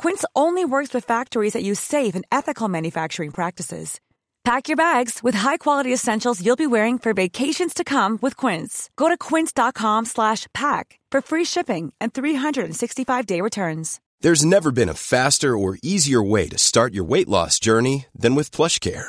[0.00, 4.00] Quince only works with factories that use safe and ethical manufacturing practices.
[4.44, 8.88] Pack your bags with high-quality essentials you'll be wearing for vacations to come with Quince.
[8.96, 14.00] Go to quince.com/pack for free shipping and 365-day returns.
[14.22, 18.34] There's never been a faster or easier way to start your weight loss journey than
[18.34, 19.08] with PlushCare.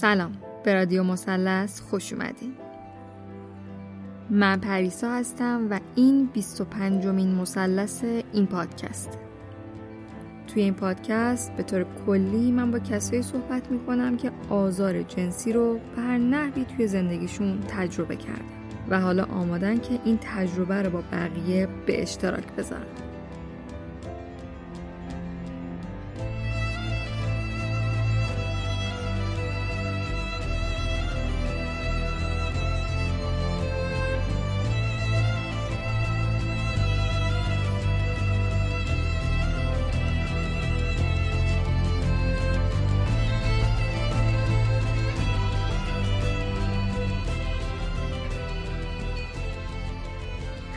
[0.00, 0.32] سلام.
[0.64, 2.54] به رادیو مثلث خوش اومدین.
[4.30, 9.18] من پریسا هستم و این 25 مین مثلث این پادکست.
[10.46, 15.78] توی این پادکست به طور کلی من با کسایی صحبت می‌کنم که آزار جنسی رو
[15.96, 18.44] به هر نحوی توی زندگیشون تجربه کردن
[18.90, 23.09] و حالا آمادن که این تجربه رو با بقیه به اشتراک بذارن.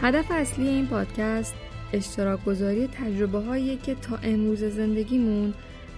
[0.03, 1.55] هدف اصلی این پادکست
[1.93, 5.53] اشتراک گذاری تجربه هایی که تا امروز زندگیمون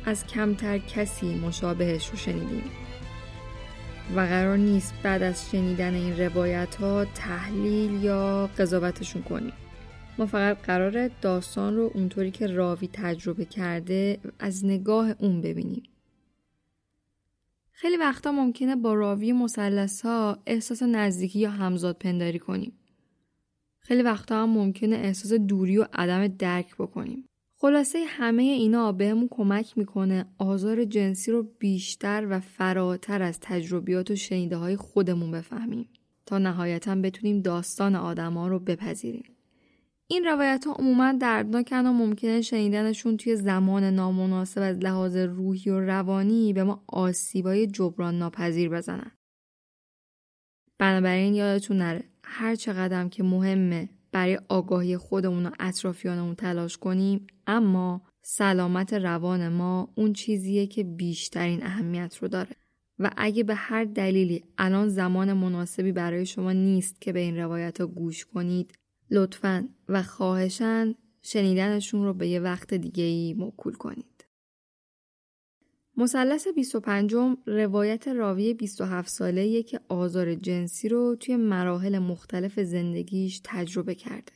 [0.05, 2.63] از کمتر کسی مشابهش رو شنیدیم.
[4.15, 9.53] و قرار نیست بعد از شنیدن این روایت ها تحلیل یا قضاوتشون کنیم.
[10.17, 15.83] ما فقط قرار داستان رو اونطوری که راوی تجربه کرده از نگاه اون ببینیم.
[17.71, 22.73] خیلی وقتا ممکنه با راوی مسلس ها احساس نزدیکی یا همزاد پنداری کنیم.
[23.87, 27.25] خیلی وقتا هم ممکنه احساس دوری و عدم درک بکنیم.
[27.57, 34.15] خلاصه همه اینا بهمون کمک می‌کنه آزار جنسی رو بیشتر و فراتر از تجربیات و
[34.15, 35.89] شنیده های خودمون بفهمیم
[36.25, 39.35] تا نهایتا بتونیم داستان آدما رو بپذیریم.
[40.07, 45.79] این روایت ها عموما دردناکن و ممکنه شنیدنشون توی زمان نامناسب از لحاظ روحی و
[45.79, 49.11] روانی به ما آسیبای جبران ناپذیر بزنن.
[50.77, 58.01] بنابراین یادتون نره هر چقدر که مهمه برای آگاهی خودمون و اطرافیانمون تلاش کنیم اما
[58.21, 62.55] سلامت روان ما اون چیزیه که بیشترین اهمیت رو داره
[62.99, 67.81] و اگه به هر دلیلی الان زمان مناسبی برای شما نیست که به این روایت
[67.81, 68.73] ها گوش کنید
[69.11, 74.14] لطفا و خواهشن شنیدنشون رو به یه وقت دیگه ای موکول کنید.
[75.97, 77.15] مثلث 25
[77.45, 84.31] روایت راوی 27 ساله که آزار جنسی رو توی مراحل مختلف زندگیش تجربه کرده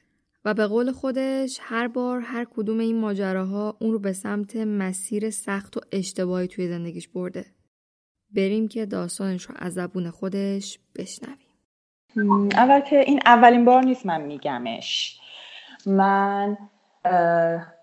[0.45, 5.29] و به قول خودش هر بار هر کدوم این ماجراها اون رو به سمت مسیر
[5.29, 7.45] سخت و اشتباهی توی زندگیش برده.
[8.35, 11.49] بریم که داستانش رو از زبون خودش بشنویم.
[12.51, 15.19] اول که این اولین بار نیست من میگمش
[15.85, 16.57] من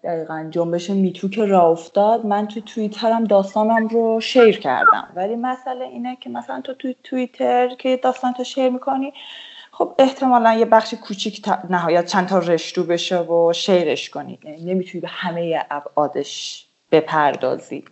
[0.04, 5.08] دقیقا جنبش Me Too که راه افتاد من تو توییترم داستانم رو share کردم.
[5.16, 9.12] ولی مسئله اینه که مثلا تو توی توییتر که داستان تو share می‌کنی
[9.72, 14.38] خب احتمالا یه بخش کوچیک نهایت چند تا رشتو بشه و شیرش کنی.
[14.44, 17.84] یعنی نمی‌تونی به همه ابعادش بپردازی.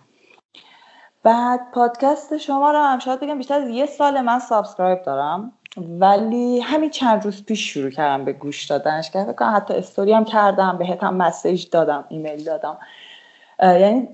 [1.25, 5.53] بعد پادکست شما رو هم شاید بگم بیشتر از یه سال من subscribe دارم.
[5.77, 10.25] ولی همین چند روز پیش شروع کردم به گوش دادنش که فکر حتی استوری هم
[10.25, 12.79] کردم بهت هم message دادم ایمیل دادم.
[13.63, 14.09] یعنی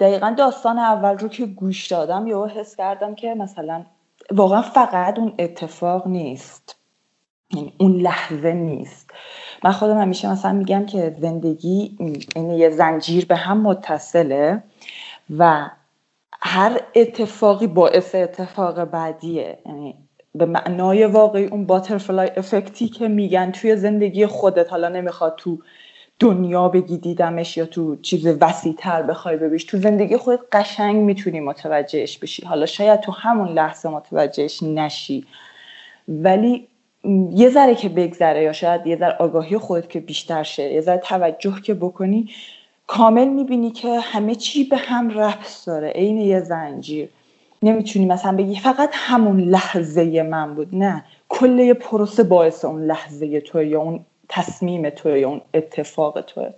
[0.00, 3.84] دقیقا داستان اول رو که گوش دادم یهو حس کردم که مثلا
[4.30, 6.76] واقعا فقط اون اتفاق نیست.
[7.54, 9.10] یعنی اون لحظه نیست.
[9.64, 11.96] من خودم همیشه مثلا میگم که زندگی
[12.36, 14.62] این یه زنجیر به هم متصله
[15.38, 15.70] و
[16.44, 19.58] هر اتفاقی باعث اتفاق بعدیه.
[19.66, 19.94] یعنی
[20.34, 25.58] به معنای واقعی اون باترفلای افکتی که میگن توی زندگی خودت حالا نمی‌خواد تو
[26.18, 31.40] دنیا بگی دیدمش یا تو چیز وسیع تر بخوای ببیش تو زندگی خودت قشنگ می‌تونی
[31.40, 32.46] متوجهش بشی.
[32.46, 35.26] حالا شاید تو همون لحظه متوجهش نشی.
[36.08, 36.68] ولی
[37.30, 40.98] یه ذره که بگذره یا شاید یه ذره آگاهی خودت که بیشتر شه یه ذره
[40.98, 42.28] توجه که بکنی
[42.86, 47.08] کامل می‌بینی که همه چی به هم ربط داره عین یه زنجیر.
[47.62, 51.04] نمی‌تونی مثلا بگی فقط همون لحظه من بود نه.
[51.28, 56.54] کل پروسه باعث اون لحظه تو یا اون تصمیم تو یا اون اتفاق توه.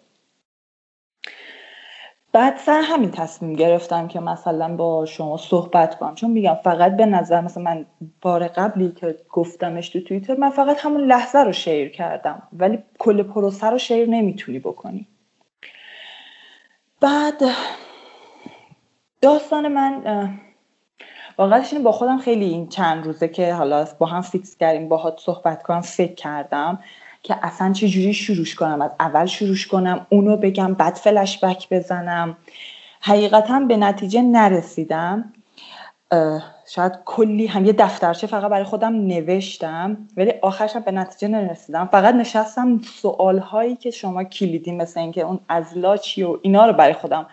[2.33, 6.15] بعد سر همین تصمیم گرفتم که مثلا با شما صحبت کنم.
[6.15, 7.87] چون میگم فقط به نظر مثلا من
[8.23, 12.43] بار قبلی که گفتمش تو توییتر من فقط همون لحظه رو شیر کردم.
[12.53, 15.09] ولی کل پروسه رو شیر نمی‌تونی بکنی.
[17.05, 17.43] بعد
[19.21, 20.03] داستان من
[21.39, 25.63] واقعا با خودم خیلی این چند روزه که حالا با هم فیکس کردیم باهات صحبت
[25.63, 26.79] کنم فکر کردم
[27.23, 28.83] که اصلا چه جوری شروعش کنم.
[28.83, 32.37] از اول شروعش کنم اونو بگم بعد فلش بک بزنم.
[33.01, 35.33] حقیقتا به نتیجه نرسیدم.
[36.67, 41.89] شاید کلی هم یه دفترچه فقط برای خودم نوشتم ولی آخرشم به نتیجه نرسیدم.
[41.93, 46.73] فقط نشستم سوال هایی که شما کلیدی مثل اینکه اون ازلا چی و اینا رو
[46.73, 47.27] برای خودم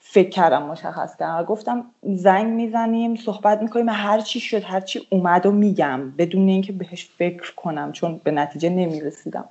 [0.00, 1.44] فکر کردم مشخص کردم.
[1.44, 6.72] گفتم زنگ می‌زنیم صحبت می‌کنیم هر چی شد هر چی اومد و میگم بدون اینکه
[6.72, 9.44] بهش فکر کنم چون به نتیجه نمی‌رسیدم.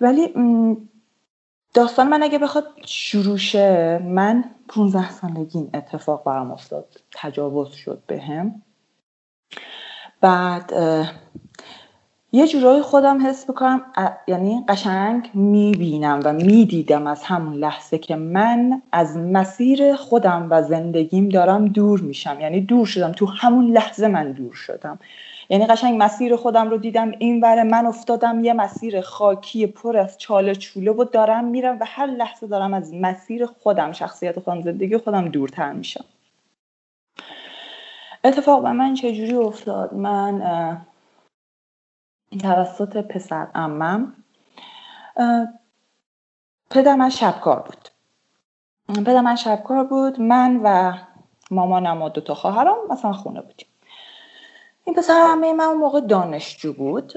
[0.00, 0.34] ولی
[1.74, 7.00] داستان من اگه بخواد شروع شه من 15 سالگی این اتفاق برام افتاد.
[7.12, 8.62] تجاوز شد بهم.
[10.20, 10.72] بعد
[12.32, 13.82] یه جورایی خودم حس بکنم
[14.28, 21.28] یعنی قشنگ می‌بینم و می‌دیدم از همون لحظه که من از مسیر خودم و زندگیم
[21.28, 22.40] دارم دور میشم.
[22.40, 24.98] یعنی دور شدم تو همون لحظه من دور شدم.
[25.48, 30.18] یعنی قشنگ مسیر خودم رو دیدم این وره من افتادم یه مسیر خاکی پر از
[30.18, 34.98] چاله چوله و دارم میرم و هر لحظه دارم از مسیر خودم شخصیت خودم زندگی
[34.98, 36.04] خودم دورتر میشم.
[38.24, 40.86] اتفاق به من چجوری افتاد؟ من
[42.42, 44.12] توسط پسر امم
[46.70, 47.88] پدر من شبکار بود.
[49.04, 50.92] پدر من شبکار بود من و
[51.50, 53.66] مامانم و دوتا خواهرم مثلا خونه بودیم.
[54.84, 57.12] این پسر همه من اون موقع دانشجو بود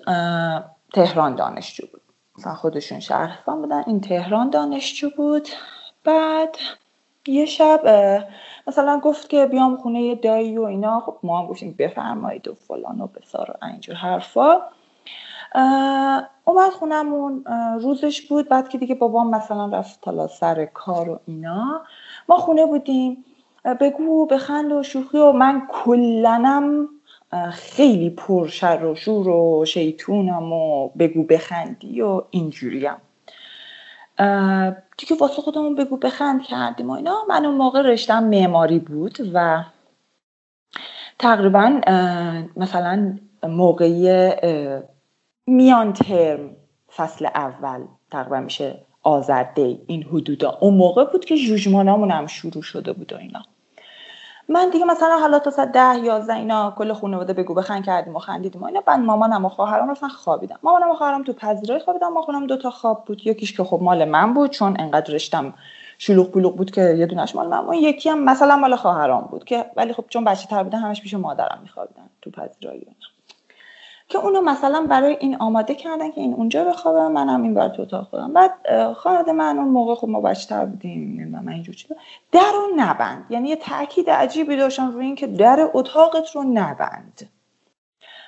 [0.93, 2.01] تهران دانشجو بود.
[2.37, 5.47] مثلا خودشون شهرستان بودن این تهران دانشجو بود.
[6.03, 6.57] بعد
[7.27, 7.81] یه شب
[8.67, 10.99] مثلا گفت که بیام خونه دایی و اینا.
[10.99, 14.61] خب ما هم گفتیم بفرمایید و فلان و بسار و اینجور حرفا.
[16.45, 17.43] اومد خونمون
[17.81, 18.49] روزش بود.
[18.49, 21.81] بعد که دیگه بابام مثلا رفت حالا سر کار و اینا.
[22.29, 23.25] ما خونه بودیم.
[23.81, 26.89] بگو بخند و شوخی و من کلنم
[27.51, 32.95] خیلی پرشر و شور و شیطونم و بگو بخندی و اینجوریم.
[34.97, 37.15] دیگه واسه خودمون بگو بخند کردیم و اینا.
[37.29, 39.63] من اون موقع رشتم معماری بود و
[41.19, 41.81] تقریبا
[42.55, 44.31] مثلا موقعی
[45.47, 46.55] میان ترم
[46.95, 50.57] فصل اول تقریبا میشه آزرده این حدودا.
[50.61, 53.43] اون موقع بود که جوجمانامون هم شروع شده بود و اینا.
[54.49, 58.19] من دیگه مثلا حالا تا ساعت ده یازده اینا کل خانواده بگو بخند کردیم و
[58.19, 58.81] خندیدیم و اینا.
[58.81, 62.57] بعد مامانم و خواهرام رفتن خوابیدم مامانم و خواهرام تو پذیرای خوابیدم ما خونم دو
[62.57, 63.27] تا خواب بود.
[63.27, 65.53] یکیش که خب مال من بود چون انقدر رشتم
[65.97, 69.43] شلوغ بلوغ بود که یه دونش مال من اون یکی هم مثلا مال خواهرام بود
[69.43, 72.87] که ولی خب چون بچه تر بودن همش پیش مادرم میخوابیدن تو پذیرایی.
[74.09, 77.81] که اونو مثلا برای این آماده کردن که این اونجا بخوابه منم این بر تو
[77.81, 78.33] اتاق خودم.
[78.33, 78.51] بعد
[78.93, 81.95] خانواده من اون موقع خب ما بچه‌تر بودیم من اینجور چیزا.
[82.31, 83.25] در رو نبند.
[83.29, 87.29] یعنی یه تاکید عجیبی داشتم روی اینکه در اتاقت رو نبند.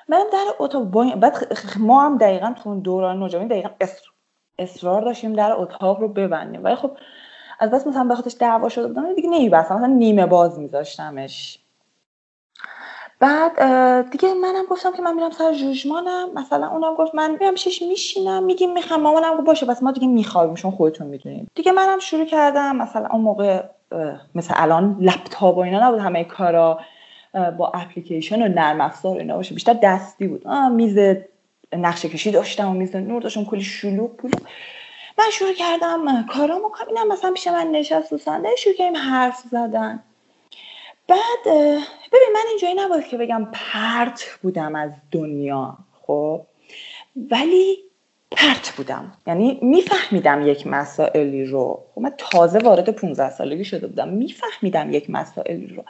[0.10, 1.16] من در اتاق.
[1.16, 3.70] بعد ما هم دقیقا تو اون دوران نوجوانی دقیقا
[4.60, 6.64] اصرار داشتیم در اتاق رو ببندیم.
[6.64, 6.92] ولی خب
[7.60, 9.76] از بس مثلا به دعوا شده بودم دیگه نمیبستم.
[9.76, 11.60] مثلا نیمه باز میذاشتمش.
[13.20, 17.82] بعد دیگه منم گفتم که من میرم سر جوجمانم مثلا اونم گفت من میرم شش
[17.82, 19.02] میشینم میگیم می‌خوام.
[19.02, 23.08] مامانم گفت باشه بس ما دیگه میخوابیم شما خودتون می‌دونید دیگه منم شروع کردم مثلا
[23.12, 23.64] اون موقع
[24.36, 26.80] مثل الان لپتاپ و اینا نبود همه کارا
[27.58, 29.54] با اپلیکیشن و نرم افزار اینا باشه.
[29.54, 30.48] بیشتر دستی بود.
[30.48, 31.18] میز
[31.74, 34.36] نقشه کشی داشتم و میز نور داشتم کلی شلوغ بود
[35.18, 38.18] من شروع کردم کارامو کنم مثلا پیش من نشست و
[38.58, 40.04] شروع کردیم حرف زدن.
[41.08, 41.54] بعد
[42.12, 46.42] ببین من اینجایی نبود که بگم پرت بودم از دنیا خب؟
[47.32, 47.78] ولی
[48.32, 49.12] پرت بودم.
[49.28, 51.84] یعنی میفهمیدم یک مسائلی رو.
[51.96, 54.10] خب من تازه وارد 15 سالگی شده بودم.
[54.10, 55.84] میفهمیدم یک مسائلی رو.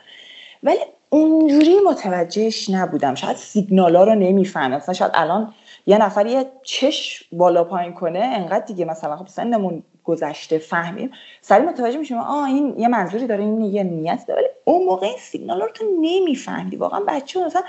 [0.64, 3.16] ولی اونجوری متوجهش نبودم.
[3.16, 4.76] شاید سیگنالا رو نمی‌فهمم.
[4.76, 5.54] مثلا شاید الان
[5.88, 11.12] یه نفر یه چش بالا پایین کنه انقدر دیگه مثلا خب سنمون گذشته فهمیم.
[11.42, 14.42] سری متوجه میشیم آه این یه منظوری داره این یه نیت داره.
[14.42, 16.75] ولی اون موقع این سیگنال رو تو نمیفهمیدی.
[16.75, 17.63] واقعا بچه مثلا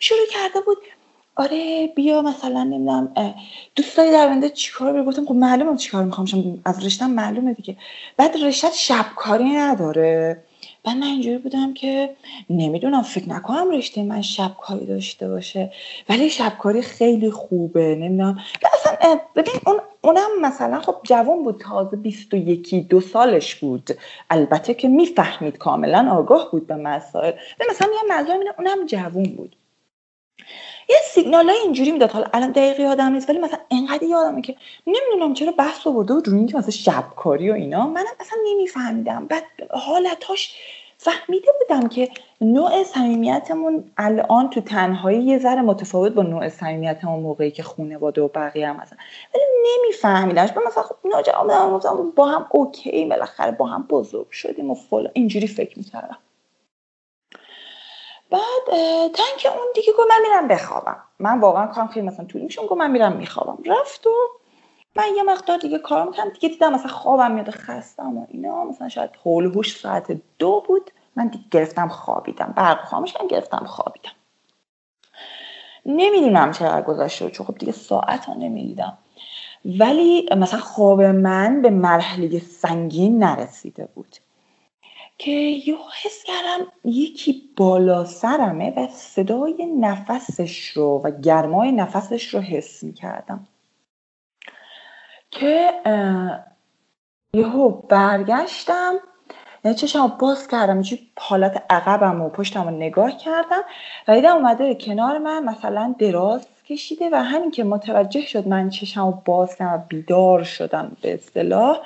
[0.00, 0.76] شروع کرده بود
[1.36, 3.14] آره بیا مثلا نمی‌دونم
[3.76, 6.26] دوست داری در چیکار بری؟ گفتم خب معلومه چیکار می‌خوام
[6.64, 7.76] از رشتم معلومه دیگه.
[8.16, 10.44] بعد رشته شبکاری نداره.
[10.84, 12.16] بعد من اینجوری بودم که
[12.50, 15.72] نمی‌دونم فکر نکنم رشته من شبکاری داشته باشه.
[16.08, 18.38] ولی شبکاری خیلی خوبه نمی‌دونم.
[18.74, 23.90] اصلا ببین اون اونم مثلا خب جوان بود تازه 21 دو سالش بود.
[24.30, 27.32] البته که می‌فهمید کاملا آگاه بود به مسائل.
[27.70, 29.56] مثلا یه موضوع اونم جوان بود.
[30.90, 32.10] یه سیگنال های اینجوری می‌داد.
[32.10, 34.56] حالا الان دقیقی یادم نیست ولی مثلا انقدر یادمه که
[34.86, 37.86] نمی‌دونم چرا بحث آورده بود روی اینکه مثلا شبکاری و اینا.
[37.86, 39.26] منم اصلا نمیفهمیدم.
[39.26, 40.54] بعد حالتاش
[40.98, 42.08] فهمیده بودم که
[42.40, 48.28] نوع صمیمیتمون الان تو تنهایی یه ذره متفاوت با نوع صمیمیتمون موقعی که خانواده و
[48.28, 48.98] بقیه هم مثلا
[49.34, 50.50] ولی نمیفهمیدمش.
[50.66, 55.10] مثلا خب ناجواب با هم اوکی بالاخره با هم بزرگ شدیم و فلان.
[55.14, 56.18] اینجوری فکر می‌کردم.
[58.30, 58.66] بعد
[59.12, 61.02] تنک اون دیگه گفت من میرم بخوابم.
[61.18, 63.58] من واقعا کارم خیلی مثلا طول میشه گفت من میرم میخوابم.
[63.66, 64.10] رفت و
[64.96, 68.64] من یه مقدار دیگه کارم می‌کنم دیگه دیدم مثلا خوابم میاد خستم و اینا.
[68.64, 70.90] مثلا شاید حول هوش ساعت دو بود.
[71.16, 72.52] من دیگه گرفتم خوابیدم.
[72.56, 74.12] برق خاموش گرفتم خوابیدم.
[75.86, 78.98] نمی‌دونم چقدر گذشته چون خب دیگه ساعت ها نمی‌دیدم.
[79.64, 84.16] ولی مثلا خواب من به مرحله سنگین نرسیده بود.
[85.20, 92.40] که یه حس کردم یکی بالا سرمه و صدای نفسش رو و گرمای نفسش رو
[92.40, 93.46] حس می کردم
[95.30, 95.70] که
[97.34, 98.94] یهو برگشتم
[99.64, 103.62] یعنی چشم باز کردم چی حالت عقبم و پشتم رو نگاه کردم
[104.08, 109.22] و دیدم اومده کنار من مثلا دراز کشیده و همین که متوجه شد من چشم
[109.24, 111.80] باز کردم و بیدار شدم به اصطلاح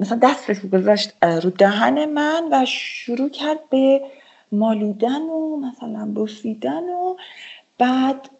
[0.00, 4.02] مثلا دستش رو گذاشت رو دهن من و شروع کرد به
[4.52, 7.16] مالیدن و مثلا بوسیدن و
[7.78, 8.30] بعد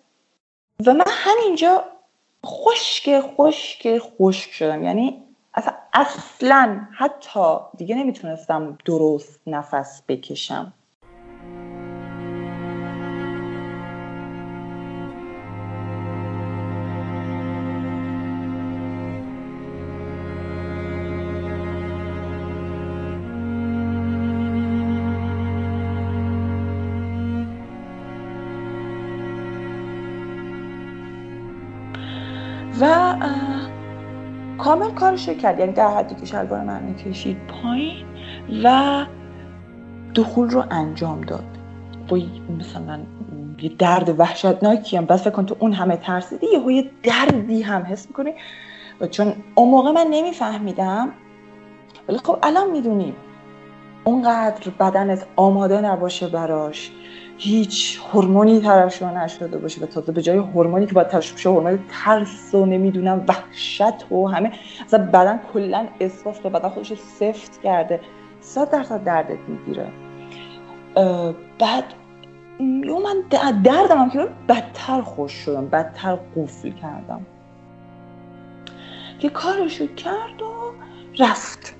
[0.86, 1.84] و من همینجا
[2.46, 4.84] خشک خشک خشک شدم.
[4.84, 5.22] یعنی
[5.54, 10.72] اصلا اصلا حتی دیگه نمی‌تونستم درست نفس بکشم.
[34.72, 38.06] کامل کارش کرد یعنی در حدی که شلوار من کشید پایین
[38.64, 39.06] و
[40.14, 41.44] دخول رو انجام داد.
[42.08, 42.18] با
[42.58, 43.00] مثلا
[43.62, 48.06] یه درد وحشتناکی هم بس فکر کن تو اون همه ترسیدی یه دردی هم حس
[48.06, 48.34] می‌کنی.
[49.10, 51.08] چون اون موقع من نمیفهمیدم.
[52.08, 53.16] ولی خب الان می‌دونیم.
[54.04, 56.90] اونقدر بدنت آماده نباشه براش.
[57.38, 61.78] هیچ هورمونی ترشح نشده باشه و تازه به جای هورمونی که باید ترشح بشه هورمون
[62.04, 64.52] ترس و نمی‌دونم وحشت و همه.
[64.86, 68.00] اصلا بدن کلا احساس به بدن خودش سفت کرده.
[68.40, 69.86] صد درصد دردت می‌گیره.
[71.58, 71.84] بعد
[72.60, 73.22] یو من
[73.62, 77.26] دردم هم که بدتر خوش شدم بدتر قفل کردم.
[79.18, 80.72] که کارشو کرد و
[81.18, 81.74] رفت.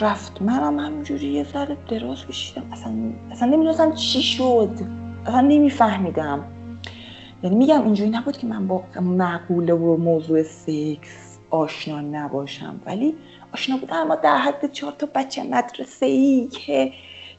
[0.00, 0.42] رفت.
[0.42, 2.62] منم همینجوری یه ذره دراز کشیدم.
[2.72, 2.92] اصلا
[3.30, 4.70] اصلا نمی‌دونستم چی شد.
[5.26, 6.44] اصلا نمیفهمیدم.
[7.42, 12.80] یعنی میگم اینجوری نبود که من با معقوله و موضوع سکس آشنا نباشم.
[12.86, 13.14] ولی
[13.52, 16.92] آشنا بودم اما در حد چهار تا بچه مدرسه ای که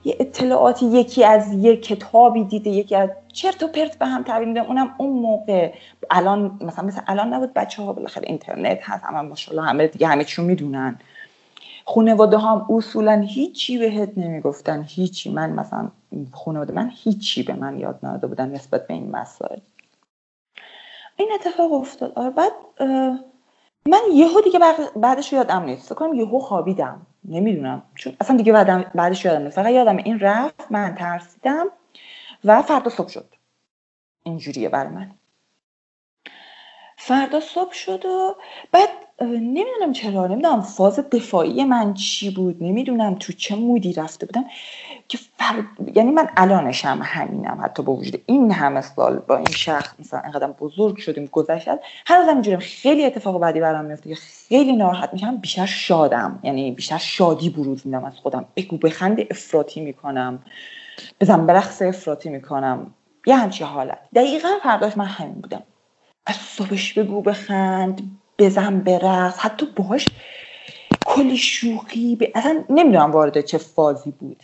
[0.03, 4.47] یه اطلاعاتی یکی از یه کتابی دیده یکی از چرت و پرت به هم تحویل
[4.47, 5.73] میده اونم اون موقع.
[6.11, 10.23] الان مثلا مثلا الان نبود بچه ها بالاخره اینترنت هست همه ماشاءالله همه دیگه همه
[10.23, 10.99] چیو می‌دونن.
[11.89, 15.29] خانواده هم اصولا هیچی بهت نمی‌گفتن هیچی.
[15.29, 15.91] من مثلا
[16.31, 19.59] خانواده من هیچی به من یاد نداده بودن نسبت به این مسائل.
[21.15, 22.13] این اتفاق افتاد.
[22.15, 22.51] آره بعد
[23.85, 24.59] من یهو دیگه
[24.95, 25.93] بعدش یادم نیست.
[25.93, 27.05] کنم یهو خوابیدم.
[27.25, 27.83] نمی‌دونم.
[27.95, 28.53] چون اصلا دیگه
[28.95, 29.55] بعدش یادم نیست.
[29.55, 31.67] فقط یادم این رفت من ترسیدم
[32.43, 33.35] و فردا صبح شد.
[34.23, 35.11] اینجوریه برای من.
[36.97, 38.35] فردا صبح شد و
[38.71, 38.89] بعد
[39.21, 44.45] نمی‌دونم چرا نمی‌دونم فاز دفاعی من چی بود نمی‌دونم تو چه مودی رفته بودم
[45.07, 45.63] که فر...
[45.95, 50.47] یعنی من الانشم همینم حتی با وجود این همه سال با این شخص مثلا اینقدر
[50.47, 51.67] بزرگ شدیم گذشت
[52.05, 56.97] هنوز اینجوریم خیلی اتفاق بعدی برام میفته که خیلی ناراحت میشم بیشتر شادم یعنی بیشتر
[56.97, 58.45] شادی بروز میدم از خودم.
[58.55, 60.39] بگو بخند افراطی می‌کنم
[61.21, 62.93] بزن برقص افراطی می‌کنم.
[63.27, 63.99] یه همچی حالت.
[64.15, 65.63] دقیقا فرداش من همین بودم.
[66.25, 70.05] از صبحش بگو بخند بزن برقص حتی باهاش
[71.05, 72.23] کلی شوخی ب...
[72.35, 74.43] اصلا نمی‌دونم وارد چه فازی بود.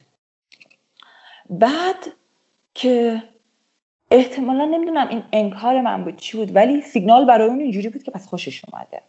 [1.50, 2.08] بعد
[2.74, 3.24] که
[4.12, 8.12] احتمالا نمی‌دونم این انکار من بود چی بود ولی سیگنال برای اون اینجوری بود که
[8.12, 9.02] پس خوشش اومده.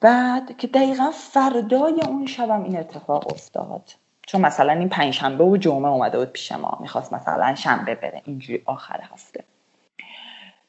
[0.00, 3.94] بعد که دقیقا فردای اون شبم این اتفاق افتاد.
[4.26, 8.62] چون مثلا این پنجشنبه و جمعه اومده بود پیش ما می‌خواست مثلا شنبه بره اینجوری
[8.66, 9.44] آخر هفته.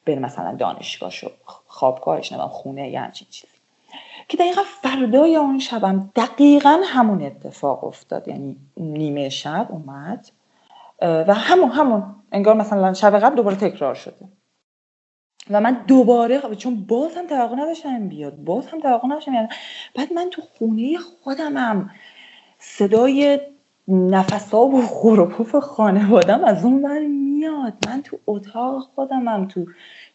[0.06, 1.30] بره مثلا دانشگاهشو
[1.66, 3.52] خوابگاهش نمیم خونه یا همچین چیزی.
[4.28, 8.28] که دقیقا فردای اون شبم دقیقا همون اتفاق افتاد.
[8.28, 10.28] یعنی نیمه شب اومد
[11.02, 14.28] و همون همون انگار مثلا شب قبل دوباره تکرار شده.
[15.50, 19.48] و من دوباره چون باز هم توقع نداشتم بیاد باز هم توقع نداشتم بیاد.
[19.94, 21.90] بعد من تو خونه خودمم
[22.58, 23.40] صدای
[23.88, 26.98] نفسا و خروپوف خانوادم از اون بر
[27.42, 29.66] میاد من تو اتاق خودمم تو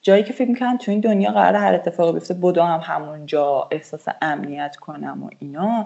[0.01, 4.05] جایی که فکر می‌کنم تو این دنیا قرار هر اتفاقی بیفته بدو هم همونجا احساس
[4.21, 5.85] امنیت کنم و اینا.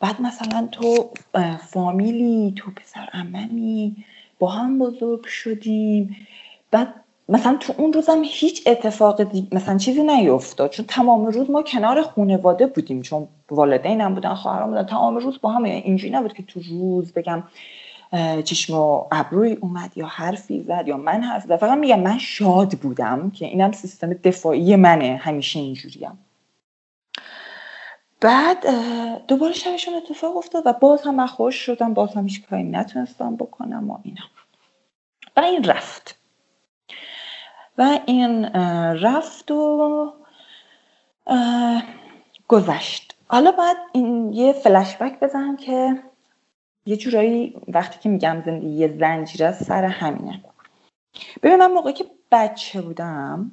[0.00, 1.10] بعد مثلا تو
[1.68, 4.04] فامیلی تو پسر امنی
[4.38, 6.16] با هم بزرگ شدیم.
[6.70, 6.94] بعد
[7.28, 9.48] مثلا تو اون روزم هیچ اتفاق دی...
[9.52, 10.70] مثلا چیزی نیفتاد.
[10.70, 13.02] چون تمام روز ما کنار خانواده بودیم.
[13.02, 14.86] چون والدینم بودن خواهرام بودن.
[14.86, 17.42] تمام روز با هم اینجوری نبود که تو روز بگم
[18.44, 21.56] چشم و ابروی اومد یا حرفی زد یا من حرف زد.
[21.56, 25.20] فقط میگم من شاد بودم که اینم سیستم دفاعی منه.
[25.22, 26.18] همیشه اینجوریم.
[28.20, 28.66] بعد
[29.26, 31.94] دوباره شبشون اتفاق افتاد و باز هم من خوش شدم.
[31.94, 34.22] باز هم هیچ کاری نتونستم بکنم و اینا.
[35.36, 36.18] و این رفت.
[37.78, 38.44] و این
[38.94, 40.12] رفت و
[42.48, 43.14] گذشت.
[43.28, 46.02] حالا باید این یه فلشبک بزنم که
[46.86, 50.44] یه جورایی وقتی که میگم زندگی یه زنجیره سر همینه.
[51.42, 53.50] ببین من موقعی که بچه بودم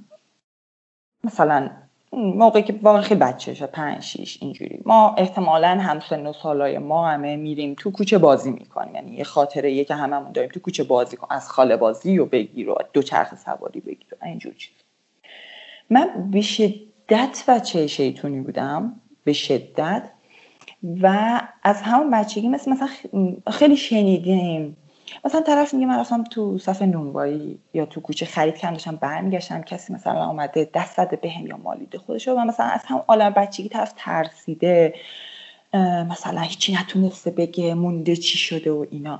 [1.23, 1.69] مثلا
[2.13, 4.81] موقعی که واقعا خیلی بچه شد پنج شیش اینجوری.
[4.85, 8.95] ما احتمالا هم سن سالای ما همه میریم تو کوچه بازی می‌کنیم.
[8.95, 12.25] یعنی یه خاطره یه که هممون داریم تو کوچه بازی کن از خاله بازی و
[12.25, 14.73] بگیر و دو چرخ سواری بگیر و اینجور چیز.
[15.89, 19.01] من به شدت بچه شیطونی بودم.
[19.23, 20.11] به شدت.
[21.01, 22.87] و از همون بچگی مثل مثلا
[23.51, 24.77] خیلی شنیدیم.
[25.25, 29.61] مثلا طرف میگه من رفتم تو صف نونوایی یا تو کوچه خرید کردم داشتم برمیگشتم
[29.61, 33.69] کسی مثلا اومده دست زده بهم یا مالیده خودش و مثلا از هم عالم بچگی
[33.69, 34.93] طرف ترسیده
[36.09, 39.19] مثلا هیچی نتونسته بگه مونده چی شده و اینا.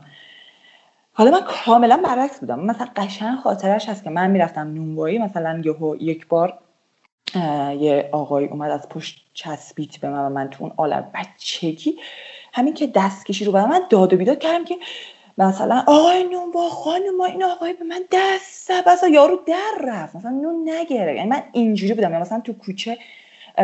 [1.13, 2.59] حالا من کاملا برعکس بودم.
[2.59, 6.59] مثلا قشنگ خاطرش هست که من می‌رفتم نونوایی مثلا یهو یک بار
[7.35, 11.11] یه آقای اومد از پشت چسبیت به من و من تو اون عالم.
[11.13, 11.97] بچگی
[12.53, 14.77] همین که دستکشی رو به من داد و بیداد کردم که
[15.37, 19.09] مثلا آقای نون با خانم ما این آقای به من دست زد.
[19.11, 20.15] یارو در رفت.
[20.15, 22.09] مثلا نون نگره یعنی من اینجوری بودم.
[22.09, 22.97] یعنی مثلا تو کوچه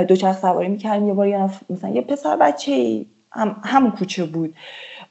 [0.08, 1.08] دوچرخ سواری می‌کردیم.
[1.08, 4.56] یه بار مثلا یه پسر بچه هم همون کوچه بود.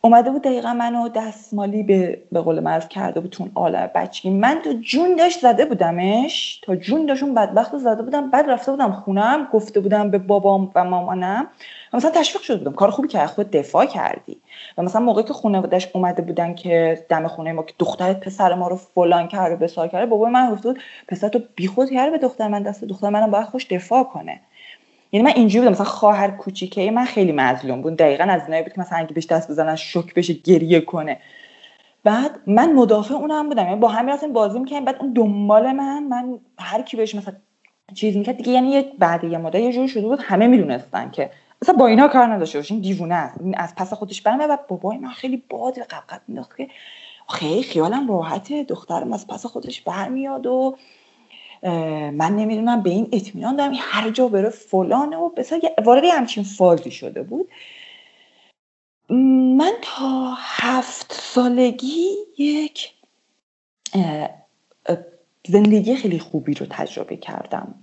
[0.05, 4.31] اومده بود دقیقا منو دستمالی به به قول معروف کرده بود تون آله بچگی.
[4.31, 6.61] من تو جون داشت زده بودمش.
[6.63, 8.31] تا جون داشت بدبخت زده بودم.
[8.31, 9.49] بعد رفته بودم خونم.
[9.53, 11.47] گفته بودم به بابام و مامانم.
[11.93, 12.73] و مثلا تشویق شده بودم.
[12.73, 14.37] کار خوبی که خود دفاع کردی.
[14.79, 18.69] و مثلا موقعی که خانواده‌اش اومده بودن که دم خونه ما که دخترت پسر ما
[18.69, 22.49] رو فلان کرده بسار کرده بابا من گفته بود پسر تو بیخود کرده به دختر
[22.49, 22.85] من دست.
[22.85, 24.41] دختر منم باید خوش دفاع کنه.
[25.13, 27.97] یعنی من اینجوری بودم مثلا خواهر کوچیکه من خیلی مظلوم بود.
[27.97, 31.21] دقیقا از اینایی بود که مثلا اگه بهش دست بزنن شوک بشه گریه کنه.
[32.05, 33.65] بعد من مدافع اونم بودم.
[33.65, 37.35] یعنی با همین رفتیم بازی می‌کنیم بعد اون دنبال من من هر کی بهش مثلا
[37.95, 41.31] چیز می‌کرد دیگه یعنی بعد یه مدت یه جوری شده بود همه می‌دونستن که
[41.63, 43.41] مثلا با اینا کار نداشته باشین دیوونه است.
[43.57, 46.69] از پس خودش برمه و بابای من خیلی باد قبقب مینداخت که
[47.29, 48.65] خیلی خیالم راحته.
[48.65, 50.77] دخترم از پس خودش برمیاد و
[51.65, 56.91] من نمی‌دونم به این اطمینان دارم هر جا بره فلانه و بسا وارد همچین فازی
[56.91, 57.49] شده بود.
[59.59, 62.93] من تا هفت سالگی یک
[65.49, 67.75] زندگی خیلی خوبی رو تجربه کردم.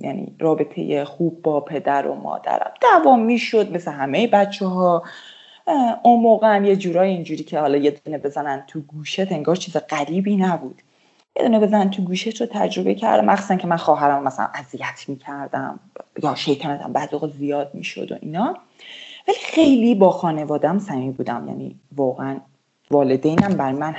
[0.00, 2.72] یعنی رابطه خوب با پدر و مادرم.
[2.80, 5.02] دوام می‌شد مثل همه بچه ها
[6.02, 9.76] اون موقع هم یه جورای اینجوری که حالا یه دونه بزنن تو گوشت انگار چیز
[9.76, 10.82] غریبی نبود.
[11.36, 13.24] یه دونه بزنن تو گوشت رو تجربه کردم.
[13.24, 15.80] مخصوصا که من خواهرم مثلا اذیت می‌کردم
[16.22, 18.56] یا شیطنتم بعد اوقات زیاد می‌شد و اینا.
[19.28, 21.48] ولی خیلی با خانوادم صمیمی بودم.
[21.48, 22.36] یعنی واقعا
[22.90, 23.94] والدینم بر من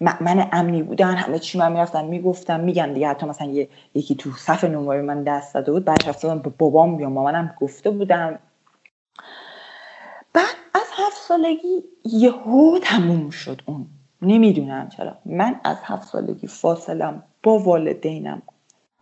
[0.00, 1.14] من امنی بودن.
[1.14, 3.08] همه چی من می‌رفتن می‌گفتم میگن دیگه.
[3.08, 5.84] حتی مثلا یکی تو صف نمره من دست داده بود.
[5.84, 8.38] بعد رفتم به بابام یا مامانم گفته بودم.
[10.32, 13.86] بعد از هفت سالگی یهو تموم شد اون
[14.22, 15.18] نمی‌دونم چرا.
[15.24, 18.42] من از هفت سالگی فاصلم با والدینم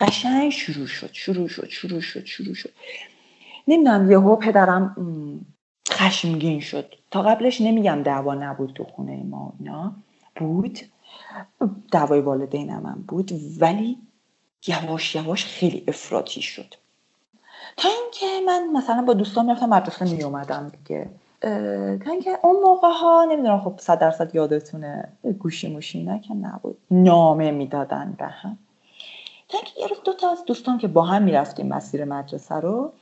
[0.00, 2.70] قشنگ شروع شد شروع شد شروع شد شروع شد.
[3.68, 4.96] نمی‌دونم یهو پدرم
[5.90, 6.94] خشمگین شد.
[7.10, 9.94] تا قبلش نمیگم دعوا نبود تو خونه ما اینا.
[10.36, 10.78] بود.
[11.92, 13.98] دعوای والدینم هم بود ولی
[14.66, 16.74] یواش یواش خیلی افراطی شد.
[17.76, 21.10] تا اینکه من مثلا با دوستان می‌رفتم مدرسه می اومدم دیگه.
[21.40, 26.78] تا اینکه اون موقع ها نمی‌دونم خب صد درصد یادتونه گوشی موشی نه که نبود.
[26.90, 28.58] نامه می‌دادن به هم.
[29.48, 32.92] تا یه روز دو تا از دوستان که با هم می‌رفتیم مسیر مدرسه رو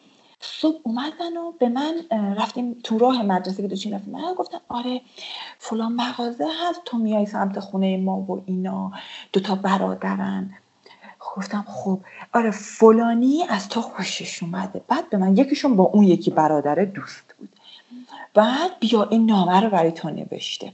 [0.40, 1.94] صبح اومدن و به من
[2.36, 5.00] رفتیم تو راه مدرسه که دوچین رفتیم من گفتن آره
[5.58, 8.92] فلان مغازه هست تو میای سمت خونه ما و اینا
[9.32, 10.50] دوتا برادرن.
[11.36, 12.00] گفتم خب
[12.34, 14.80] آره فلانی از تو خوشش اومده.
[14.88, 17.27] بعد به من یکیشون با اون یکی برادر دوست.
[18.38, 20.72] بعد بیا این نامه رو برای تو نوشته.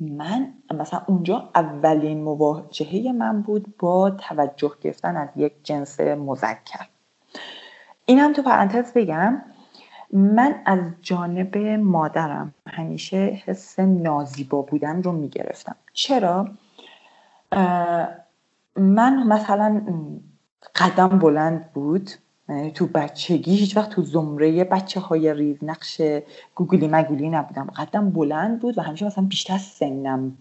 [0.00, 6.86] من مثلا اونجا اولین مواجهه من بود با توجه گرفتن از یک جنس مذکر.
[8.06, 9.42] این هم تو پرانتز بگم
[10.12, 15.76] من از جانب مادرم همیشه حس نازیبا بودن رو می‌گرفتم.
[15.92, 16.48] چرا؟
[18.76, 19.82] من مثلا
[20.74, 22.10] قدم بلند بود.
[22.74, 26.02] تو بچگی هیچ وقت تو زمره بچه های ریز نقش
[26.54, 27.66] گوگلی مگولی نبودم.
[27.76, 30.38] قدم بلند بود و همیشه مثلا بیشتر سنم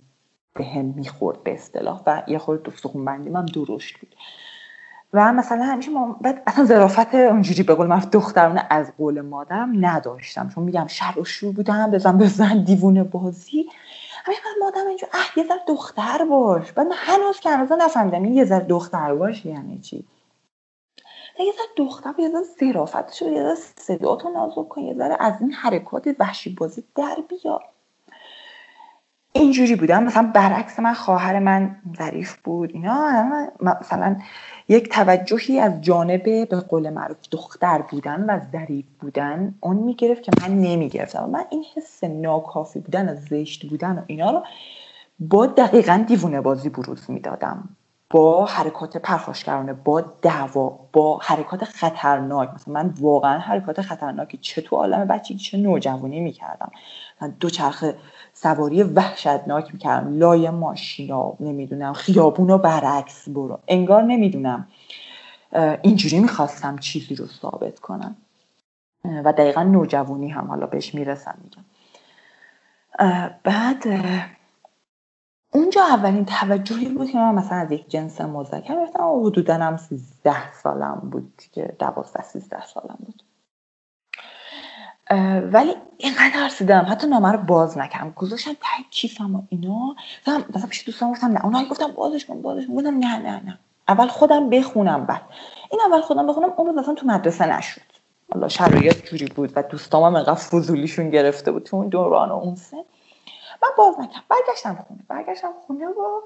[0.53, 4.15] به هم می‌خورد به اصطلاح و یه خورده دوستخون بندیم هم درشت بود.
[5.13, 9.85] و مثلا همیشه ما بعد اصلا ظرافت اونجوری به قول من دخترانه از قول مادرم
[9.85, 10.49] نداشتم.
[10.49, 13.65] چون میگم شر و شور بودم بزن بزن دیوونه بازی.
[14.25, 16.71] همیشه مادرم اینجا اه یه ذره دختر باش.
[16.71, 20.05] بعد من هنوز که هنوز نفهمیدم یه ذره دختر باش یعنی چی.
[21.39, 25.51] یه ذره دختر یه ذره شو یه ذره صداتو نازک کن یه ذره از این
[25.51, 27.61] حرکات وحشی بازی در بیا
[29.31, 30.03] اینجوری بودم.
[30.03, 33.25] مثلا برعکس من خواهر من ظریف بود اینا.
[33.61, 34.15] مثلا
[34.67, 40.31] یک توجهی از جانب به قول معروف دختر بودن و ظریف بودن اون می‌گرفت که
[40.41, 41.29] من نمی‌گرفتم.
[41.29, 44.43] من این حس ناکافی بودن و زشت بودن و اینا رو
[45.19, 47.69] با دقیقا دیوونه بازی بروز می‌دادم.
[48.09, 52.49] با حرکات پرخاشگرانه با دعوا با حرکات خطرناک.
[52.53, 56.71] مثلا من واقعا حرکات خطرناکی چه تو عالم بچگی چه نوجوانی می‌کردم.
[57.39, 57.85] دو چرخ
[58.33, 60.19] سواری وحشتناک می‌کردم.
[60.19, 63.59] لای ماشینا نمی‌دونم خیابون رو برعکس برو.
[63.67, 64.67] انگار نمی‌دونم
[65.81, 68.15] اینجوری می‌خواستم چیزی رو ثابت کنم.
[69.05, 71.65] و دقیقا نوجوانی هم حالا بهش می‌رسم میگم
[73.43, 73.83] بعد
[75.53, 80.53] اونجا اولین توجهی بود که من مثلا از یک جنس مذکر و حدودا هم سیزده
[80.53, 83.23] سالم بود که دوازده سیزده سالم بود.
[85.51, 88.13] ولی اینقدر ترسیدم حتی نامه رو باز نکردم.
[88.15, 89.95] گذاشتم ته کیفم و اینا.
[90.27, 91.45] مثلا پیش دوستان گفتم نه.
[91.45, 92.73] اونایی گفتم بازش کن بازش کن.
[92.75, 93.59] گفتم نه نه نه.
[93.87, 95.21] اول خودم بخونم بعد.
[95.71, 97.81] این اول خودم بخونم اون اصلا تو مدرسه نشد.
[98.33, 102.33] حالا شرایط جوری بود و دوستام هم انقدر فضولیشون گرفته بود تو اون دوران و
[102.33, 102.77] اون سن.
[103.63, 104.23] من باز نکردم.
[104.29, 105.03] برگشتم خونه.
[105.07, 106.21] برگشتم خونه و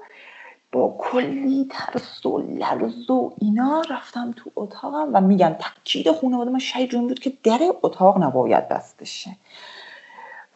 [0.72, 6.58] با کلی ترس و لرز و اینا رفتم تو اتاقم و میگم تاکید خانواده من
[6.58, 9.36] شاید جون بود که در اتاق نباید بسته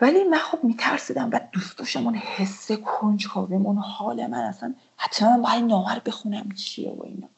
[0.00, 5.36] ولی من خب میترسیدم و دوست داشتم اون حس کنجکاویم اون حال من اصلا حتما
[5.36, 7.28] من باید نامه رو بخونم چیه و اینا.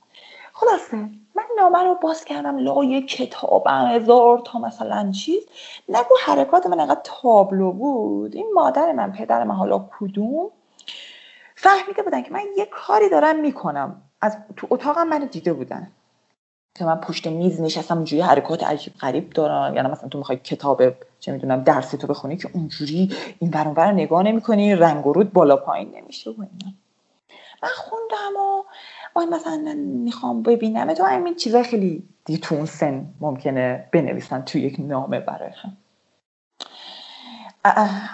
[0.53, 5.47] خلاصه من نامه رو باز کردم لای کتابم هزار تا مثلا چیز.
[5.89, 8.35] نگو حرکات من انقدر تابلو بود.
[8.35, 10.51] این مادر من پدر من حالا کدوم؟
[11.55, 14.03] فهمیده بودن که من یه کاری دارم می‌کنم.
[14.21, 15.91] از تو اتاقم منو دیده بودن.
[16.75, 19.75] که من پشت میز نشستم اونجوری حرکات عجیب غریب دارم.
[19.75, 20.83] یعنی مثلا تو می‌خوای کتاب
[21.21, 25.57] چه می‌دونم درسی تو بخونی که اونجوری این ور نگاه نمی‌کنی رنگ و رود بالا
[25.57, 26.73] پایین نمیشه و اینا.
[27.63, 28.63] من خوندم و
[29.17, 29.75] آی مثلا
[30.05, 30.95] می‌خوام ببینم.
[30.95, 35.77] تو همین چیزا خیلی دیگه تو اون سن ممکنه بنویسن تو یک نامه برای هم.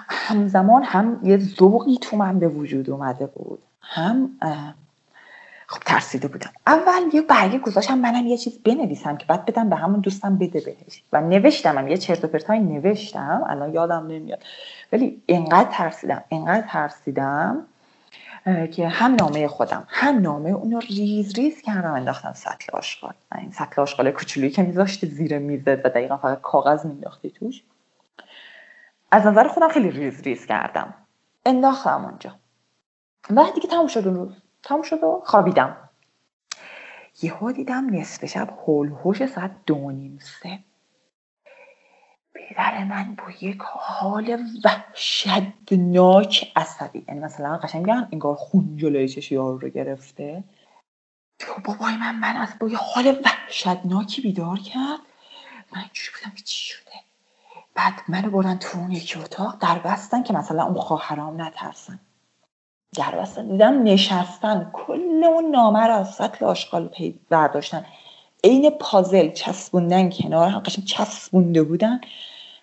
[0.09, 3.63] همزمان هم یه ذوقی تو من به وجود اومده بود.
[3.81, 4.31] هم
[5.67, 6.51] خب ترسیده بودم.
[6.67, 10.61] اول یه برگه گذاشتم منم یه چیز بنویسم که بعد بدم به همون دوستم بده
[10.61, 11.03] بهش.
[11.13, 14.43] و نوشتم یه چرت و پرتای نوشتم الان یادم نمیاد.
[14.93, 17.67] ولی اینقدر ترسیدم اینقدر ترسیدم
[18.45, 23.15] که هم نامه خودم هم نامه اونو ریز ریز کردم انداختم سطل آشغال.
[23.39, 27.63] این سطل آشغال کوچولویی که میذاشتی زیر میزت و دقیقا فقط کاغذ مینداختی توش.
[29.11, 30.95] از نظر خودم خیلی ریز ریز کردم.
[31.47, 32.35] انداختم اونجا.
[33.31, 34.33] و دیگه تموم شد اون روز.
[34.63, 35.77] تموم شد و خوابیدم.
[37.23, 40.59] یهو دیدم نصف شب حول و حوش ساعت دو نیم سه.
[42.53, 47.05] پدر من با یک حال وحشتناک عصبی.
[47.09, 50.45] یعنی مثلا قشنگ میگن انگار خون جلوی چش یارو رو گرفته.
[51.39, 55.01] تو بابای من من از با یه حال وحشتناکی بیدار کرد.
[55.73, 56.93] من اینجوری بودم چی شده؟
[57.75, 62.01] بعد منو بردن تو اون یکی اتاق در بستن که مثلا اون خواهرام نترسن.
[62.97, 64.71] در بستن دیدم نشستن.
[64.73, 66.91] کل اون نامه رو از سطل آشغال
[67.29, 67.87] برداشتن.
[68.45, 72.01] عین پازل چسبوندن کنار هم قشنگ چسبونده بودن.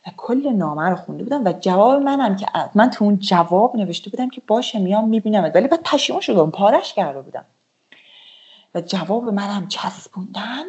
[0.08, 4.10] و کل نامه رو خونده بودم و جواب منم که من تو اون جواب نوشته
[4.10, 7.46] بودم که باشه میام می‌بینم ولی بعد پشیمون شدم پارش کرده بودم.
[8.76, 10.64] و جواب منم چسبوندن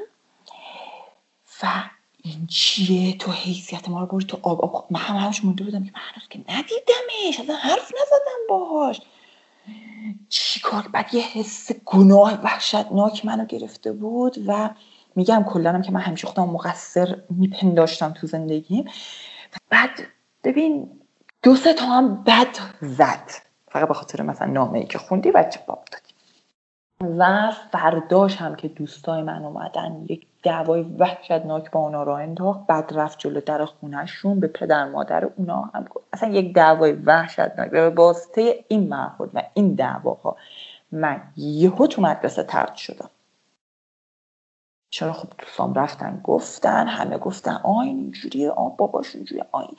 [1.63, 1.67] و
[2.23, 5.85] این چیه؟ تو حیثیت ما رو بردی تو آب آب من هم همش مونده بودم
[5.85, 9.01] که من که ندیدمش اصلا حرف نزدم باهاش.
[10.29, 14.71] چی کار بعد یه حس گناه وحشتناک منو گرفته بود و
[15.17, 18.85] میگم کلانم که من همیشه خودم مقصر میپنداشتم تو زندگیم
[19.71, 19.91] بعد
[20.45, 20.91] ببین
[21.43, 23.31] دو سه تا هم بد زد.
[23.71, 26.15] فقط به خاطر مثلا نامه ای که خوندی و جواب دادی.
[27.19, 32.67] و فرداش هم که دوستای من اومدن یک دعوای وحشتناک با اونا را انداخت.
[32.67, 36.07] بعد رفت جلو در خونهشون به پدر مادر اونا هم گفت.
[36.13, 40.37] اصلا یک دعوای وحشتناک به واسطه این مرحوم و این دعواها
[40.93, 43.11] من یهو تو مدرسه ترد شدم.
[44.91, 49.77] چرا خب دوستان رفتن گفتن همه گفتن آین اینجوریه آ باباش اینجوریه آین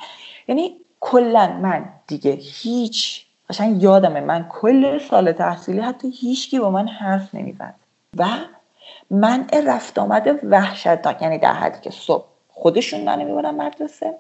[0.48, 6.88] یعنی کلا من دیگه هیچ قشنگ یادمه من کل سال تحصیلی حتی هیچکی با من
[6.88, 7.74] حرف نمی‌زد.
[8.18, 8.28] و
[9.12, 14.16] من رفت آمده وحشتناک یعنی در حدی که صبح خودشون من می‌برن مدرسه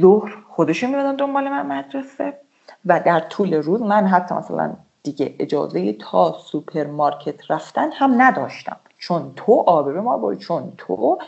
[0.00, 2.38] ظهر خودشون می‌برن دنبال من مدرسه
[2.86, 8.76] و در طول روز من حتی مثلا دیگه اجازه تا سوپرمارکت رفتن هم نداشتم.
[9.06, 11.18] چون تو آبرو ما بری چون تو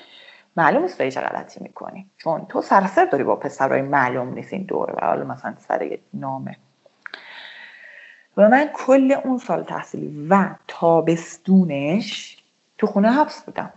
[0.57, 2.07] معلوم نیست چه غلطی می‌کنی.
[2.17, 5.55] چون تو سر و سر داری با پسرای معلوم نیست این دوره و حالا مثلا
[5.69, 6.57] سر نامه.
[8.37, 12.43] و من کل اون سال تحصیلی و تابستونش
[12.79, 13.73] تو خونه حبس بودم.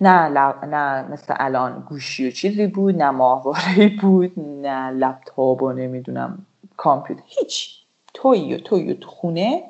[0.00, 0.28] نه
[0.66, 7.22] نه مثل الان گوشی و چیزی بود نه ماهواره بود نه لپتاپ و نمی‌دونم کامپیوتر.
[7.26, 7.82] هیچ.
[8.14, 9.62] توی و توی تو خونه.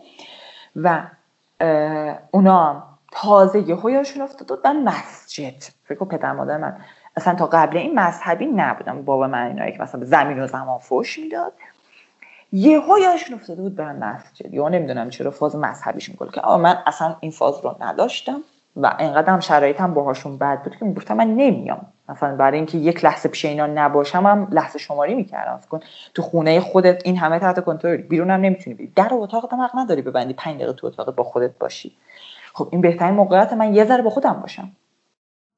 [0.76, 1.02] و
[2.30, 5.54] اونا تازه یه هویاشون افتاد من مسجد.
[5.84, 6.76] فکر پدر مادر من.
[7.16, 11.18] اصلا تا قبل این مذهبی نبودم بابا من اینایی که مثلا زمین و زمان فوش
[11.18, 11.52] می‌داد.
[12.52, 14.54] یه هایشون افتاده بود برن مسجد.
[14.54, 18.40] یا نمی‌دونم چرا فاز مذهبیشون گل که آه من اصلا این فاز رو نداشتم.
[18.76, 21.86] و انقدر هم شرایطم باهاشون بد بود که گفتم من نمیام.
[22.08, 25.60] مثلا برای اینکه یک لحظه پیش اینا نباشم هم لحظه شماری می‌کردم.
[25.70, 25.80] کن
[26.14, 27.96] تو خونه خودت این همه تحت کنترل.
[27.96, 28.92] بیرون هم نمی‌تونی بری.
[28.96, 30.34] در اتاقت هم حق نداری ببندی.
[30.34, 31.92] 5 دقیقه تو اتاق با خودت باشی.
[32.54, 34.68] خب این بهترین موقعیت من یه ذره با خودم باشم.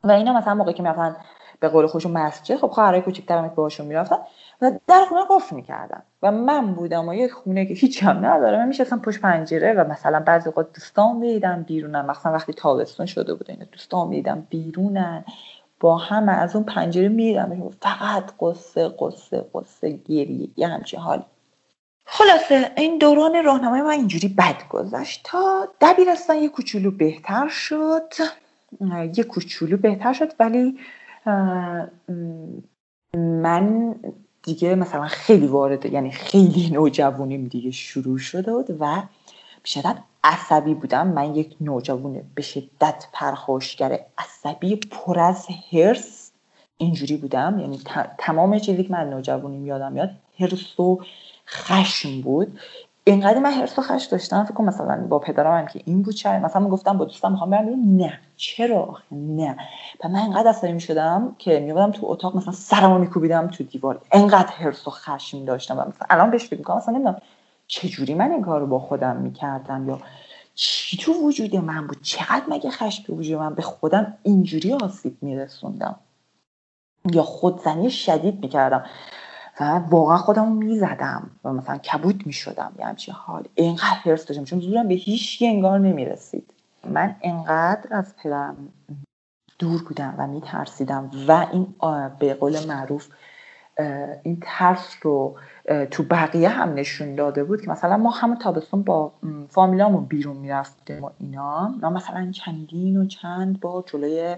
[0.05, 1.17] و اینا مثلا موقعی که می‌رفتن
[1.61, 4.17] به قول خودشون مسجد خب خواهرای کوچیک‌ترم باهاشون می‌رفتن
[4.63, 8.59] و در خونه قفل می‌کردم و من بودم و یه خونه که هیچ هم نداره
[8.59, 12.07] من میشستم پشت پنجره و مثلا بعضی وقت دوستان می‌دیدم بیرونن.
[12.07, 15.25] مثلا وقتی تابستون شده بود اینا دوستان می‌دیدم بیرونن.
[15.81, 21.25] با هم از اون پنجره می‌دیدم فقط قصه قصه قصه گریه یه همچین حالی.
[22.07, 25.21] خلاصه این دوران راهنمای من اینجوری بد گذشت.
[25.25, 28.13] تا دبیرستان یه کوچولو بهتر شد.
[29.17, 30.79] یه کوچولو بهتر شد ولی
[33.15, 33.95] من
[34.43, 39.03] دیگه مثلا خیلی وارد یعنی خیلی نوجوانیم دیگه شروع شده بود و
[39.85, 41.07] به عصبی بودم.
[41.09, 46.31] من یک نوجوان به شدت پرخاشگر عصبی پر از هرس
[46.77, 47.59] اینجوری بودم.
[47.59, 47.81] یعنی
[48.19, 51.01] تمام چیزی که من نوجوانیم یادم میاد هرس و
[51.47, 52.59] خشم بود.
[53.07, 56.39] اینقدر من حرس و خش داشتم فکر مثلا با پدرم هم که این بود چرا
[56.39, 58.21] مثلا گفتم با دوستم می‌خوام برم نه.
[58.37, 59.57] چرا نه.
[60.05, 64.01] و من انقدر عصبی می‌شدم که میومدم تو اتاق مثلا سرمو میکوبیدم تو دیوار.
[64.13, 65.79] انقدر حرس و خشم داشتم.
[65.79, 67.21] و مثلا الان بهش فکر می‌کنم مثلا نمی‌دونم
[67.67, 69.99] چجوری من این کار رو با خودم می‌کردم یا
[70.55, 75.17] چی تو وجود من بود؟ چقدر مگه خشم تو وجود من به خودم اینجوری آسیب
[75.23, 75.97] میرسوندم؟
[77.13, 78.85] یا خودزنی شدید می‌کردم؟
[79.61, 82.73] و واقعا خودم می‌زدم و مثلا کبوت می‌شدم.
[82.79, 83.45] یه همچین حال.
[83.55, 84.45] اینقدر حرس داشتم.
[84.45, 86.51] چون زورم به هیچ انگار نمی‌رسید.
[86.91, 88.57] من انقدر از پدرم
[89.59, 91.75] دور بودم و میترسیدم و این
[92.19, 93.09] به قول معروف
[94.23, 95.37] این ترس رو
[95.91, 99.13] تو بقیه هم نشون داده بود که مثلا ما همه تابستون با
[99.49, 101.69] فامیلامون بیرون می‌رفتیم و اینا.
[101.69, 104.37] ما مثلا چندین و چند با جلوی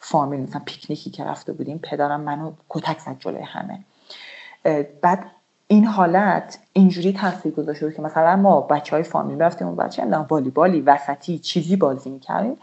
[0.00, 3.84] فامیل مثلا پیکنیکی که رفته بودیم پدرم منو کتک زد جلوی همه.
[5.02, 5.24] بعد
[5.66, 10.02] این حالت اینجوری تاثیر گذاشته بود که مثلا ما بچه های فامیل رفتیم اون بچه
[10.02, 12.58] هم والیبالی وسطی چیزی بازی می‌کردیم.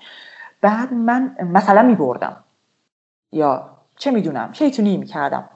[0.62, 2.38] بعد من مثلا میبردم.
[3.32, 5.50] یا چه می‌دونم شیطونی می‌کردم.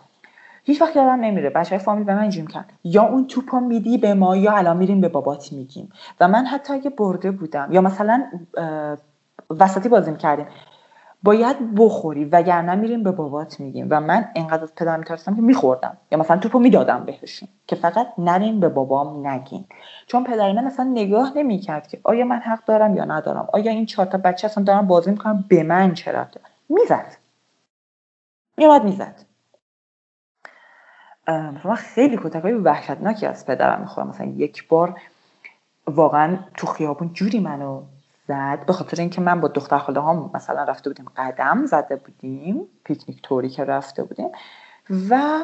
[0.64, 3.98] هیچ وقت یادم نمیره بچه های فامیل به من اینجوری می‌کرد یا اون توپو میدی
[3.98, 5.90] به ما یا الان میریم به بابات میگیم.
[6.20, 8.24] و من حتی اگه برده بودم یا مثلا
[9.50, 10.46] وسطی بازی می‌کردیم
[11.24, 15.98] باید بخوری وگرنه میریم به بابات میگیم و من اینقدر از پدرم میترسم که میخوردم.
[16.12, 19.66] یا مثلا توپو می‌دادم بهشون که فقط نریم به بابام نگین.
[20.08, 23.48] چون پدر من اصلا نگاه نمی‌کرد که آیا من حق دارم یا ندارم.
[23.54, 27.18] آیا این چهار تا بچه اصلا دارم بازی می‌کنم به من چه رفته می‌زد.
[28.58, 29.26] میومد می‌زد.
[31.28, 34.08] مثلا خیلی کتک های وحشتناکی از پدرم می‌خورم.
[34.08, 35.02] مثلا یک بار
[35.88, 37.84] واقعا تو خیابون جوری منو
[38.28, 38.66] زد.
[38.68, 43.22] به خاطر اینکه من با دختر خاله هم مثلا رفته بودیم قدم زده بودیم پیکنیک
[43.24, 44.30] توری که رفته بودیم
[45.10, 45.44] و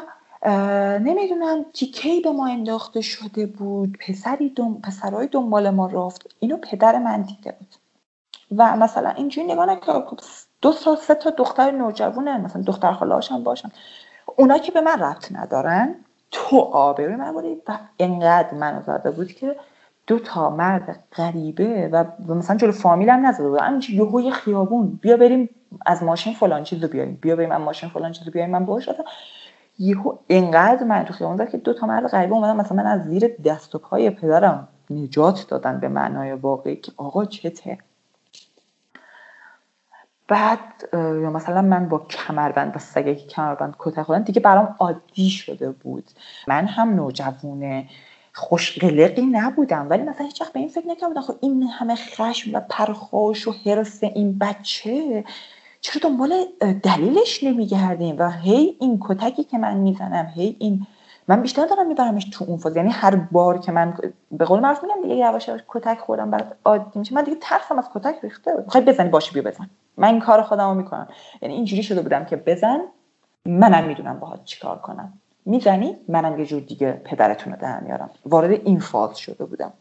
[0.98, 4.74] نمی‌دونم کی به ما انداخته شده بود پسری دم...
[4.74, 6.34] پسرهای دنبال ما رفت.
[6.38, 7.74] اینو پدر من دیده بود.
[8.56, 10.20] و مثلا اینجوری نگاه نکرد خب
[10.62, 13.70] دو تا سه تا دختر نوجوانه مثلا دختر خاله هم باشن.
[14.36, 15.94] اونا که به من ربط ندارن
[16.30, 19.56] تو آبروی من بودی و انقدر منو زده بود که
[20.10, 24.98] دو تا مرد غریبه و مثلا جلو فامیلم نزده بود همینجوری یهو خیابون.
[25.02, 25.50] بیا بریم
[25.86, 27.18] از ماشین فلان چیزو بیاریم.
[27.22, 28.50] بیا بریم از ماشین فلان چیزو بیاریم.
[28.50, 28.88] من باش
[29.78, 32.56] یهو انقدر من تو خیابون که دو تا مرد غریبه اومدن.
[32.56, 37.24] مثلا من از زیر دست و پای پدرم نجات دادن به معنای واقعی که آقا
[37.24, 37.78] چته
[40.28, 40.58] بعد
[40.92, 45.70] یا مثلا من با کمربند با سگه که کمربند کتک خودن دیگه برام عادی شده
[45.70, 46.04] بود.
[46.48, 47.88] من هم نوجوونه.
[48.34, 52.60] خوشقلقی نبودم ولی مثلا هیچ وقت به این فکر نکردم خب این همه خشم و
[52.60, 55.24] پرخاش و حرس این بچه
[55.80, 56.44] چرا دنبال
[56.82, 60.86] دلیلش نمیگردیم؟ و هی این کتکی که من می‌زنم هی این
[61.28, 63.94] من بیشتر دارم میبرمش تو اون فاز یعنی هر بار که من
[64.32, 67.14] به قول معروف میگم دیگه یواش یواش کتک خوردم برات عادی میشه.
[67.14, 69.70] من دیگه ترسم از کتک ریخته می‌خوای بزنی باشه بیا بزن.
[69.96, 71.08] من این کار خودمو می‌کنم.
[71.42, 72.80] یعنی اینجوری شده بودم که بزن
[73.46, 75.12] منم می‌دونم باهات چیکار کنم.
[75.50, 78.10] می‌زنی؟ منم یه جور دیگه پدرتون رو در میارم.
[78.26, 79.72] وارد این فاز شده بودم.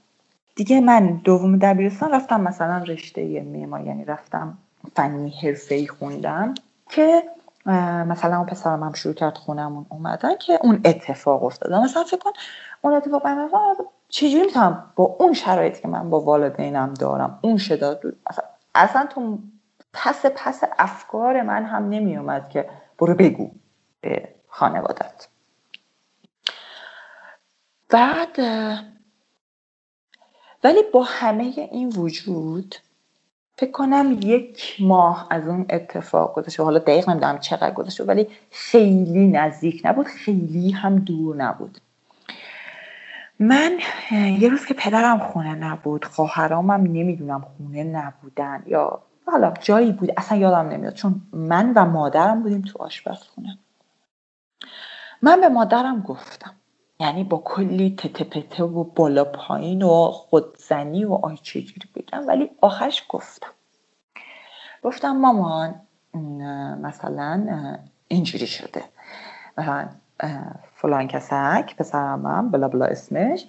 [0.55, 4.57] دیگه من دوم دبیرستان رفتم مثلا رشته معماری یعنی رفتم
[4.95, 5.33] فنی
[5.69, 6.53] ای خوندم
[6.89, 7.23] که
[8.07, 12.31] مثلا اون پسرم هم شروع کرد خونمون اومدن که اون اتفاق افتاد مثلا فکر کن
[12.81, 13.49] اون اتفاق من
[14.09, 19.39] چجوری می‌تونم با اون شرایطی که من با والدینم دارم اون شدت اصلا, اصلا تو
[19.93, 23.51] پس پس افکار من هم نمیومد که برو بگو
[24.01, 25.28] به خانوادت.
[27.89, 28.39] بعد
[30.63, 32.75] ولی با همه این وجود
[33.57, 36.63] فکر کنم یک ماه از اون اتفاق گذشته.
[36.63, 40.05] حالا دقیق نمی‌دونم چقدر گذشته ولی خیلی نزدیک نبود.
[40.05, 41.77] خیلی هم دور نبود.
[43.39, 43.79] من
[44.11, 50.37] یه روز که پدرم خونه نبود خواهرامم نمی‌دونم خونه نبودن یا حالا جایی بود اصلا
[50.37, 50.93] یادم نمیاد.
[50.93, 53.57] چون من و مادرم بودیم تو آشپزخونه.
[55.21, 56.58] من به مادرم گفتم.
[56.99, 62.27] یعنی با کلی تته و بالا پایین و خودزنی و آی چجوری بگم.
[62.27, 63.51] ولی آخرش گفتم.
[64.83, 65.81] گفتم مامان
[66.81, 68.83] مثلا اینجوری شده.
[69.57, 69.89] مثلا
[70.75, 73.45] فلان کسک پسرم بلا بلا اسمش.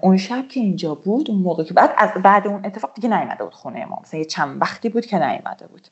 [0.00, 3.44] اون شب که اینجا بود اون موقع که بعد از بعد اون اتفاق دیگه نیومده
[3.44, 3.98] بود خونه ما.
[4.02, 5.88] مثلا یه چند وقتی بود که نیومده بود.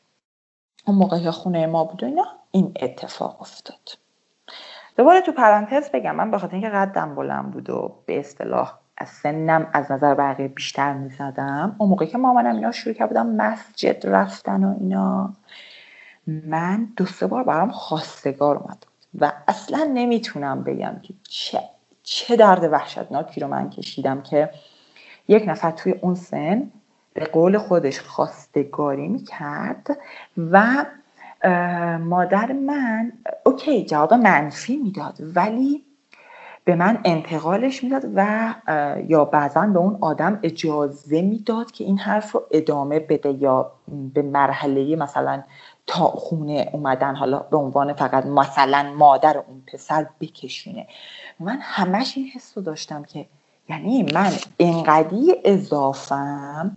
[0.86, 4.05] اون موقع که خونه ما بود و اینا این اتفاق افتاد.
[4.96, 9.08] دوباره تو پرانتز بگم من به خاطر اینکه قدم بلند بود و به اصطلاح از
[9.08, 14.06] سنم از نظر بقیه بیشتر می‌زدم اون موقعی که مامانم اینا شروع کرد بودم مسجد
[14.06, 15.32] رفتن و اینا
[16.26, 18.86] من دو سه بار برام خواستگار اومد
[19.18, 21.60] و اصلا نمی‌تونم بگم که چه
[22.02, 24.50] چه درد وحشتناکی رو من کشیدم که
[25.28, 26.70] یک نفر توی اون سن
[27.14, 29.98] به قول خودش خواستگاری می‌کرد
[30.50, 30.84] و
[32.00, 33.12] مادر من
[33.46, 35.84] اوکی جواب منفی می‌داد ولی
[36.64, 38.54] به من انتقالش می‌داد و
[39.08, 43.72] یا بعضا به اون آدم اجازه می‌داد که این حرف رو ادامه بده یا
[44.14, 45.42] به مرحله مثلا
[45.86, 50.86] تا خونه اومدن حالا به عنوان فقط مثلا مادر اون پسر بکشونه.
[51.40, 53.26] من همش این حس رو داشتم که
[53.68, 56.76] یعنی من انقدی اضافم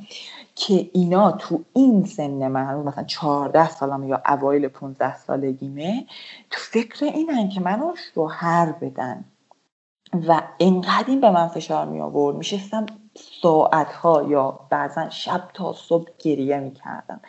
[0.59, 6.05] که اینا تو این سن من مثلا 14 سالم یا اوایل 15 سالگیمه
[6.49, 9.25] تو فکر اینن که منو شوهر بدن.
[10.27, 12.85] و انقدر این به من فشار می آورد میشستم
[13.41, 17.19] ساعت ها یا بعضا شب تا صبح گریه می‌کردم.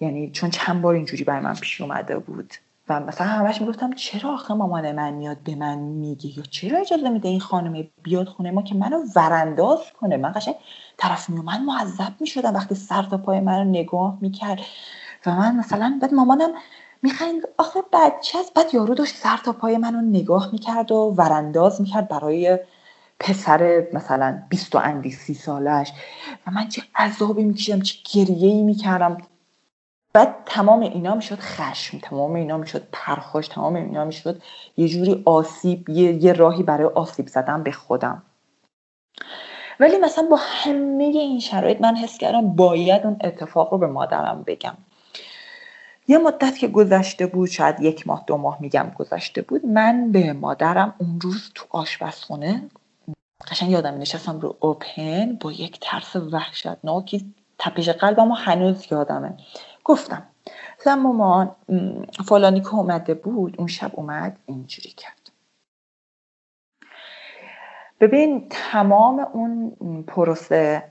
[0.00, 2.54] یعنی چون چند بار اینجوری برای من پیش اومده بود.
[2.90, 7.08] و مثلا همش می‌گفتم چرا آخه مامان من میاد به من میگه یا چرا اجازه
[7.08, 10.54] میده این خانم بیاد خونه ما که منو ورانداز کنه؟ من قشنگ
[10.96, 14.60] طرف میومد معذب می‌شدم وقتی سر تا پای منو نگاه می‌کرد
[15.26, 16.50] و من مثلا بعد مامانم
[17.02, 18.54] می‌خواین آخه بچه است.
[18.54, 22.58] بعد یارو داشت سر تا پای منو نگاه می‌کرد و ورانداز می‌کرد برای
[23.20, 25.92] پسر مثلا 20 و اندی سی سالش.
[26.46, 29.18] و من چه عذابی میکشیدم چه گریه ای می‌کردم.
[30.12, 34.42] بعد تمام اینا می‌شد خشم تمام اینا می‌شد پرخوش تمام اینا می‌شد
[34.76, 38.22] یه جوری آسیب یه, یه راهی برای آسیب زدن به خودم.
[39.80, 44.42] ولی مثلا با همه این شرایط من حس کردم باید اون اتفاق رو به مادرم
[44.46, 44.76] بگم.
[46.08, 50.32] یه مدت که گذشته بود شاید یک ماه دو ماه میگم گذشته بود من به
[50.32, 52.62] مادرم اون روز تو آشپزخونه
[53.50, 59.36] قشنگ یادم نشستم رو اوپن با یک ترس وحشتناکی تپش قلبم هنوز یادمه.
[59.90, 60.26] گفتم.
[60.80, 61.56] مثلا مامان
[62.24, 65.30] فلانی که اومده بود اون شب اومد اینجوری کرد.
[68.00, 70.90] ببین تمام اون پروسه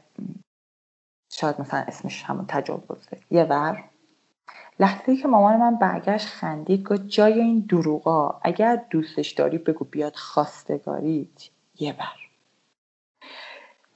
[1.31, 3.83] شاید مثلا اسمش همون تجاوزه یه ور.
[4.79, 10.15] لحظه که مامان من برگشت خندید گفت جای این دروغا اگر دوستش داری بگو بیاد
[10.15, 12.28] خواستگاریت یه بر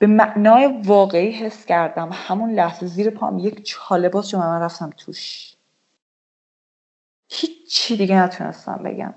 [0.03, 2.09] به معنای واقعی حس کردم.
[2.13, 5.53] همون لحظه زیر پام یک چاله باز شما من رفتم توش.
[7.29, 9.13] هیچی دیگه نتونستم بگم.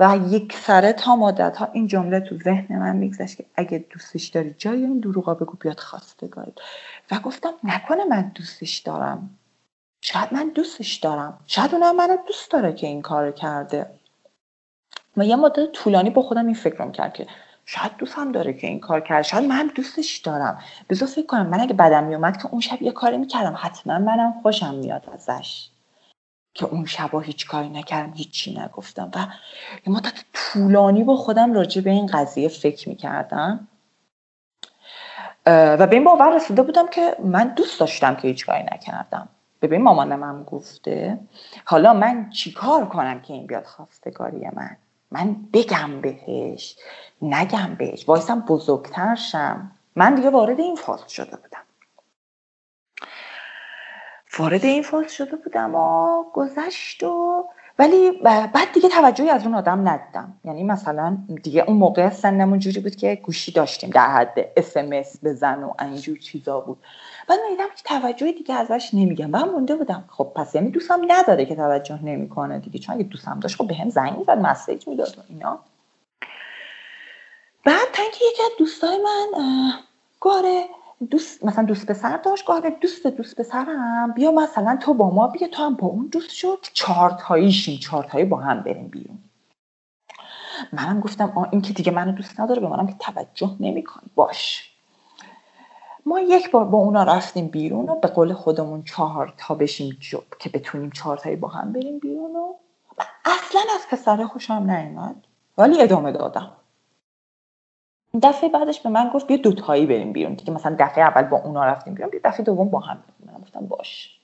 [0.00, 4.26] و یک سره تا مدت ها این جمله تو ذهن من میگذشت که اگه دوستش
[4.26, 6.58] داری جای این دروغا بگو بیاد خواستگاریت
[7.10, 9.38] و گفتم نکنه من دوستش دارم.
[10.00, 11.38] شاید من دوستش دارم.
[11.46, 13.90] شاید اونم منو دوست داره که این کار کرده.
[15.16, 17.26] و یه مدت طولانی با خودم این فکرم کرد که
[17.72, 20.58] شاید دوستم داره که این کار کرده شاید من دوستش دارم.
[20.88, 21.46] بذار فکر کنم.
[21.46, 23.54] من اگه بدم میومد که اون شب یه کاری می‌کردم.
[23.58, 25.68] حتما منم خوشم میاد ازش.
[26.54, 29.10] که اون شبا هیچ کاری نکردم هیچی نگفتم.
[29.14, 29.26] و
[29.86, 33.68] یه مدت طولانی با خودم راجع به این قضیه فکر می‌کردم.
[35.46, 39.28] و به این باور رسیده بودم که من دوست داشتم که هیچ کاری نکردم.
[39.62, 41.18] ببین مامانم هم گفته
[41.64, 44.76] حالا من چیکار کنم که این بیاد خواستگاری من؟
[45.10, 46.76] من بگم بهش
[47.22, 48.08] نگم بهش.
[48.08, 49.70] وایسم بزرگتر شم.
[49.96, 51.62] من دیگه وارد این فاز شده بودم.
[54.38, 57.44] وارد این فاز شده بودم و گذشت و
[57.78, 60.40] ولی بعد دیگه توجهی از اون آدم ندیدم.
[60.44, 65.62] یعنی مثلا دیگه اون موقع سنمون جوری بود که گوشی داشتیم در حد اسمس بزن
[65.62, 66.78] و اینجور چیزا بود.
[67.30, 69.30] بعد میدم که توجهی دیگه ازش نمیگم.
[69.30, 70.04] من مونده بودم.
[70.08, 72.78] خب پس یعنی دوستم نداره که توجه نمی‌کنه دیگه.
[72.78, 75.58] چون اگه دوستم داشت خب به هم زنگ می‌زد مسیج می‌داد و اینا.
[77.64, 79.72] بعد تا اینکه یکی از دوستای من
[80.20, 80.64] گاره
[81.10, 82.46] دوست مثلا دوست پسر داشت.
[82.46, 84.12] گفت دوست دوست پسرم.
[84.12, 88.04] بیا مثلا تو با ما بیا تو هم با اون دوست شد چهار تاییشیم چهار
[88.04, 89.18] تایی با هم بریم بیرون.
[90.72, 92.60] منم گفتم آ این که دیگه منو دوست نداره.
[92.60, 94.02] به منم که توجه نمی‌کنه.
[94.14, 94.69] باش.
[96.06, 100.22] ما یک بار با اونا رفتیم بیرون و به قول خودمون چهار تا بشیم جب
[100.38, 102.52] که بتونیم چهار تایی با هم بریم بیرون و
[103.24, 105.16] اصلا از پسره خوشم نیومد.
[105.58, 106.52] ولی ادامه دادم.
[108.22, 110.34] دفعه بعدش به من گفت بیا دوتایی بریم بیرون.
[110.34, 113.40] دیگه مثلا دفعه اول با اونا رفتیم بیرون بیا دفعه دوم با هم بریم.
[113.42, 114.20] گفتم باش.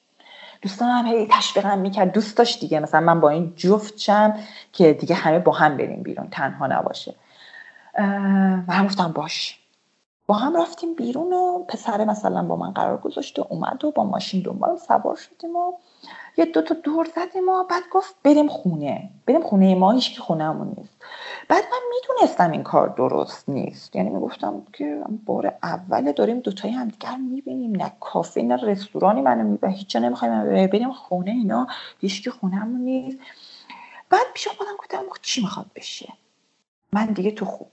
[0.63, 2.13] دوستان هم هی تشویقم می‌کرد.
[2.13, 2.81] دوست داشت دیگه.
[2.81, 4.35] مثلا من با این جفت شم
[4.73, 6.29] که دیگه همه با هم بریم بیرون.
[6.31, 7.15] تنها نباشه.
[8.69, 9.66] من گفتم باش.
[10.27, 14.05] با هم رفتیم بیرون و پسر مثلا با من قرار گذاشت و اومد و با
[14.05, 15.73] ماشین دنبال سوار شدیم و
[16.37, 19.11] یه دو تا دور زدیم و بعد گفت بریم خونه.
[19.27, 20.95] بریم خونه ما هیچ که خونهمون نیست.
[21.49, 23.97] بعد من می‌دونستم این کار درست نیست.
[23.97, 27.77] یعنی می‌گفتم که بار اول داریم دوتایی همدیگر می‌بینیم.
[27.83, 31.67] نه کافه نه رستورانی منو می‌بینیم هیچ جا نمی‌خوایم بریم خونه اینا.
[32.01, 33.19] هیچ که خونهمون نیست.
[34.11, 36.13] بعد پیش خودم گفتم چی می‌خواد بشه؟
[36.93, 37.69] من دیگه تو خوب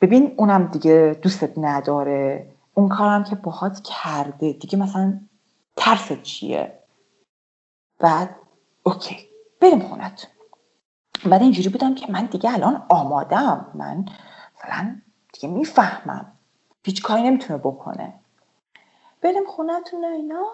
[0.00, 2.50] ببین اونم دیگه دوستت نداره.
[2.74, 4.52] اون کارم که باهات کرده.
[4.52, 5.20] دیگه مثلا
[5.76, 6.78] ترست چیه؟
[7.98, 8.36] بعد
[8.82, 9.28] اوکی.
[9.60, 10.28] بریم خونت
[11.30, 14.04] بعد اینجوری بودم که من دیگه الان آمادم من
[14.56, 15.00] مثلا
[15.32, 16.32] دیگه می‌فهمم.
[16.84, 18.14] هیچ کاری نمی‌تونه بکنه.
[19.22, 20.46] بریم خونتون اینا.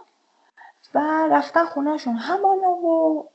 [0.94, 3.28] و رفتن خونهشون همانا و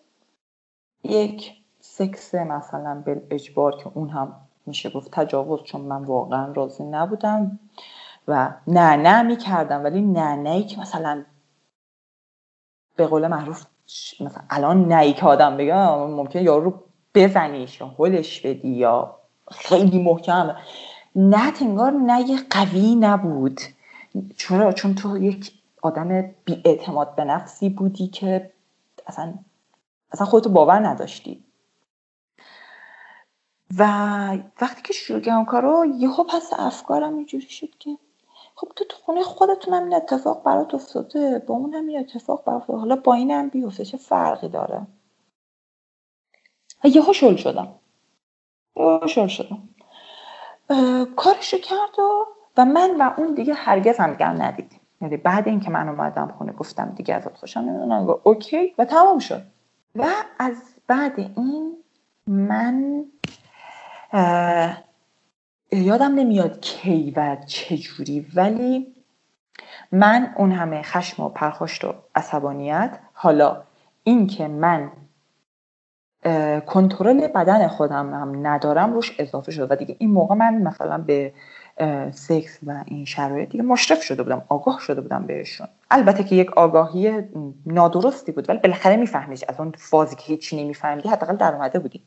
[1.04, 6.84] یک سکس مثلا به اجبار که اون هم میشه گفت تجاوز چون من واقعا راضی
[6.84, 7.60] نبودم
[8.28, 11.26] و نه نه می‌کردم ولی نه نه که مثلا
[12.96, 13.66] به قول معروف
[14.20, 16.84] مثلا الان نه که آدم بگم ممکن یارو
[17.16, 19.16] بزنیش یا هلش بدی یا
[19.52, 20.56] خیلی محکم.
[21.16, 23.62] نه تنگار نه قوی نبود.
[24.38, 25.52] چرا؟ چون تو یک
[25.82, 28.52] آدم بی اعتماد به نفسی بودی که
[29.08, 29.34] اصلا
[30.12, 31.44] اصلا خودتو باور نداشتی.
[33.78, 33.84] و
[34.62, 37.98] وقتی که شروع کردم کارو یهو پس افکارم اینجوری شد که
[38.56, 42.44] خب تو تو خونه خودتون هم این اتفاق برات افتاده با اون هم این اتفاق
[42.46, 44.88] برات حالا با این هم بیفته چه فرقی داره؟
[46.84, 47.76] و یهو شل شدم.
[48.76, 49.70] یهو شل شدم.
[51.16, 52.26] کارشو کرد و,
[52.58, 54.80] و من و اون دیگه هرگز هم دیگر ندیدیم.
[55.02, 59.42] یعنی بعد اینکه من اومدم خونه گفتم دیگه ازت خوشم نمی‌دونم اوکی و تمام شد.
[59.96, 60.08] و
[60.40, 60.56] از
[60.88, 61.78] بعد این
[62.28, 63.06] من
[65.72, 68.96] یادم نمیاد کی و چجوری ولی
[69.92, 73.64] من اون همه خشم و پرخاشت و عصبانیت حالا
[74.04, 74.92] اینکه من
[76.66, 81.34] کنترل بدن خودم هم ندارم روش اضافه شد و دیگه این موقع من مثلا به
[82.12, 85.68] سکس و این شرایط دیگه مشرف شده بودم آگاه شده بودم بهشون.
[85.92, 87.24] البته که یک آگاهی
[87.66, 92.04] نادرستی بود ولی بالاخره میفهمیش از اون فازی که هیچی نمیفهمیدی حداقل در اومده بودی.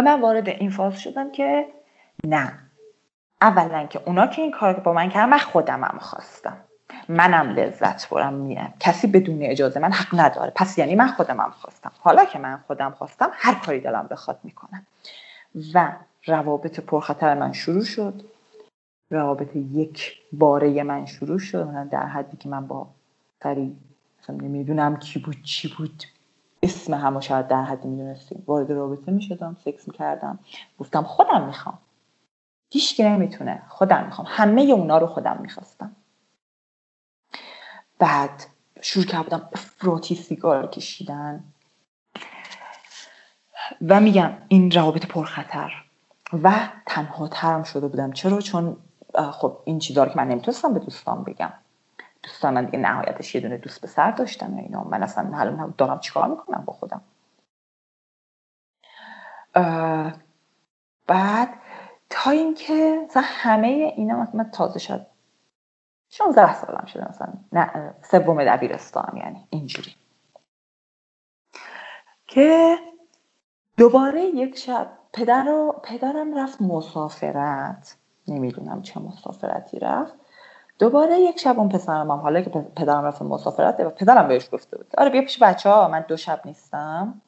[0.00, 1.66] من وارد این فاز شدم که
[2.24, 2.58] نه.
[3.42, 6.56] اولا که اونا که این کار با من کردن من خودمم خواستم.
[7.08, 10.52] منم لذت برم میرم کسی بدون اجازه من حق نداره.
[10.54, 11.92] پس یعنی من خودمم خواستم.
[11.98, 14.86] حالا که من خودم خواستم هر کاری دلم بخواد می‌کنم.
[15.74, 15.92] و
[16.26, 18.22] روابط پرخطر من شروع شد.
[19.10, 21.88] روابط یک باره من شروع شد.
[21.90, 22.86] در حدی که من با
[23.42, 23.76] سری
[24.28, 26.04] نمی‌دونم کی بود چی بود.
[26.62, 28.44] اسم همو شاید در حدی می‌دونستیم.
[28.46, 30.38] وارد رابطه می‌شدم سکس می‌کردم.
[30.78, 31.78] گفتم خودم می‌خوام.
[32.70, 33.62] هیچ نمی‌تونه.
[33.68, 34.26] خودم می‌خوام.
[34.30, 35.96] همه اونا رو خودم می‌خواستم.
[37.98, 38.46] بعد
[38.80, 41.44] شروع کردم افراطی سیگار کشیدن.
[43.88, 45.72] و میگم این روابط پرخطر.
[46.42, 48.12] و تنها ترم شده بودم.
[48.12, 48.76] چرا؟ چون
[49.32, 51.52] خب این چیزا رو که من نمی‌تونستم به دوستان بگم.
[52.22, 54.84] دوستان من دیگه نهایتش یه دونه دوست به سر داشتم اینا.
[54.84, 57.02] من اصلا معلوم دارم چیکار می‌کنم با خودم؟
[61.06, 61.48] بعد
[62.10, 65.06] تا اینکه مثلا همه اینا مثلا تازه شد
[66.10, 67.32] 16 سالم شده مثلا.
[67.52, 69.94] نه سوم دبیرستان یعنی اینجوری.
[72.26, 72.78] که
[73.76, 77.96] دوباره یک شب پدر و پدرم رفت مسافرت.
[78.28, 80.14] نمی‌دونم چه مسافرتی رفت.
[80.78, 84.76] دوباره یک شب اون پسرم هم حالا که پدرم رفت مسافرت و پدرم بهش گفته
[84.76, 84.86] بود.
[84.98, 87.22] آره بیا پیش بچه ها من دو شب نیستم.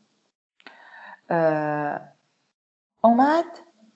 [3.03, 3.44] اومد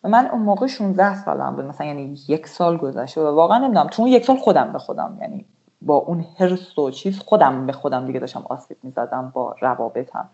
[0.05, 4.03] من اون موقع 16 سالم بود مثلا یعنی یک سال گذشته و واقعا نمی‌دونم تو
[4.03, 5.47] اون یک سال خودم به خودم یعنی
[5.83, 10.31] با اون حرس و چیز خودم به خودم دیگه داشتم آسیب می‌زدم با روابطم.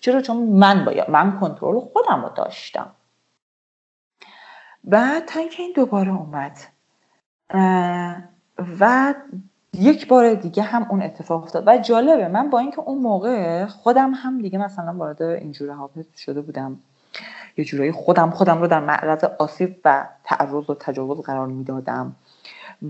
[0.00, 2.90] چرا؟ چون من باید من کنترل خودم رو داشتم.
[4.84, 6.58] بعد تا اینکه این دوباره اومد
[8.80, 9.14] و
[9.74, 11.64] یک بار دیگه هم اون اتفاق افتاد.
[11.66, 16.40] و جالبه من با اینکه اون موقع خودم هم دیگه مثلا وارد اینجور روابط شده
[16.40, 16.78] بودم.
[17.56, 22.16] یه جورایی خودم خودم رو در معرض آسیب و تعرض و تجاوز قرار می‌دادم.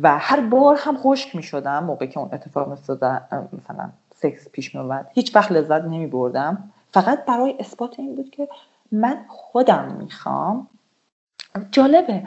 [0.02, 2.78] و هر بار هم خشک می شدم موقعی که اون اتفاق
[3.32, 8.48] مثلا سکس پیش می هیچ وقت لذت نمی بردم فقط برای اثبات این بود که
[8.92, 10.66] من خودم می‌خوام.
[11.70, 12.22] جالبه.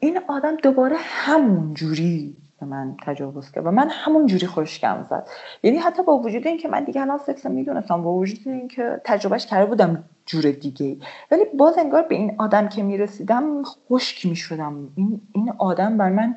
[0.00, 5.28] این آدم دوباره همون جوری به من تجاوز کرد و من همون جوری خوشگم زد.
[5.62, 9.66] یعنی حتی با وجود اینکه من دیگه الان سکس می‌دونستم با وجود اینکه تجربهش کرده
[9.66, 10.96] بودم جور دیگه.
[11.30, 14.88] ولی باز انگار به این آدم که می‌رسیدم خشک می‌شدم.
[14.96, 16.36] این این آدم بر من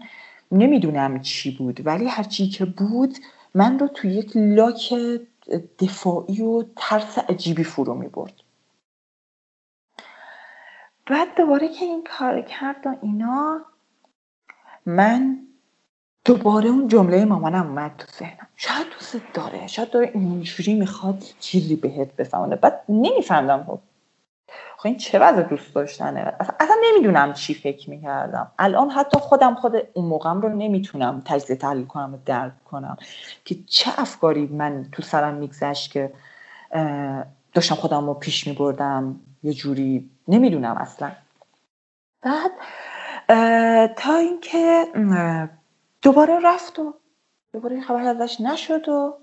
[0.52, 1.88] نمی‌دونم چی بود.
[1.88, 3.18] ولی هرچی که بود
[3.56, 4.94] من رو توی یک لاک
[5.80, 8.34] دفاعی و ترس عجیبی فرو می برد
[11.06, 13.62] بعد دوباره که این کار کرد و اینا
[14.86, 15.40] من
[16.26, 18.48] دوباره اون جمله مامانم اومد تو ذهنم.
[18.56, 22.56] شاید دوست داره شاید داره اینجوری می‌خواد چیزی بهت بفهمونه.
[22.56, 23.80] بعد نمیفهمدم خب.
[24.78, 28.52] خب این چه وضع دوست داشتنه؟ اصلا, نمی‌دونم چی فکر می‌کردم.
[28.60, 32.98] الان حتی خودم خود اون موقعم رو نمی‌تونم تجزیه تحلیل کنم و درک کنم
[33.46, 36.14] که چه افکاری من تو سرم میگذشت که
[37.54, 39.20] داشتم خودم رو پیش میبردم.
[39.44, 41.12] یه جوری نمی‌دونم اصلا.
[42.22, 42.52] بعد
[43.96, 44.86] تا اینکه
[46.02, 46.94] دوباره رفت و
[47.54, 49.18] دوباره خبر ازش نشد و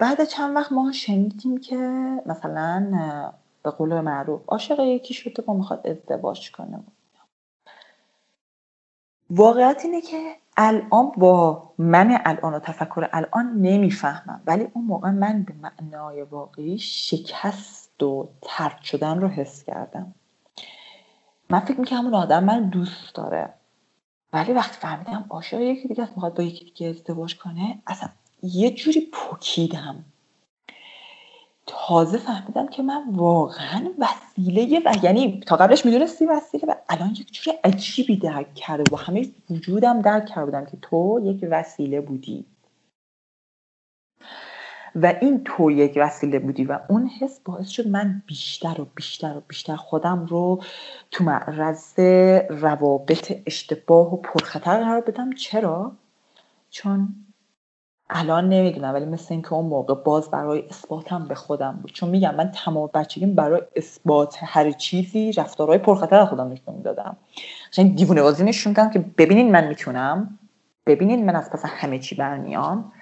[0.00, 1.76] بعد چند وقت ما شنیدیم که
[2.26, 2.90] مثلا
[3.62, 6.80] به قول معروف عاشق یکی شده و می‌خواد ازدواج کنه.
[9.30, 14.42] واقعیت اینه که الان با من الان و تفکر الان نمی‌فهمم.
[14.46, 20.14] ولی اون موقع من به معنای واقعی شکست و ترد شدن رو حس کردم.
[21.50, 23.54] من فکر می‌کنم اون آدم من دوست داره.
[24.32, 28.08] ولی وقتی فهمیدم عاشق یکی دیگه می‌خواد با یکی دیگه ازدواج کنه اصلا
[28.42, 30.04] یه جوری پکیدم
[31.66, 37.32] تازه فهمیدم که من واقعا وسیله و یعنی تا قبلش می‌دونستی وسیله و الان یک
[37.32, 42.44] جور عجیبی درک کرده و همه وجودم درک کرده بودم که تو یک وسیله بودی.
[44.96, 49.36] و این تو یک وسیله بودی و اون حس باعث شد من بیشتر و بیشتر
[49.36, 50.62] و بیشتر خودم رو
[51.10, 51.98] تو معرض
[52.48, 55.32] روابط اشتباه و پرخطر قرار بدم.
[55.32, 55.92] چرا؟
[56.70, 57.08] چون
[58.10, 61.92] الان نمی‌دونم ولی مثل اینکه اون موقع باز برای اثباتم به خودم بود.
[61.92, 67.16] چون میگم من تمام بچگیم برای اثبات هر چیزی رفتارهای پرخطر خودم نشون می‌دادم.
[67.72, 70.38] قشنگ دیوونه بازی نشون که ببینین من می‌تونم
[70.86, 72.92] ببینین من از پس همه چی برمیام.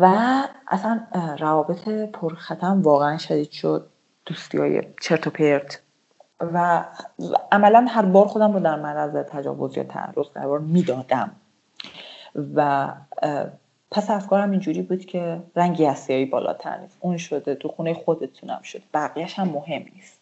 [0.00, 1.00] و اصلا
[1.38, 3.88] روابط پرخطرم واقعا شدید شد.
[4.26, 5.80] دوستی های چرت و پرت.
[6.40, 6.84] و
[7.52, 11.30] عملا هر بار خودم رو در معرض تجاوز یا تعرض قرار می‌دادم.
[12.54, 12.88] و
[13.90, 16.96] پس افکارم اینجوری بود که رنگی اسیایی بالاتر نیست.
[17.00, 20.21] اون شده تو خونه خودتونم شد بقیهش هم مهم نیست.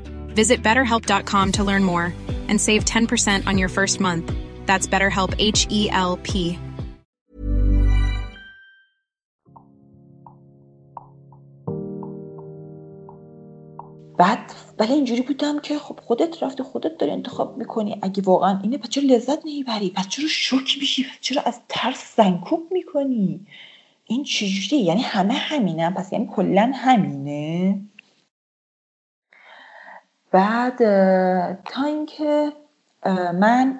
[0.35, 2.13] Visit betterhelp.com to learn more
[2.49, 4.31] and save 10% on your first month.
[4.65, 6.57] That's BetterHelp H E L P.
[14.17, 17.99] بعد ولی اینجوری بودم که خب خودت رفتی خودت داری انتخاب می‌کنی.
[18.01, 22.15] اگه واقعا اینه پس چرا لذت نمی‌بری؟ پس چرا شوک میشی؟ پس چرا از ترس
[22.17, 23.47] زنکوب می‌کنی؟
[24.05, 27.81] این چجوریه؟ یعنی همه همینه پس یعنی کلا همینه؟
[30.31, 30.77] بعد
[31.65, 32.53] تا اینکه
[33.33, 33.79] من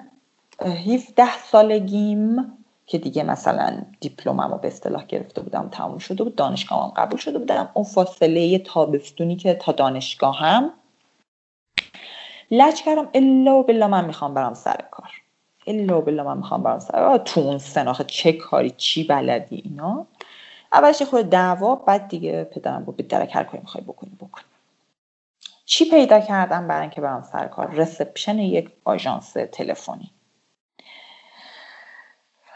[0.60, 2.52] 17 سالگیم
[2.86, 7.68] که دیگه مثلا دیپلممو به اصطلاح گرفته بودم تموم شده بود دانشگاهم قبول شده بودم.
[7.74, 10.72] اون فاصله تابستونی که تا دانشگاهم.
[12.50, 15.10] لج کردم الا و بلا من می‌خوام برم سر کار.
[15.66, 17.18] الا و بلا من می‌خوام برم سر کار.
[17.18, 20.06] تو اون سناخه چه کاری چی بلدی اینا؟
[20.72, 24.40] اولش خود دعوا بعد دیگه پدرم بود به درک هر کاری می‌خوای بکنی بکن.
[25.64, 30.10] چی پیدا کردم برای اینکه برم سر کار؟ رسپشن یک آژانس تلفنی.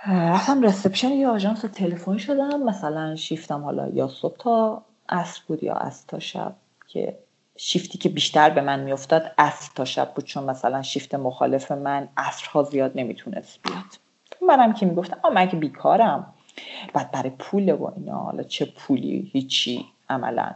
[0.06, 2.62] رفتم رسپشن یه آژانس تلفنی شدم.
[2.62, 6.54] مثلا شیفتم حالا یا صبح تا عصر بود یا عصر تا شب
[6.88, 7.18] که
[7.56, 12.08] شیفتی که بیشتر به من میافتاد عصر تا شب بود چون مثلا شیفت مخالف من
[12.16, 13.84] عصرها زیاد نمی‌تونست بیاد.
[14.42, 16.34] منم که می‌گفتم آ من که بیکارم.
[16.92, 20.54] بعد برای پول و اینا حالا چه پولی هیچی عملا.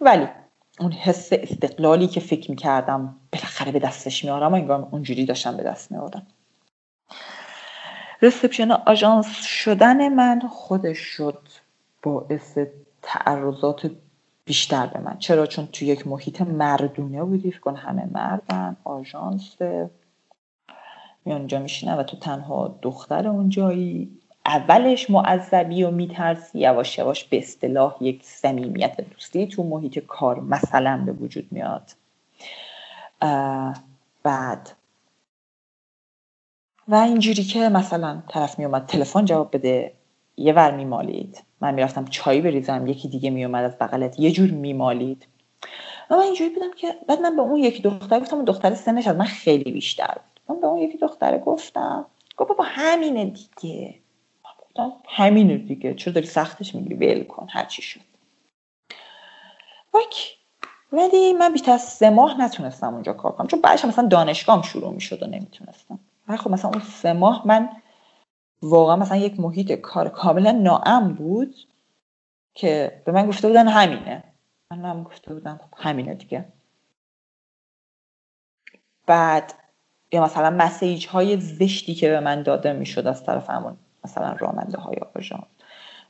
[0.00, 0.28] ولی
[0.80, 5.62] اون حس استقلالی که فکر می‌کردم بالاخره به دستش میارم و انگار اونجوری داشتم به
[5.62, 6.26] دست میارم
[8.22, 11.48] رسپشن آژانس شدن من خودش شد
[12.02, 12.58] باعث
[13.02, 13.90] تعرضات
[14.44, 15.18] بیشتر به من.
[15.18, 19.56] چرا؟ چون تو یک محیط مردونه بودی کن همه مردن آژانس.
[21.24, 24.19] میان اونجا میشینن و تو تنها دختر اونجایی
[24.50, 31.02] اولش معذبی و میترسی یواش یواش به اصطلاح یک صمیمیت دوستی تو محیط کار مثلا
[31.06, 31.90] به وجود میاد.
[34.22, 34.70] بعد.
[36.88, 39.92] و اینجوری که مثلا طرف میومد تلفن جواب بده
[40.36, 41.42] یه ور میمالید.
[41.60, 45.26] من می‌رفتم چای بریزم یکی دیگه میومد از بغلت یه جور میمالید.
[46.10, 49.16] و من اینجوری بودم که بعد من به اون یکی دختر گفتم دختر سنش از
[49.16, 50.54] من خیلی بیشتر بود.
[50.54, 53.94] من به اون یکی دختره گفتم گفت بابا همینه دیگه.
[55.08, 55.94] همینه دیگه.
[55.94, 58.00] چرا داری سختش می‌گیری؟ ول کن هر چی شد.
[59.94, 60.30] وکی
[60.92, 63.46] ولی من بیشتر از سه ماه نتونستم اونجا کار کنم.
[63.46, 65.98] چون بعدش مثلا دانشگاهم شروع می‌شد و نمی‌تونستم.
[66.28, 67.68] ولی خب مثلا اون سه ماه من
[68.62, 71.54] واقعا مثلا یک محیط کار کاملا ناام بود
[72.54, 74.24] که به من گفته بودن همینه.
[74.70, 76.44] من هم گفته بودم خب همینه دیگه.
[79.06, 79.54] بعد
[80.12, 84.78] یا مثلا مسیج های زشتی که به من داده می‌شد از طرف همون مثلا رامنده
[84.78, 85.46] های آژان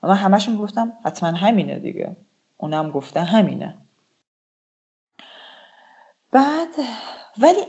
[0.02, 2.16] و من همشون گفتم حتما همینه دیگه.
[2.56, 3.74] اونم گفته همینه.
[6.32, 6.68] بعد
[7.38, 7.60] ولی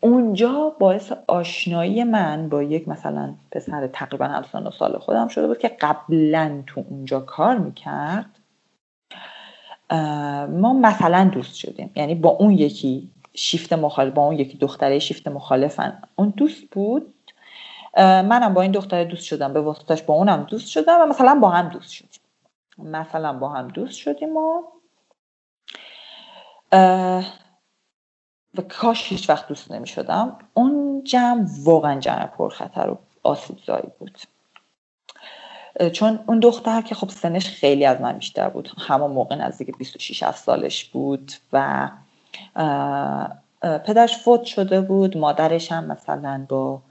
[0.00, 5.58] اونجا باعث آشنایی من با یک مثلا پسر تقریبا همسان و سال خودم شده بود
[5.58, 8.38] که قبلا تو اونجا کار می‌کرد.
[10.50, 11.90] ما مثلا دوست شدیم.
[11.96, 16.02] یعنی با اون یکی شیفت مخالف با اون یکی دختره شیفت مخالفن.
[16.16, 17.14] اون دوست بود
[17.96, 21.48] منم با این دختره دوست شدم به واسطش با اونم دوست شدم و مثلا با
[21.48, 22.20] هم دوست شدیم.
[22.78, 24.62] مثلا با هم دوست شدیم و
[28.58, 33.88] و کاش هیچ وقت دوست نمی شدم اون جمع واقعا جمع پرخطر و آسیب زایی
[33.98, 34.18] بود
[35.92, 40.30] چون اون دختر که خب سنش خیلی از من بیشتر بود همون موقع نزدیک 26
[40.30, 41.88] سالش بود و
[43.62, 46.82] پدرش فوت شده بود مادرش هم مثلا با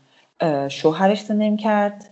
[0.69, 2.09] شوهرش زندگی کرد.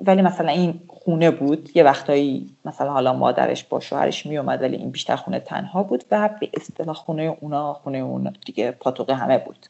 [0.00, 1.76] ولی مثلا این خونه بود.
[1.76, 6.30] یه وقتایی مثلا حالا مادرش با شوهرش میومد ولی این بیشتر خونه تنها بود و
[6.40, 9.66] به اصطلاح خونه اونا خونه اون دیگه پاتوق همه بود.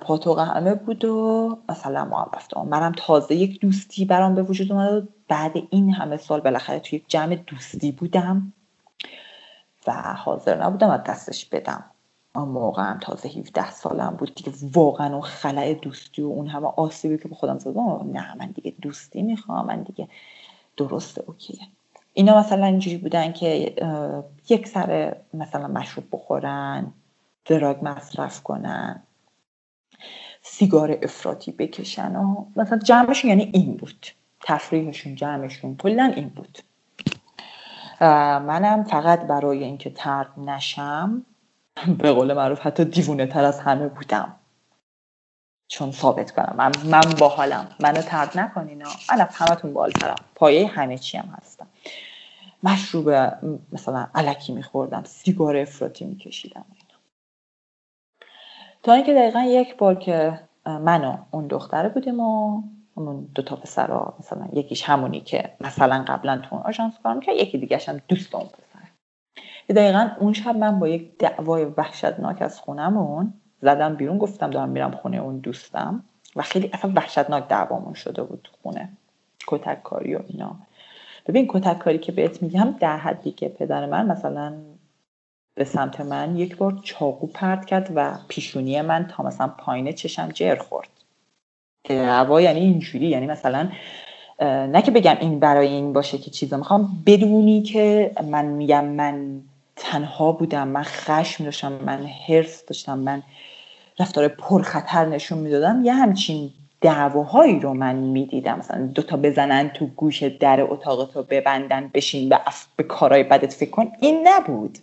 [0.00, 2.60] پاتوق همه بود و مثلا ما رفتم.
[2.60, 7.04] منم تازه یک دوستی برام به وجود اومد بعد این همه سال بالاخره توی یک
[7.08, 8.52] جمع دوستی بودم
[9.86, 11.84] و حاضر نبودم از دستش بدم.
[12.34, 14.34] اون موقع هم تازه 17 سالم بود.
[14.34, 18.46] دیگه واقعا اون خلع دوستی و اون همه آسیبی که به خودم زدم نه من
[18.46, 20.08] دیگه دوستی می‌خوام من دیگه
[20.76, 21.60] درسته اوکیه.
[22.12, 23.74] اینا مثلا اینجوری بودن که
[24.48, 26.92] یک سر مثلا مشروب بخورن
[27.44, 29.02] دراگ مصرف کنن
[30.42, 34.06] سیگار افراطی بکشن و مثلا جمعشون یعنی این بود.
[34.40, 36.58] تفریحشون جمعشون کلا این بود.
[38.00, 41.22] منم فقط برای اینکه ترد نشم
[41.98, 44.36] به قول معروف حتی دیوونه تر از همه بودم.
[45.68, 46.54] چون ثابت کنم.
[46.58, 51.66] من, من باحالم منو ترد نکنین من از همتون بالترم پایه همه چی هم هستم.
[52.62, 53.10] مشروب
[53.72, 55.04] مثلا علکی میخوردم.
[55.04, 56.64] سیگار افراطی میکشیدم.
[58.82, 62.62] تا اینکه دقیقا یک بار که من و اون دختره بودیم و
[62.94, 67.36] اون دو تا پسرا مثلا یکیش همونی که مثلا قبلا تو اون آژانس کار می‌کرد
[67.36, 68.48] یکی دیگه هم دوست اون
[69.68, 74.90] دقیقا اون شب من با یک دعوای وحشتناک از خونمون زدم بیرون گفتم دارم میرم
[74.90, 76.04] خونه اون دوستم
[76.36, 78.88] و خیلی اصلا وحشتناک دعوامون شده بود تو خونه.
[79.46, 80.56] کتک کاری و اینا.
[81.26, 84.54] ببین کتک کاری که بهت میگم در حدی که پدر من مثلا
[85.54, 90.28] به سمت من یک بار چاقو پرد کرد و پیشونی من تا مثلا پایین چشم
[90.28, 90.88] جر خورد.
[91.84, 93.68] دعوا یعنی اینجوری یعنی مثلا
[94.40, 99.40] نه که بگم این برای این باشه که چیزا می‌خوام بدونی که من میگم من
[99.76, 100.68] تنها بودم.
[100.68, 103.22] من خشم داشتم من حرس داشتم من
[103.98, 105.84] رفتار پرخطر نشون می‌دادم.
[105.84, 106.50] یه همچین
[106.80, 108.58] دعواهایی رو من می‌دیدم.
[108.58, 112.38] مثلا دوتا بزنن تو گوش در اتاق تو ببندن بشین و
[112.76, 113.92] به کارهای بدت فکر کن.
[114.00, 114.78] این نبود.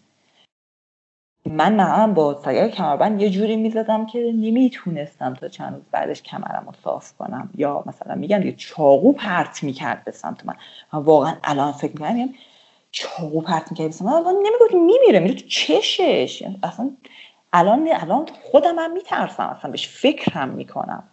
[1.46, 6.64] من هم با سگر کمربند یه جوری می‌زدم که نمی‌تونستم تا چند روز بعدش کمرم
[6.66, 7.50] رو صاف کنم.
[7.56, 10.56] یا مثلا میگن یه چاقو پرت می‌کرد به سمت من.
[10.94, 12.30] واقعا الان فکر می‌کنم
[12.92, 16.44] چاقو پرت می‌کرد بسم من؟ نمی‌گفت میمیره میره تو چشش.
[16.64, 16.90] اصلا
[17.54, 21.04] الان الان خودم هم میترسم اصلا بهش فکرم می‌کنم.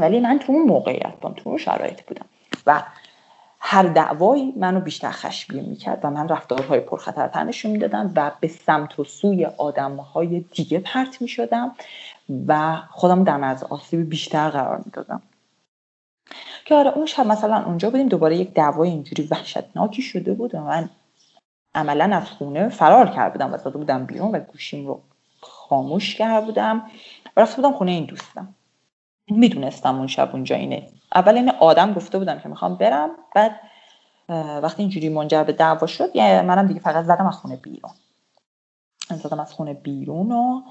[0.00, 2.26] ولی من تو اون موقعیت بودم تو اون شرایط بودم.
[2.66, 2.82] و
[3.60, 8.98] هر دعوایی منو بیشتر خشمگین می‌کرد و من رفتارهای پرخطرتر نشون می‌دادم و به سمت
[8.98, 11.74] و سوی آدمهای دیگه پرت می‌شدم
[12.46, 15.22] و خودم در از آسیب بیشتر قرار می‌دادم.
[16.68, 20.60] که آره اون شب مثلا اونجا بودیم دوباره یک دعوای اینجوری وحشتناکی شده بود و
[20.60, 20.90] من
[21.74, 23.54] عملا از خونه فرار کرده بودم.
[23.54, 25.02] و زده بودم بیرون و گوشیم رو
[25.40, 26.82] خاموش کرده بودم.
[27.36, 28.54] و رفته بودم خونه این دوستم.
[29.30, 30.88] می‌دونستم اون شب اونجا اینه.
[31.14, 33.10] اول این آدم گفته بودم که می‌خوام برم.
[33.34, 33.60] بعد
[34.62, 37.92] وقتی اینجوری منجر به دعوا شد یعنی منم دیگه فقط زدم از خونه بیرون.
[39.10, 40.62] زدم از خونه بیرون و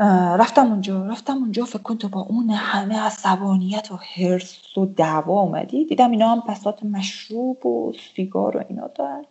[0.00, 5.40] رفتم اونجا رفتم اونجا فکر کن تو با اون همه عصبانیت و حرس و دعوا
[5.40, 9.24] اومدی دیدم اینا هم بسات مشروب و سیگار و اینا دارن.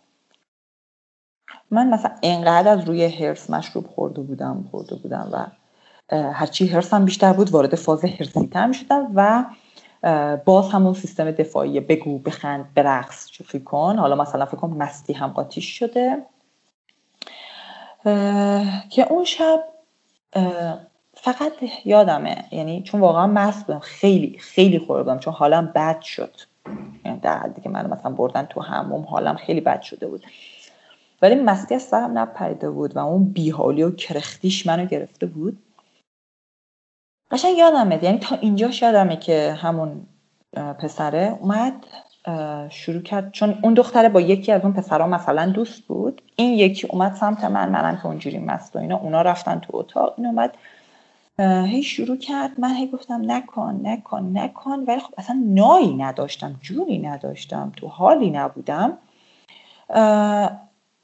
[1.70, 5.46] من مثلا انقدر از روی هرس مشروب خورده بودم خورده بودم و
[6.32, 9.44] هرچی هرسم بیشتر بود وارد فاز هرسی تر می شدم و
[10.44, 13.98] باز همون سیستم دفاعی بگو بخند برقص فکر کن.
[13.98, 16.22] حالا مثلا فکر کن مستی هم قاتیش شده.
[18.90, 19.64] که اون شب
[21.14, 21.52] فقط
[21.84, 26.34] یادمه یعنی چون واقعا مست بودم خیلی خیلی خورده بودم چون حالم بد شد.
[27.04, 30.24] یعنی در حدی که من مثلا بردن تو هموم حالم خیلی بد شده بود.
[31.22, 35.62] ولی مستی از سرم نپریده بود و اون بیحالی و کرختیش منو گرفته بود.
[37.30, 40.06] قشنگ یادمه یعنی تا اینجاش یادمه که همون
[40.52, 41.86] پسره اومد.
[42.70, 43.32] شروع کرد.
[43.32, 46.22] چون اون دختره با یکی از اون پسرها مثلا دوست بود.
[46.36, 48.96] این یکی اومد سمت من منم که اونجوری مست و اینا.
[48.96, 50.14] اونا رفتن تو اتاق.
[50.16, 50.54] این اومد
[51.66, 52.60] هی شروع کرد.
[52.60, 54.84] من هی گفتم نکن نکن نکن.
[54.86, 58.98] ولی خب اصلا نایی نداشتم جونی نداشتم تو حالی نبودم.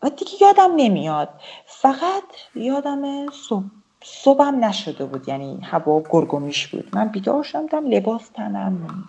[0.02, 1.28] و دیگه یادم نمیاد.
[1.66, 3.64] فقط یادم صبح
[4.04, 5.28] صبحم نشده بود.
[5.28, 6.88] یعنی هوا گرگومیش بود.
[6.92, 9.04] من بیدار شدم لباس تنم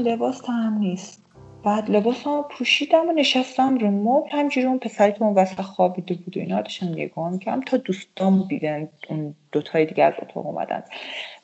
[0.00, 1.24] لباس هم نیست.
[1.64, 4.28] بعد لباس هم پوشیدم و نشستم رو مبل.
[4.32, 8.46] همجوری اون پسری که اون وسط خوابیده بود و اینا داشتم نگاه می‌کردم تا دوستام
[8.48, 10.82] دیدن اون دوتای دیگه از اتاق اومدن.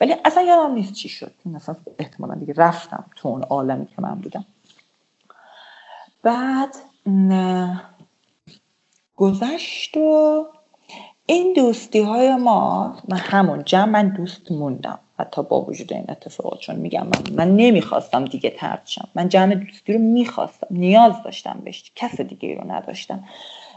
[0.01, 1.33] ولی اصلا یادم نیست چی شد.
[1.47, 4.45] مثلا احتمالا دیگه رفتم تو اون عالمی که من بودم.
[6.23, 6.75] بعد
[9.17, 10.47] گذشت و
[11.27, 14.99] این دوستی های ما من همون جمع من دوست موندم.
[15.19, 19.09] حتی با وجود این اتفاقات چون میگم من, من نمی‌خواستم دیگه ترد شم.
[19.15, 20.67] من جمع دوستی رو می‌خواستم.
[20.71, 21.93] نیاز داشتم بهش.
[21.95, 23.25] کس دیگه رو نداشتم.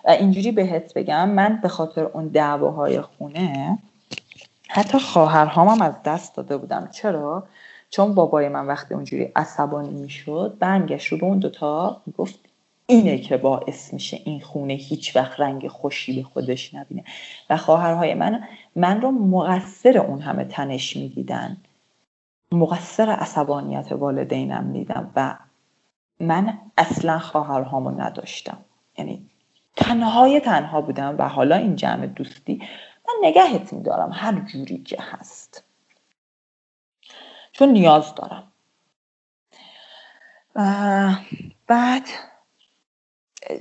[0.07, 3.77] اینجوری بهت بگم من به خاطر اون دعواهای خونه
[4.67, 6.89] حتی خواهرهام هم از دست داده بودم.
[6.91, 7.43] چرا؟
[7.89, 12.39] چون بابای من وقتی اونجوری عصبانی می‌شد برگشت رو به اون دوتا گفت
[12.89, 17.03] اینه که باعث میشه این خونه هیچ وقت رنگ خوشی به خودش نبینه.
[17.49, 21.57] و خواهرهای من من رو مقصر اون همه تنش می‌دیدن.
[22.51, 25.37] مقصر عصبانیت والدینم دیدم و
[26.19, 28.65] من اصلا خواهرهامو نداشتم.
[28.97, 29.29] یعنی
[29.75, 32.61] تنهای تنها بودم و حالا این جمع دوستی
[33.07, 34.09] من نگهت میدارم.
[34.13, 35.63] هر جوری که هست.
[37.51, 38.43] چون نیاز دارم.
[41.67, 42.07] بعد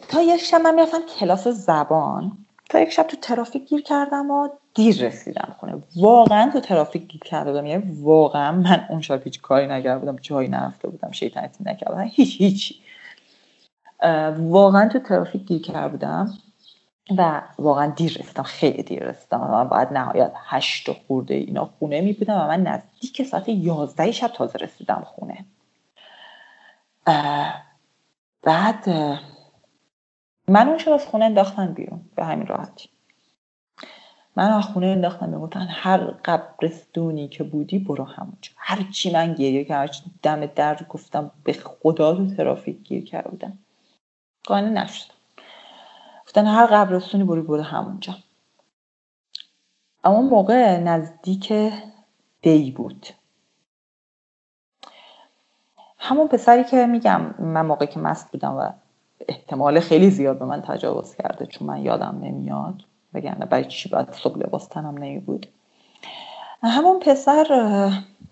[0.09, 2.33] تا یک شب من می‌رفتم کلاس زبان.
[2.71, 5.83] تا یک شب تو ترافیک گیر کردم و دیر رسیدم خونه.
[5.97, 7.67] واقعا تو ترافیک گیر کرده بودم.
[7.67, 12.11] یعنی واقعا من اون شب هیچ کاری نکرده بودم جایی نرفته بودم شیطنتی نکرده بودم
[12.13, 12.81] هیچ هیچی
[14.39, 16.39] واقعا تو ترافیک گیر کرده بودم
[17.19, 22.01] و واقعا دیر رسیدم خیلی دیر رسیدم و من باید نهایت هشت خورده اینا خونه
[22.01, 25.45] می بودم و من نزدیک ساعت یازده شب تازه رسیدم خونه.
[28.43, 28.85] بعد
[30.49, 32.89] من اون از خونه انداختن بیرون به همین راحتی.
[34.37, 38.51] من از خونه انداختن می‌گفتن هر قبرستونی که بودی برو همونجا.
[38.57, 39.93] هر چی من گریه کردم
[40.23, 43.59] دم در گفتم به خدا تو ترافیک گیر کرده بودم.
[44.45, 45.15] قانع نشدم
[46.27, 48.17] گفتن هر قبرستونی برو برو همونجا.
[50.05, 51.53] اما موقع نزدیک
[52.43, 53.07] دی بود.
[55.99, 58.73] همون پسری که میگم من موقع که مست بودم و
[59.29, 62.75] احتمال خیلی زیاد به من تجاوز کرده چون من یادم نمیاد.
[63.15, 65.47] بگن برای چی باید صبح لباس تنم نمی بود
[66.63, 67.45] همون پسر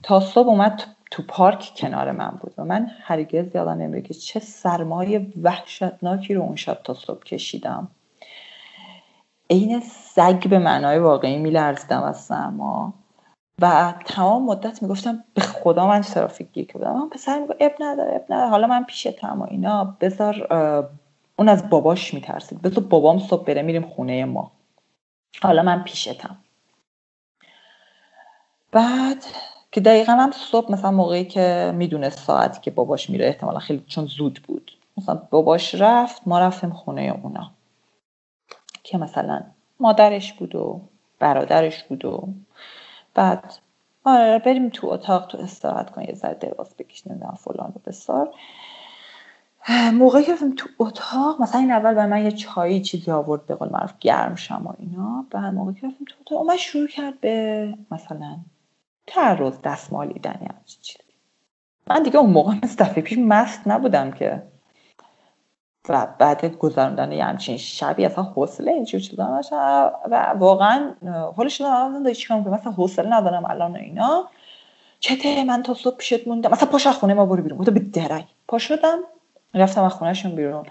[0.02, 4.40] تا صبح اومد تو پارک کنار من بود و من هرگز یادم نمیاد که چه
[4.40, 7.88] سرمایه وحشتناکی رو اون شب تا صبح کشیدم.
[9.50, 12.94] عین سگ به معنای واقعی میلرزیدم از سرما.
[13.60, 18.16] و تمام مدت می‌گفتم به خدا من ترافیک گیر بودم من پسر میگو اب نداره
[18.16, 18.50] اب نداره.
[18.50, 19.96] حالا من پیشتم و اینا.
[20.00, 20.48] بذار
[21.36, 22.62] اون از باباش میترسید.
[22.62, 24.52] بذار بابام صبح بره میریم خونه ما.
[25.42, 26.36] حالا من پیشتم
[28.72, 29.24] بعد
[29.72, 34.06] که دقیقا هم صبح مثلا موقعی که می‌دونه ساعتی که باباش میره احتمالا خیلی چون
[34.06, 34.72] زود بود.
[34.96, 37.50] مثلا باباش رفت ما رفتیم خونه اونا.
[38.82, 39.42] که مثلا
[39.80, 40.80] مادرش بود و
[41.18, 42.28] برادرش بود و
[43.16, 43.54] بعد
[44.04, 48.34] آره بریم تو اتاق تو استراحت کن یه ذره دراز بکش نمی‌دونم فلان و بسار.
[49.92, 53.54] موقعی که رفتیم تو اتاق مثلا این اول به من یه چایی چیزی آورد به
[53.54, 55.26] قول معروف گرم شم و اینا.
[55.30, 58.36] بعد موقعی که رفتیم تو اتاق اومد شروع کرد به مثلا
[59.06, 61.04] تعرض دستمالیدن یا چیزی.
[61.86, 64.42] من دیگه اون موقع مثل پیش مست نبودم که.
[65.88, 69.40] و بعد گذراندن یه همچین شبی اصلا حوصله اینجور چیزا
[70.10, 70.94] و واقعا
[71.36, 74.28] حالش داری چیکار می‌کنم مثلا حوصله ندارم الان اینا.
[75.00, 76.50] چته من تا صبح پیشت موندم.
[76.50, 77.64] مثلا پاش خونه ما برو بیرون.
[77.64, 78.26] به درک.
[78.48, 78.98] پا شدم
[79.54, 80.66] رفتم از خونهشون بیرون.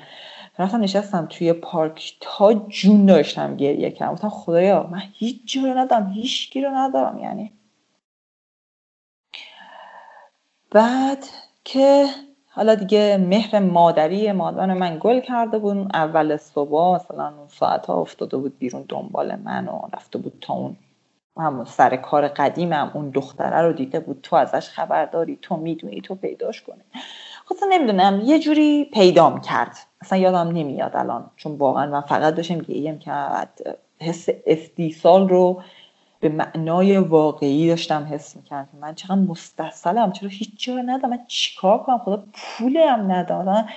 [0.59, 2.17] رفتم نشستم توی پارک.
[2.21, 4.13] تا جون داشتم گریه کردم.
[4.13, 7.53] گفتم خدایا من هیچ جا رو ندارم هیچ رو ندارم یعنی.
[10.71, 11.25] بعد
[11.63, 12.05] که
[12.55, 15.89] حالا دیگه مهر مادری مادر من گل کرده بود.
[15.93, 20.53] اول صبح مثلا اون ساعت ها افتاده بود بیرون دنبال من و رفته بود تا
[20.53, 20.77] اون
[21.37, 22.91] همون سر کار قدیمم.
[22.93, 24.19] اون دختره رو دیده بود.
[24.23, 26.81] تو ازش خبر داری تو می‌دونی تو پیداش کنی.
[27.45, 29.77] خواستم نمی‌دونم یه جوری پیدام کرد.
[30.01, 31.31] اصلا یادم نمیاد الان.
[31.35, 33.77] چون واقعا من فقط داشتم گیم کرد.
[33.99, 35.61] حس استیصال رو
[36.19, 41.25] به معنای واقعی داشتم حس می‌کردم که من چقدر مستصلم چرا هیچ جا ندارم؟ من
[41.27, 43.67] چیکار کنم؟ خدا پولم ندارم.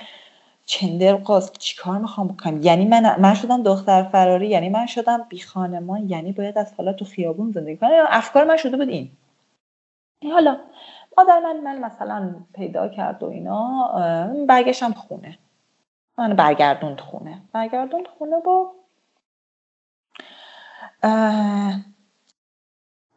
[0.65, 5.39] چندر قاز چیکار می‌خوام بکنم؟ یعنی من من شدم دختر فراری یعنی من شدم بی
[5.39, 7.89] خانمان یعنی باید از حالا تو خیابون زندگی کنم.
[8.09, 9.11] افکار من شده بود این.
[10.31, 10.57] حالا
[11.17, 13.91] مادر من من مثلا پیدا کرد و اینا
[14.47, 15.37] برگشتم خونه.
[16.17, 17.41] من برگردوند خونه.
[17.53, 18.71] برگردوند خونه با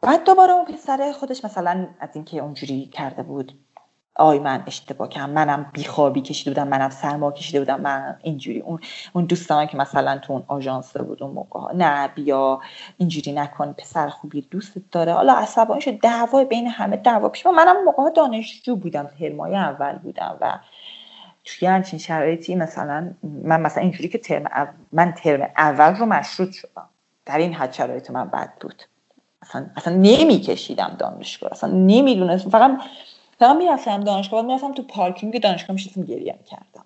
[0.03, 3.53] بعد دوباره اون پسر خودش مثلا از اینکه اونجوری کرده بود
[4.15, 8.79] آی من اشتباه کردم منم بیخوابی کشیده بودم منم سرما کشیده بودم من اینجوری اون
[9.13, 12.61] اون دوستان که مثلا تو اون آژانس بود اون موقع نه بیا
[12.97, 15.13] اینجوری نکن پسر خوبی دوستت داره.
[15.13, 20.37] حالا عصبانی شد دعوا بین همه دعوا پیش منم موقع دانشجو بودم ترمای اول بودم
[20.41, 20.59] و
[21.45, 26.89] توی همچین شرایطی مثلا من مثلا اینجوری که ترم من ترم اول رو مشروط شدم.
[27.25, 28.83] در این حد شرایط من بد بود.
[29.43, 32.49] اصلا اصلا نمیکشیدم دانشگاه اصلا نمی‌دونستم.
[32.49, 32.71] فقط
[33.39, 36.85] فقط می‌رفتم دانشگاه بعد می‌رفتم تو پارکینگ دانشگاه میشستم گریه می‌کردم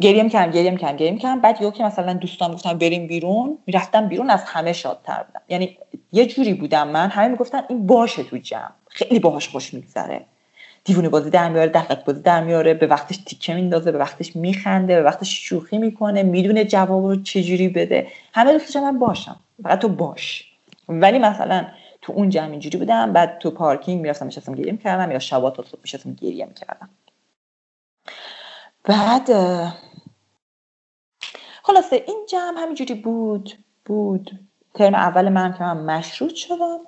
[0.00, 4.30] گریه می‌کردم گریه می‌کردم گریه می‌کردم بعد یکی مثلا دوستان گفتم بریم بیرون می‌رفتم بیرون
[4.30, 5.40] از همه شادتر بودم.
[5.48, 5.78] یعنی
[6.12, 7.08] یه جوری بودم من.
[7.08, 8.70] همه می‌گفتن این باشه تو جمع.
[8.88, 10.26] خیلی باهاش خوش میگذره.
[10.84, 14.96] دیوونه بازی در میاره دقت بازی در میاره به وقتش تیکه میندازه به وقتش میخنده
[14.96, 18.06] به وقتش شوخی می‌کنه می‌دونه جواب رو چجوری بده.
[18.34, 19.40] همه دوستش من باشم.
[19.62, 20.52] فقط تو باش.
[20.88, 21.66] ولی مثلا
[22.02, 25.62] تو اون جمع اینجوری بودم بعد تو پارکینگ می‌رفتم میشستم گریه می‌کردم یا شبات تا
[25.62, 26.88] صبح میشستم گریه می‌کردم
[28.84, 29.30] بعد
[31.62, 33.52] خلاصه این جمع همینجوری بود
[33.84, 34.30] بود.
[34.74, 36.78] ترم اول من که من مشروط شدم.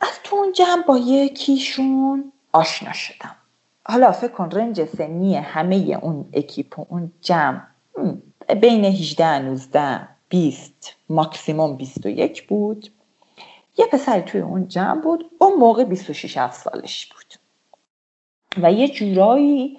[0.00, 3.36] از تو اون جمع با یکیشون آشنا شدم.
[3.86, 7.60] حالا فکر کن رنج سنی همه اون اکیپ و اون جمع
[8.60, 12.92] بین 18 19 20 ماکسیموم 21 بود.
[13.78, 17.34] یه پسری توی اون جمع بود اون موقع 26 سالش بود.
[18.62, 19.78] و یه جورایی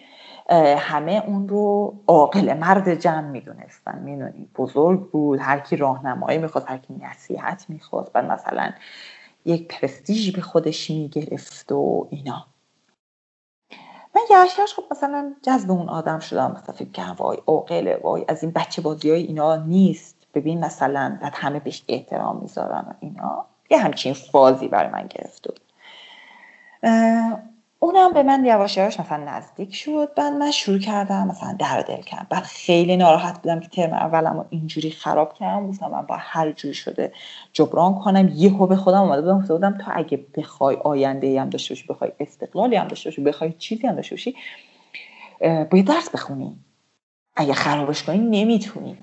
[0.77, 3.99] همه اون رو عاقل مرد جمع می‌دونستن.
[3.99, 8.71] می‌دونی بزرگ بود هر کی راهنمایی می‌خواست هر کی نصیحت می‌خواست بعد مثلا
[9.45, 12.45] یک پرستیژی به خودش می‌گرفت و اینا.
[14.15, 18.43] من یواش خب مثلا جذب اون آدم شدم مثلا فکر کنم وای عاقله وای از
[18.43, 20.18] این بچه بازی های اینا نیست.
[20.33, 23.45] ببین مثلا بعد همه بهش احترام می‌ذارن و اینا.
[23.69, 25.59] یه همچین فازی برای من گرفت بود.
[27.79, 30.13] اونم به من یواش یواش مثلا نزدیک شد.
[30.15, 32.27] بعد من شروع کردم مثلا در دل کردم.
[32.29, 35.67] بعد خیلی ناراحت بودم که ترم اولم اینجوری خراب کردم.
[35.67, 37.13] گفتم من با هر جوری شده
[37.53, 38.31] جبران کنم.
[38.33, 39.39] یهو به خودم اومده بودم.
[39.39, 43.53] گفته بودم تو اگه بخوای آینده هم داشته باشی بخوای استقلالی هم داشته باشی بخوای
[43.53, 44.35] چیزی هم داشته باشی
[45.41, 46.59] باید درس بخونی.
[47.35, 48.97] اگه خرابش کنی نمی‌تونی.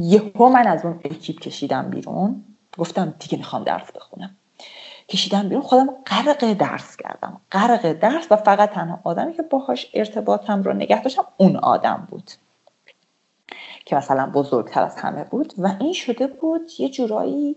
[0.00, 2.44] یهو من از اون اکیپ کشیدم بیرون.
[2.78, 4.36] گفتم دیگه می‌خوام درس بخونم.
[5.08, 5.62] کشیدم بیرون.
[5.62, 7.40] خودم غرق درس کردم.
[7.52, 12.30] غرق درس و فقط تنها آدمی که باهاش ارتباطم رو نگه داشتم اون آدم بود.
[13.84, 15.54] که مثلا بزرگتر از همه بود.
[15.58, 17.56] و این شده بود یه جورایی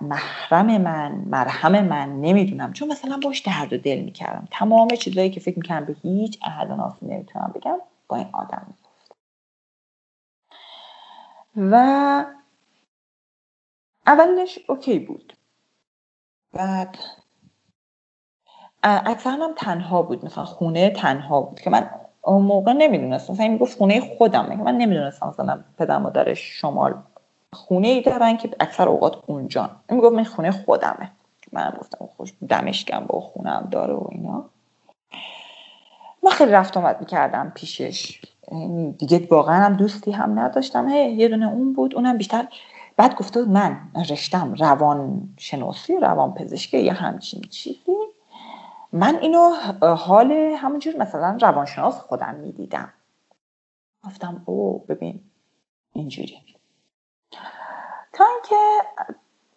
[0.00, 2.72] محرم من مرهم من نمی‌دونم.
[2.72, 4.48] چون مثلا باش درد و دل می‌کردم.
[4.50, 7.78] تمام چیزایی که فکر می‌کردم به هیچ اهل ناسی نمی‌تونم بگم.
[8.08, 9.12] با این آدم می‌گفت.
[11.56, 12.24] و
[14.06, 15.36] اولش اوکی بود.
[16.52, 16.98] بعد
[18.82, 20.24] اکثرا هم تنها بود.
[20.24, 21.90] مثلا خونه تنها بود که من
[22.22, 23.32] اون موقع نمی‌دونستم.
[23.32, 27.02] مثلا می‌گفت خونه خودمه من نمی‌دونستم مثلا پدر مادرش شمال
[27.52, 29.70] خونه ای دارن که اکثر اوقات اونجا.
[29.90, 31.12] می‌گفت من خونه خودمه.
[31.52, 34.50] من گفتم خوش دمشکم با خونه هم داره و اینا.
[36.22, 38.22] من خیلی رفت آمد می‌کردم پیشش.
[38.52, 40.88] یعنی دیگه واقعا هم دوستی هم نداشتم.
[40.88, 42.48] هی یه دونه اون بود اونم بیشتر.
[42.96, 47.96] بعد گفته من رشتم روان شناسی روان پزشکی یه همچین چیزی.
[48.92, 49.50] من اینو
[49.96, 52.92] حال همونجور مثلا روانشناس خودم می‌دیدم.
[54.04, 55.20] گفتم او ببین
[55.92, 56.38] اینجوری.
[58.12, 58.88] تا اینکه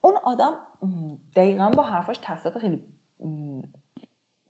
[0.01, 0.59] اون آدم
[1.35, 2.83] دقیقا با حرفاش تاثیرات خیلی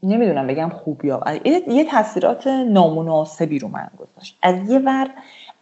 [0.03, 1.23] نمی‌دونم بگم خوب یا
[1.67, 4.37] یه تاثیرات نامناسبی رو من گذاشت.
[4.41, 5.09] از یه ور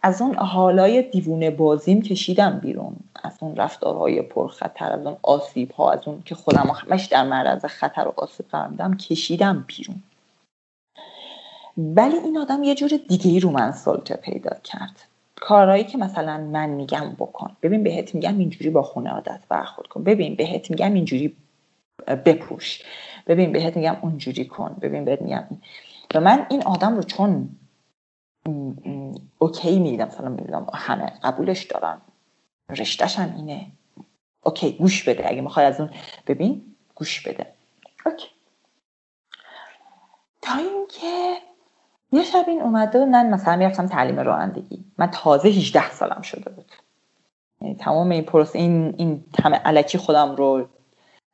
[0.02, 2.96] از اون حالای دیوونه بازیم کشیدم بیرون.
[3.22, 7.64] از اون رفتارهای پرخطر از اون آسیب ها از اون که خودم همش در معرض
[7.64, 10.02] خطر و آسیب قرار کشیدم بیرون.
[11.76, 15.06] ولی این آدم یه جور دیگه ای رو من سلطه پیدا کرد.
[15.36, 17.50] کارهایی که مثلا من میگم بکن.
[17.62, 20.04] ببین بهت میگم اینجوری با خونوادت برخورد کن.
[20.04, 21.36] ببین بهت میگم اینجوری
[22.26, 22.82] بپوش.
[23.26, 25.44] ببین بهت میگم اونجوری کن ببین بهت میگم
[26.14, 27.48] و من این آدم رو چون
[29.38, 32.00] OK می‌دیدم مثلا می‌دیدم همه قبولش دارن
[32.70, 33.66] رشتهش هم اینه.
[34.42, 35.28] OK گوش بده.
[35.28, 35.90] اگه می‌خوای از اون
[36.26, 36.62] ببین
[36.94, 37.46] گوش بده.
[38.06, 38.26] اوکی.
[40.42, 41.36] تا اینکه
[42.12, 44.84] یه شب این اومده و من مثلا می‌رفتم تعلیم رانندگی.
[44.98, 46.72] من تازه 18 سالم شده بود.
[47.60, 50.68] یعنی تمام این پروس این این همه علکی خودم رو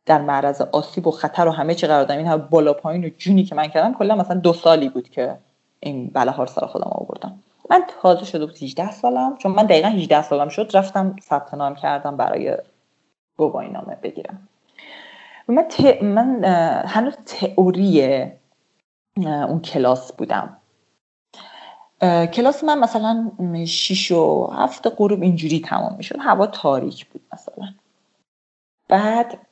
[0.06, 2.18] در معرض آسیب و خطر و همه چی قرار دادم.
[2.18, 5.38] این همه بالا پایین و جونی که من کردم کلا مثلا دو سالی بود که
[5.80, 7.42] این بلاها رو سر خودم آوردم.
[7.70, 11.74] من تازه شده بود 18 سالم چون من دقیقا 18 سالم شد رفتم ثبت نام
[11.74, 12.56] کردم برای
[13.36, 14.48] گواهی نامه بگیرم.
[15.48, 16.02] من, ت...
[16.02, 16.44] من
[16.86, 18.24] هنوز تئوری
[19.16, 20.56] اون کلاس بودم.
[22.32, 23.30] کلاس من مثلا
[23.66, 26.16] 6 و هفت غروب اینجوری تمام می‌شد.
[26.20, 27.68] هوا تاریک بود مثلا.
[28.88, 29.45] بعد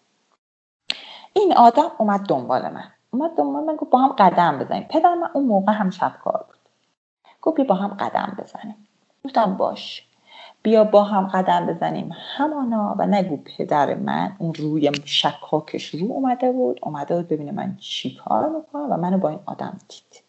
[1.35, 2.93] این آدم اومد دنبال من.
[3.11, 4.87] اومد دنبال من گفت با هم قدم بزنیم.
[4.91, 6.59] پدر من اون موقع هم شب کار بود.
[7.43, 8.89] گفت با هم قدم بزنیم.
[9.25, 10.09] گفتم باش.
[10.63, 12.11] بیا با هم قدم بزنیم.
[12.37, 16.81] همانا و نگو پدر من اون روی شکاکش رو اومده بود.
[16.83, 20.25] اومده بود ببینه من چی کار می‌کنم و منو با این آدم دید.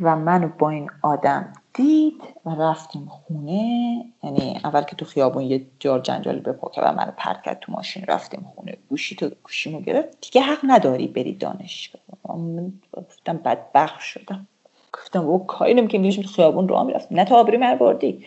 [0.00, 4.04] و منو با این آدم دید و رفتیم خونه.
[4.22, 8.04] یعنی اول که تو خیابون یه جار جنجالی بپاکه و منو پرد کرد تو ماشین
[8.08, 8.76] رفتیم خونه.
[8.88, 10.20] گوشی تو گوشیمو گرفت.
[10.20, 12.02] دیگه حق نداری بری دانشگاه.
[12.28, 14.46] من گفتم بدبخت شدم.
[14.92, 18.24] گفتم او کاری نمی‌کنیم تو خیابون راه می‌رفت نه تا آبری بردی.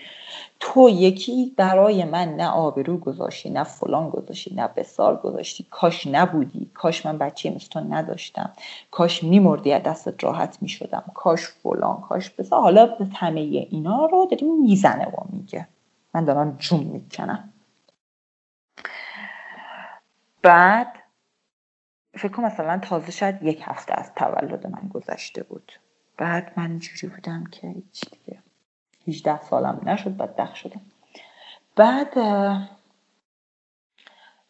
[0.59, 5.67] تو یکی برای من نه آبرو گذاشتی نه فلان گذاشتی نه بسار گذاشتی.
[5.71, 6.71] کاش نبودی.
[6.73, 8.53] کاش من بچه مثل نداشتم.
[8.91, 11.03] کاش میمردی از دستت راحت می‌شدم.
[11.15, 12.61] کاش فلان کاش بسار.
[12.61, 15.67] حالا به همه اینا رو داریم می‌زنه و میگه.
[16.13, 17.53] من دارم جون می‌کنم.
[20.43, 20.87] بعد
[22.15, 25.71] فکر کنم مثلا تازه شاید یک هفته از تولد من گذشته بود.
[26.17, 28.43] بعد من جوری بودم که هیچ دیگه.
[29.09, 30.81] 18 سالم نشد بدبخ شدم
[31.75, 32.13] بعد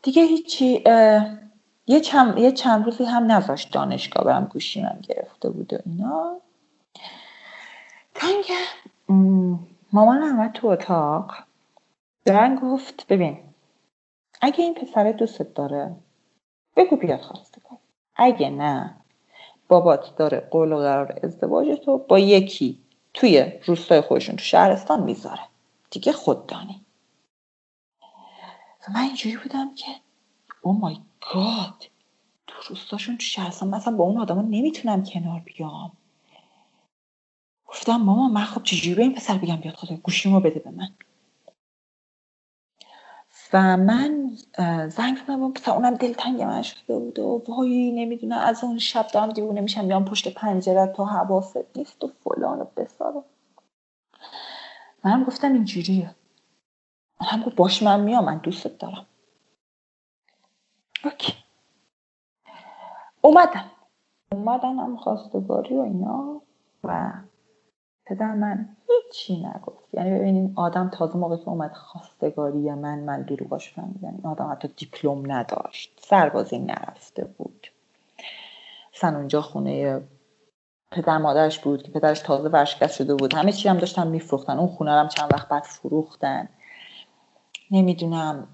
[0.04, 0.84] دیگه هیچی
[1.88, 6.42] یه چند, یه چند روزی هم نذاشت دانشگاه برم گوشی من گرفته بود و اینا.
[8.22, 8.54] اینکه
[9.94, 11.34] مامان اومد تو اتاق
[12.26, 13.38] دارن گفت ببین
[14.42, 15.96] اگه این پسر دوستت داره
[16.76, 17.78] بگو بیاد خواسته کن
[18.16, 18.96] اگه نه
[19.68, 22.80] بابات داره قول و قرار ازدواج تو با یکی
[23.14, 25.42] توی روستای خودشون تو شهرستان می‌ذاره.
[25.92, 26.86] دیگه خود دانی.
[28.94, 29.88] من اینجوری بودم که
[30.62, 30.98] او مای
[31.34, 31.90] گاد
[32.48, 35.92] تو روستاشون تو شهرستان مثلا با اون آدما نمی‌تونم کنار بیام.
[37.68, 40.90] گفتم ماما من خب چجوری به این پسر بگم بیاد خدا گوشیمو بده به من.
[43.54, 44.32] و من
[44.90, 49.32] زنگ زدم پسر اونم دلتنگ من شده بود و وای نمی‌دونه از اون شب دارم
[49.32, 53.24] دیوونه میشم بیام پشت پنجره تا حواست نیست و فلان و بسار.
[55.04, 56.16] منم گفتم اینجوریه.
[57.22, 59.06] هم گفت باش من میام من دوستت دارم.
[61.04, 61.34] اوکی.
[63.22, 63.72] اومدن
[64.32, 66.42] اومدن هم خواستگاری و اینا
[66.84, 67.14] و
[68.10, 69.94] پدر من هیچی نگفت.
[69.94, 74.08] یعنی ببینین آدم تازه موقع که اومد خواستگاری من من دروغاش فهمیدم.
[74.16, 76.00] این آدم حتی دیپلم نداشت.
[76.02, 77.68] سربازی نرفته بود.
[78.94, 80.02] سن اونجا خونه
[80.92, 83.34] پدر مادرش بود که پدرش تازه ورشکست شده بود.
[83.34, 84.58] همه چی هم داشتن میفروختن.
[84.58, 86.50] اون خونه هم چند وقت بعد فروختن.
[87.72, 88.48] نمی‌دونم.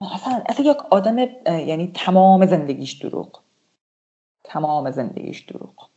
[0.00, 3.40] اصلا اصلا یک آدم یعنی تمام زندگیش دروغ.
[4.44, 5.88] تمام زندگیش دروغ.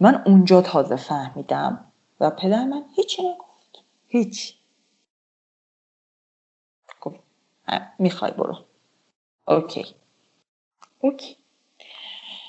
[0.00, 1.84] من اونجا تازه فهمیدم.
[2.20, 3.84] و پدر من هیچی نگفت.
[4.06, 4.54] هیچ
[7.00, 7.20] گفت
[7.98, 8.56] می‌خوای برو.
[9.48, 9.86] اوکی.
[11.00, 11.36] اوکی.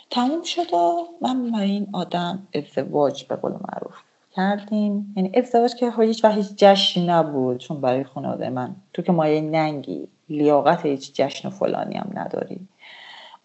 [0.10, 3.96] تموم شد و من با این آدم ازدواج به قول معروف
[4.32, 5.14] کردیم.
[5.18, 8.76] یعنی ازدواج که هیچ و هیچ جشنی نبود چون برای خانواده من.
[8.94, 12.68] تو که مایه ننگی لیاقت هیچ جشن و فلانی هم نداری.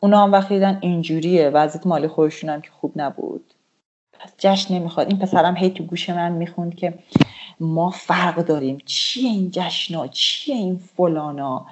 [0.01, 3.55] اونا هم وقتی دیدن اینجوریه وضعیت مالی خودشون هم که خوب نبود.
[4.19, 5.09] پس جشن نمی‌خواد.
[5.09, 6.99] این پسرم هی تو گوش من می‌خوند که
[7.61, 8.79] ما فرق داریم.
[8.87, 11.67] چیه این جشنا؟ چیه این فلانا؟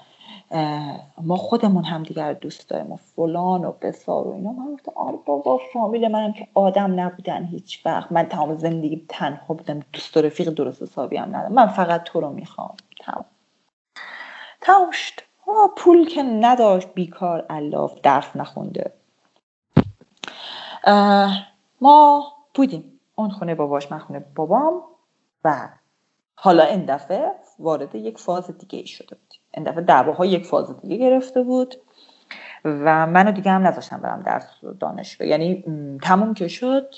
[1.23, 4.53] ما خودمون هم دیگر دوست داریم و فلان و بسار و اینا.
[4.53, 8.13] من گفتم آره بابا فامیل منم که آدم نبودن هیچ وقت.
[8.13, 9.81] من تمام زندگی تنها بودم.
[9.93, 11.53] دوست و رفیق درست حسابی هم ندارم.
[11.53, 12.75] من فقط تو رو می‌خوام.
[13.01, 13.25] تمام.
[14.61, 15.15] تمام شد.
[15.77, 18.93] پول که نداشت بیکار الاف درس نخونده.
[21.81, 23.01] ما بودیم.
[23.15, 24.83] اون خونه باباش من خونه بابام
[25.45, 25.69] و
[26.35, 30.81] حالا این دفعه وارد یک فاز دیگه ای شده بودیم این دفعه دعواها یک فاز
[30.81, 31.75] دیگه گرفته بود
[32.65, 34.47] و منو دیگه هم نذاشتم برم درس
[34.81, 35.29] دانشگاه.
[35.29, 35.65] یعنی
[36.03, 36.95] تموم که شد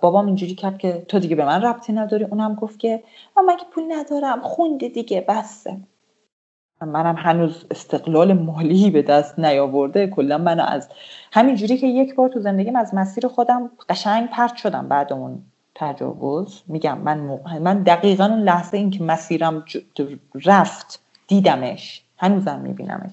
[0.00, 2.24] بابام اینجوری کرد که تو دیگه به من ربطی نداری.
[2.24, 3.02] اونم گفت که
[3.46, 5.76] من که پول ندارم؟ خونده دیگه بسه
[6.86, 10.06] منم هنوز استقلال مالی به دست نیاورده.
[10.06, 10.88] کلا منو از
[11.32, 15.42] همینجوری که یک بار تو زندگیم از مسیر خودم قشنگ پرت شدم بعد اون
[15.74, 16.62] تجاوز.
[16.66, 19.64] میگم من من دقیقا اون لحظه این که مسیرم
[20.44, 22.02] رفت دیدمش.
[22.18, 23.10] هنوزم میبینمش.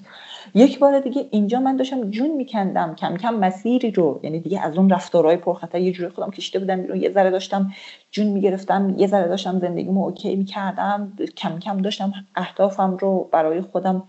[0.54, 2.94] یک بار دیگه اینجا من داشتم جون میکندم.
[2.94, 6.82] کم کم مسیری رو یعنی دیگه از اون رفتارهای پرخطر یه جوری خودم کشته بودم
[6.82, 7.72] بیرون یه ذره داشتم
[8.10, 11.12] جون می‌گرفتم یه ذره داشتم زندگیمو اوکی می‌کردم.
[11.36, 14.02] کم کم داشتم اهدافم رو برای خودم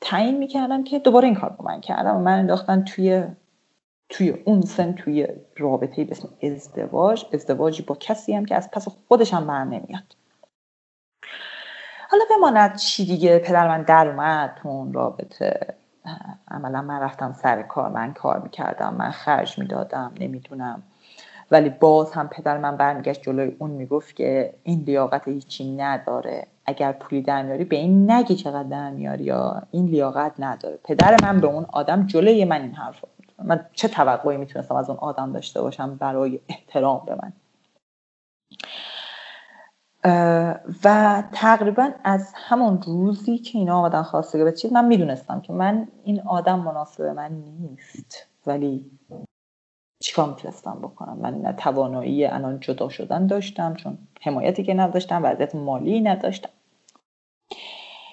[0.00, 3.24] تعیین می‌کردم که دوباره این کار رو من کردم و من انداختن توی
[4.08, 5.26] توی اون سن توی
[5.56, 7.24] رابطه به اسم ازدواج.
[7.32, 10.17] ازدواجی با کسی هم که از پس خودش هم بر نمیاد.
[12.10, 15.74] حالا بماند چی دیگه؟ پدر من در اومد تو اون رابطه.
[16.50, 20.82] عملا من رفتم سر کار من کار می‌کردم من خرج می‌دادم نمی‌دونم.
[21.50, 26.46] ولی باز هم پدر من برمیگشت جلوی اون می‌گفت که این لیاقت هیچی نداره.
[26.66, 30.78] اگر پولی در میاری به این نگی چقدر در میاری یا این لیاقت نداره.
[30.84, 33.04] پدر من به اون آدم جلوی من این حرف
[33.44, 37.32] من چه توقعی می‌تونستم از اون آدم داشته باشم برای احترام به من؟
[40.84, 45.88] و تقریبا از همون روزی که اینا آمدن خواسته به چیز من می‌دونستم که من
[46.04, 48.26] این آدم مناسب من نیست.
[48.46, 48.90] ولی
[50.02, 56.00] چیکار می‌تونستم بکنم؟ من توانایی الان جدا شدن داشتم چون حمایتی که نداشتم وضعیت مالی
[56.00, 56.50] نداشتم.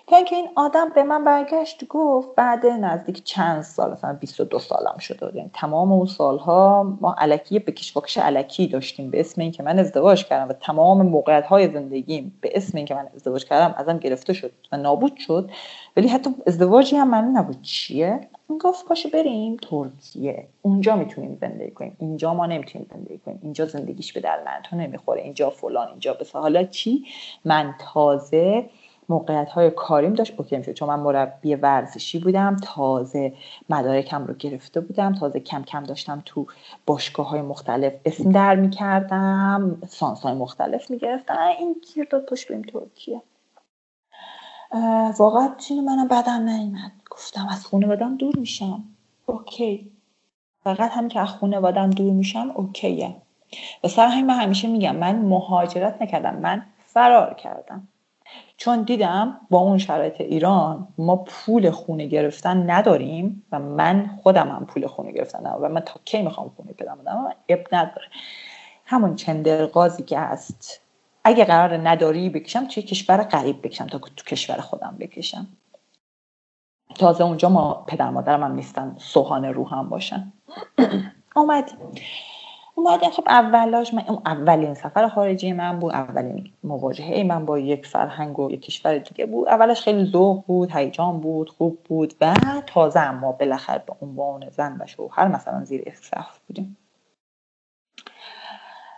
[0.07, 4.97] تا اینکه این آدم به من برگشت گفت بعد نزدیک چند سال مثلا 22 سالم
[4.99, 9.11] شده یعنی تمام اون سالها ما علکی به کشواکش علکی داشتیم.
[9.11, 13.07] به اسم اینکه من ازدواج کردم و تمام موقعیت های زندگیم به اسم اینکه من
[13.15, 15.51] ازدواج کردم ازم گرفته شد و نابود شد.
[15.97, 18.19] ولی حتی ازدواجی هم من نبود چیه.
[18.61, 20.47] گفت پاشو بریم ترکیه.
[20.61, 21.97] اونجا می‌تونیم زندگی کنیم.
[21.99, 23.39] اینجا ما نمی‌تونیم زندگی کنیم.
[23.43, 25.21] اینجا زندگیش به در تو نمی‌خوره.
[25.21, 27.05] اینجا فلان اینجا به حالا چی؟
[27.45, 28.69] من تازه
[29.09, 30.33] موقعیت های کاریم داشت.
[30.37, 30.73] اوکی می‌شد.
[30.73, 33.33] چون من مربی ورزشی بودم تازه
[33.69, 36.47] مدارکم رو گرفته بودم تازه کم کم داشتم تو
[36.85, 41.37] باشگاه های مختلف اسم در می‌کردم سانس های مختلف می‌گرفتم.
[41.59, 43.21] این گیر داد پشت بریم ترکیه.
[45.17, 48.83] واقعا چین منم بدم نیمد گفتم از خونه بدم دور میشم.
[49.25, 49.91] اوکی.
[50.63, 53.15] فقط همین که از خونه بدم دور میشم اوکیه.
[53.83, 57.87] و سر همین من همیشه میگم من مهاجرت نکردم من فرار کردم.
[58.57, 64.65] چون دیدم با اون شرایط ایران ما پول خونه گرفتن نداریم و من خودم هم
[64.65, 68.07] پول خونه گرفتن ندارم و من تا کی می‌خوام خونه بدم بدم اب نداره.
[68.85, 70.81] همون چندرغازی که هست
[71.23, 75.47] اگه قرار نداری بکشم توی کشور غریب بکشم تا تو کشور خودم بکشم.
[76.95, 80.33] تازه اونجا ما پدر مادرم هم نیستن سوهان روحم باشن.
[82.75, 87.85] اومدیم خب اولاش من اون اولین سفر خارجی من بود اولین مواجهه من با یک
[87.85, 89.47] فرهنگ و یک کشور دیگه بود.
[89.47, 92.35] اولش خیلی ذوق بود هیجان بود خوب بود و
[92.67, 96.77] تازه اما بالاخره به عنوان زن و شوهر مثلا زیر استخف بودیم.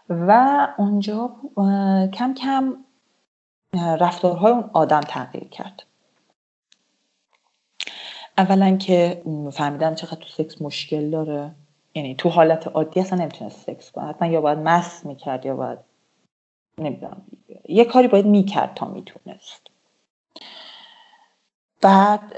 [0.10, 1.32] و اونجا
[2.14, 2.74] کم کم
[3.74, 5.84] رفتارهای اون آدم تغییر کرد.
[8.38, 9.22] اولا که
[9.52, 11.52] فهمیدم چقدر تو سکس مشکل داره.
[11.98, 15.80] یعنی تو حالت عادی اصلا نمی‌تونست سکس کنه حتما یا باید مست می‌کرد یا باید
[16.78, 17.22] نمی‌دونم
[17.70, 19.68] یه کاری باید می‌کرد تا می‌تونست.
[21.82, 22.34] بعد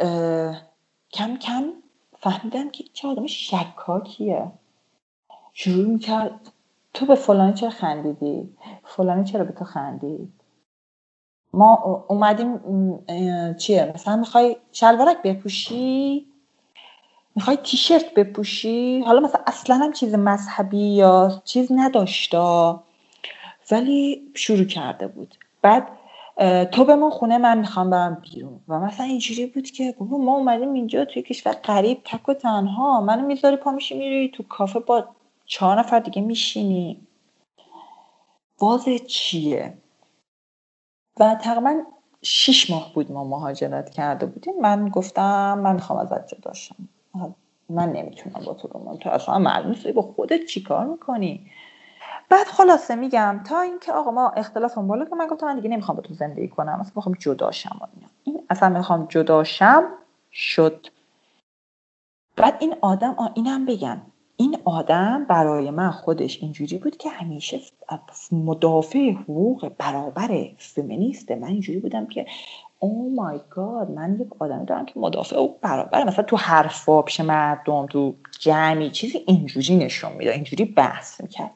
[1.11, 1.73] کم کم
[2.19, 4.51] فهمیدم که چه آدم شکاکیه.
[5.53, 6.51] شروع می‌کرد
[6.93, 10.33] تو به فلانی چرا خندیدی؟ فلانی چرا به تو خندید؟
[11.53, 12.59] ما اومدیم
[13.55, 16.28] چیه؟ مثلا می‌خوای شلوارک بپوشی؟
[17.39, 22.83] می‌خوای تیشرت بپوشی؟ حالا مثلا اصلا هم چیز مذهبی یا چیز نداشتا.
[23.71, 25.35] ولی شروع کرده بود.
[25.61, 25.87] بعد
[26.71, 28.59] تو به من خونه من می‌خوام برم بیرون.
[28.67, 33.01] و مثلا اینجوری بود که بابا ما اومدیم اینجا توی کشور قریب تک و تنها.
[33.01, 35.07] منو می‌ذاری پا میشی میری تو کافه با
[35.45, 37.07] چهار نفر دیگه میشینی.
[38.59, 39.77] باز چیه؟
[41.19, 41.81] و تقریبا
[42.21, 44.53] شیش ماه بود ما مهاجرت کرده بودیم.
[44.61, 46.75] من گفتم من می‌خوام ازت جدا شم.
[47.69, 51.51] من نمی‌تونم با تو رو تو اصلا معلوم با خودت چیکار می‌کنی؟
[52.29, 55.95] بعد خلاصه میگم تا اینکه آقا ما اختلافم بالا که من گفتم من دیگه نمی‌خوام
[55.95, 56.77] با تو زندگی کنم.
[56.79, 57.89] اصلا می‌خوام جدا شم
[58.23, 59.83] این اصلا می‌خوام جدا شم
[60.31, 60.87] شد.
[62.35, 64.01] بعد این آدم اینم بگم.
[64.37, 67.59] این آدم برای من خودش اینجوری بود که همیشه
[68.31, 72.25] مدافع حقوق برابر فمینیسته من اینجوری بودم که
[72.79, 77.19] او مای گاد من یک آدمی دارم که مدافع حقوق برابر مثلا تو حرفا پیش
[77.19, 81.51] مردم تو جمعی چیزی اینجوری نشون می‌داد اینجوری بحث می‌کرد.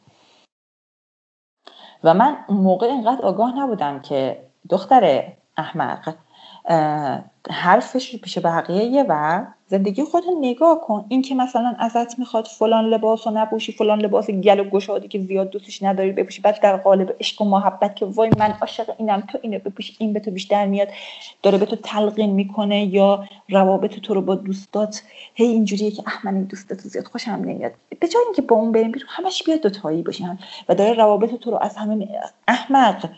[2.03, 6.15] و من اون موقع اینقدر آگاه نبودم که دختر احمق
[7.49, 11.05] حرفش پیش بقیه یه و زندگی خود نگاه کن.
[11.09, 15.19] این که مثلا ازت می‌خواد فلان لباس رو نپوشی فلان لباس گل و گشادی که
[15.19, 19.21] زیاد دوستش نداری بپوشی بعد در قالب عشق و محبت که وای من عاشق اینم
[19.21, 20.87] تو اینو بپوشی این به تو بیشتر میاد
[21.43, 26.25] داره به تو تلقین می‌کنه یا روابط تو رو با دوستات هی اینجوریه که اح
[26.25, 27.71] من این دوستت زیاد خوشم نمیاد.
[27.99, 30.25] به جای اینکه با اون بریم بیرون همش بیاد دوتایی باشی
[30.69, 32.07] و داره روابط تو رو از همه
[32.47, 33.09] احمق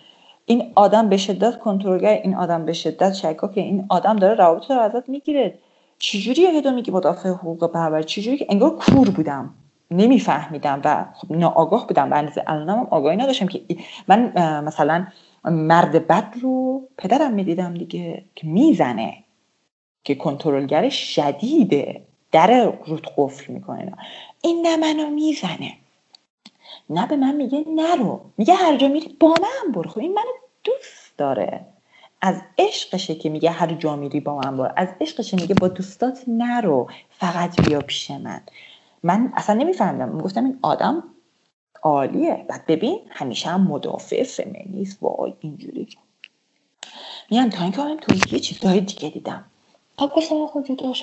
[0.45, 4.79] این آدم به شدت کنترلگر این آدم به شدت شکاک این آدم داره روابط رو
[4.79, 5.53] ازت می‌گیره.
[5.99, 9.53] چجوری هدو میگی مدافع حقوق برابر چجوری که انگار کور بودم.
[9.91, 12.09] نمیفهمیدم و خب ناآگاه بودم.
[12.09, 13.61] به اندازه الانم آگاهی نداشتم که
[14.07, 15.07] من مثلا
[15.45, 19.23] مرد بد رو پدرم می‌دیدم دیگه که می‌زنه
[20.03, 22.01] که کنترلگر شدیده.
[22.31, 23.91] در رود قفل می‌کنه.
[24.41, 25.73] این نه منو می‌زنه.
[26.89, 28.21] نه به من میگه نرو.
[28.37, 29.89] میگه هر جا میری با من برو.
[29.89, 30.31] خب این منو
[30.63, 31.65] دوست داره.
[32.25, 36.23] از عشقشه که میگه هر جا میری با من برو از عشقشه میگه با دوستات
[36.27, 38.41] نرو فقط بیا پیش من.
[39.03, 40.17] من اصلا نمیفهمیدم.
[40.17, 41.03] گفتم این آدم
[41.81, 42.45] عالیه.
[42.49, 45.87] بعد ببین همیشه هم مدافع فمینیست وای اینجوری.
[47.31, 49.45] میگم تا اینکه من تو یه چیزهای دیگه دیدم.
[49.97, 50.93] خب گفتم خود جدا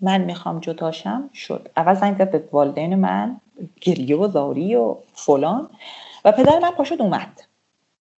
[0.00, 1.68] من می‌خوام جداشم شد.
[1.76, 3.40] اول زنگ زد به والدین من
[3.80, 5.70] گریه و زاری و فلان.
[6.24, 7.42] و پدر من پاشد اومد.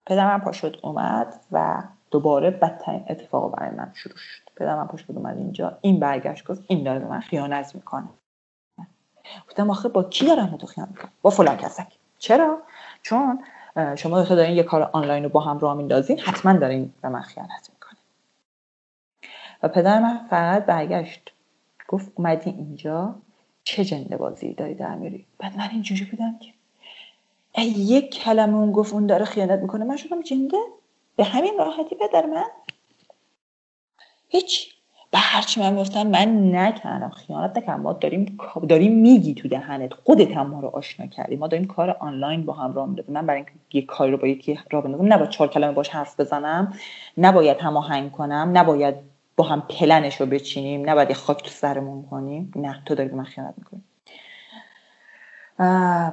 [0.07, 1.83] پدر من پاشد اومد و
[2.13, 4.43] دوباره بدترین اتفاق برای من شروع شد.
[4.57, 5.79] پدر من پاشد اومد اینجا.
[5.81, 8.09] این برگشت گفت این داره به من خیانت می‌کنه.
[9.49, 11.87] گفتم آخه با کی دارم تو خیانت می‌کنم؟ با فلان کسک.
[12.19, 12.59] چرا؟
[13.03, 13.45] چون
[13.97, 17.21] شما دو دارین یه کار آنلاین رو با هم راه میندازین حتما دارین به من
[17.21, 17.99] خیانت می‌کنه
[19.63, 21.33] و پدر من فقط برگشت.
[21.89, 23.15] گفت اومدی اینجا؟
[23.65, 26.53] چه جنده بازی داری در میری؟ بعد من اینجوری بودم که
[27.55, 29.85] ای یک کلمه اون گفت اون داره خیانت می‌کنه.
[29.85, 30.59] من شدم جنده؟
[31.17, 32.45] به همین راحتی پدر من؟
[34.29, 34.75] هیچ.
[35.13, 37.11] به هرچی من گفتم من نکردم.
[37.11, 37.83] خیانت نکردم.
[37.83, 39.95] ما داریم داریم میگی تو دهنت.
[39.95, 41.37] خودت هم ما رو آشنا کردی.
[41.37, 44.29] ما داریم کار آنلاین با هم راه میندازیم من برای اینکه یه کاری رو با
[44.29, 46.75] یکی راه بندازم نباید چهار کلمه باش حرف بزنم
[47.19, 48.95] نباید هماهنگ کنم نباید
[49.37, 53.25] با هم پلنش رو بچینیم نباید یه خاک تو سرمون کنیم نه تو داری من
[53.25, 53.83] خیانت می‌کنی.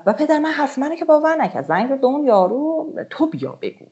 [0.05, 1.65] و پدر من حرف منو که باور نکرد.
[1.65, 3.85] زنگ به اون یارو تو بیا بگو.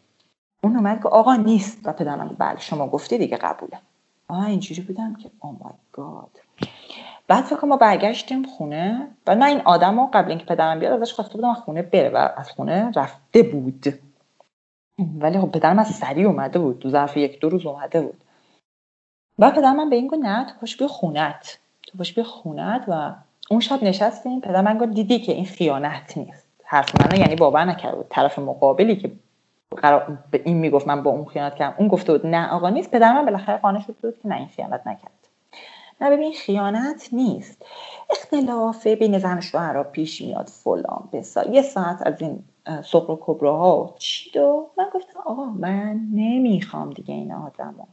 [0.68, 1.77] اون اومد که آقا نیست.
[1.84, 3.80] و پدر من بله شما گفتی دیگه قبوله.
[4.27, 6.39] آه اینجوری بودم که او مای گاد
[7.27, 9.07] بعد فکر ما برگشتیم خونه.
[9.27, 12.30] و من این آدم رو قبل اینکه پدرم بیاد ازش خواسته بودم خونه بره و
[12.38, 13.85] از خونه رفته بود.
[15.19, 16.80] ولی خب پدرم از سریع اومده بود.
[16.80, 18.23] تو ظرف یک دو روز اومده بود.
[19.39, 21.60] و پدر من به این گفت نه تو پاش بیا خونت.
[21.88, 23.14] تو پاش بیا خونت و
[23.49, 24.41] اون شب نشستیم.
[24.41, 26.48] پدر من گفت دیدی که این خیانت نیست.
[26.64, 28.06] حرف منو یعنی باور نکرد.
[28.10, 29.11] طرف مقابلی که
[29.76, 31.76] قرار به این می‌گفت من با اون خیانت کردم.
[31.80, 32.91] اون گفته بود نه آقا نیست.
[32.91, 35.27] پدر من بالاخره قانع شد بود که نه این خیانت نکرد.
[36.02, 37.65] نه ببین خیانت نیست.
[38.10, 42.44] اختلاف بین زن و شوهر پیش میاد فلان بسا یه ساعت از این
[42.84, 43.94] سقر و کبراها و
[44.77, 47.85] من گفتم آقا من نمی‌خوام دیگه این آدمو.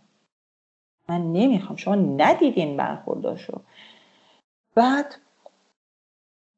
[1.09, 1.77] من نمی‌خوام.
[1.77, 3.61] شما ندیدین برخورداشو.
[4.75, 5.15] بعد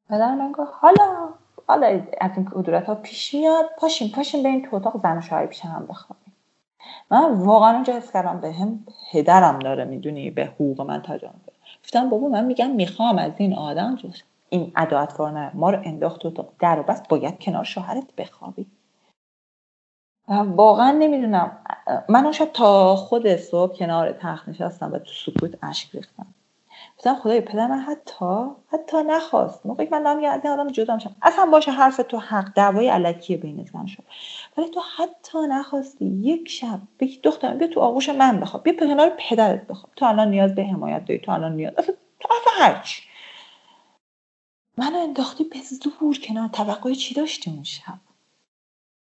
[0.09, 1.29] پدر من گفت حالا
[1.67, 3.65] حالا از این کدورت ها پیش میاد.
[3.77, 6.33] پاشیم پاشیم این تو اتاق زن و شوهر پیش هم بخوابیم.
[7.11, 11.35] من واقعا اونجا حس کردم به هم پدرم داره می‌دونی؟ به حقوق من تجاوز
[11.83, 16.21] گفتم بابا من میگم می‌خوام از این آدم جوش این ادعات نه ما رو انداخت
[16.21, 18.65] تو در و بس باید کنار شوهرت بخوابی.
[20.27, 21.57] واقعا نمی‌دونم.
[22.09, 26.25] من اون شب تا خود صبح کنار تخت نشستم و تو سکوت اشک ریختم.
[26.97, 28.25] گفتم خدای من حتی
[28.73, 29.65] حتی نخواست.
[29.65, 31.15] موقعی من دارم این آدم جدا میشم.
[31.21, 34.03] اصلا باشه حرف تو حق دعوای علکی بین زن شد
[34.57, 39.11] ولی تو حتی نخواستی یک شب بگی دختر بیا تو آغوش من بخواب بیا کنار
[39.19, 39.93] پدرت بخواب.
[39.95, 42.29] تو الان نیاز به حمایت داری تو الان نیاز اصلا تو
[42.59, 43.03] هرچی.
[44.77, 46.49] منو انداختی به زور کنار.
[46.49, 47.99] توقع چی داشتی اون شب؟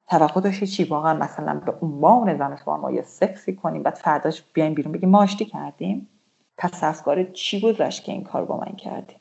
[0.09, 4.43] توقع داشتی چی؟ واقعا مثلا به عنوان زن با ما یه سکسی کنیم بعد فرداش
[4.53, 6.12] بیایم بیرون بگیم ما آشتی کردیم؟
[6.57, 9.15] پس افکار چی گذشت که این کار با من کردی؟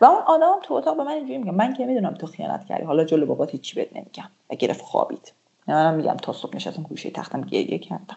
[0.00, 2.84] و اون آدم تو اتاق به من اینجوری میگه من که می‌دونم تو خیانت کردی
[2.84, 5.32] حالا جلو بابات هیچی بهت نمیگم و گرفت خوابید.
[5.68, 8.16] منم میگم تا صبح نشستم گوشه تختم گریه کردم.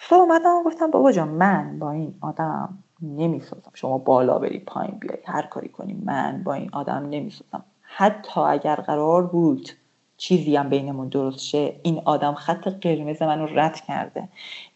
[0.00, 3.70] صبح اومدم گفتم بابا جان من با این آدم نمی‌سازم.
[3.74, 7.64] شما بالا بری پایین بیای هر کاری کنی من با این آدم نمی‌سازم.
[7.82, 9.68] حتی اگر قرار بود
[10.16, 14.28] چیزی هم بینمون درست شه این آدم خط قرمز منو رد کرده.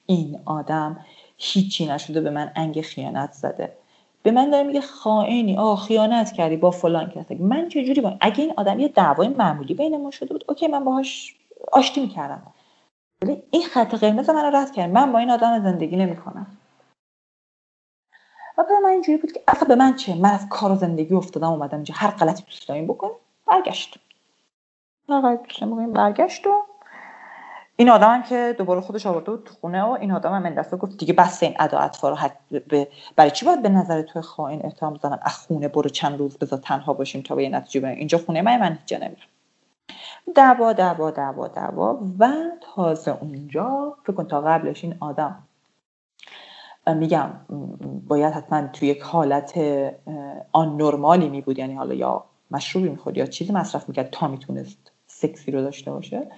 [0.06, 1.04] این آدم
[1.38, 3.76] هیچی نشده به من انگ خیانت زده.
[4.22, 8.16] به من داره میگه خائنی آه خیانت کردی با فلان کسی من چه جوری با
[8.20, 11.36] اگه این آدم یه دعوای معمولی بین ما شده بود اوکی من باهاش
[11.72, 12.42] آشتی می‌کردم.
[13.22, 14.90] ولی این خط قرمز من رد کرد.
[14.90, 16.46] من با این آدم زندگی نمی‌کنم.
[18.58, 21.48] و من اینجوری بود که اصلا به من چه؟ من از کار و زندگی افتادم
[21.48, 23.14] اومدم اینجا هر غلطی دوست داریم بکنیم
[23.46, 23.98] برگشت
[25.08, 26.50] هر غلطی دوست برگشت و
[27.82, 30.78] این آدم هم که دوباره خودش آورده بود تو خونه و این آدم هم دفعه
[30.78, 32.16] گفت دیگه بس این ادا رو
[33.16, 36.58] برای چی باید به نظر تو خائن احترام بزنم از خونه برو چند روز بذار
[36.58, 39.26] تنها باشیم تا به یه نتیجه بریم اینجا خونه من من هیچ نمیرم.
[40.34, 42.32] دعوا دعوا دعوا دعوا و
[42.74, 45.42] تازه اونجا فکر کن تا قبلش این آدم
[46.86, 47.30] میگم
[48.08, 49.58] باید حتما توی یک حالت
[50.52, 54.92] آن نرمالی می بود یعنی حالا یا مشروبی می‌خورد یا چیزی مصرف می‌کرد تا می‌تونست
[55.06, 56.28] سکسی رو داشته باشه.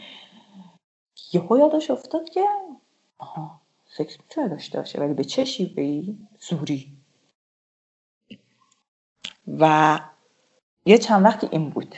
[1.33, 2.45] یهو یادش افتاد که
[3.19, 6.93] آها سکس می‌تونه داشته باشه ولی به چه شیوهی زوری.
[9.59, 10.01] و
[10.87, 11.95] یه چند وقتی این بود.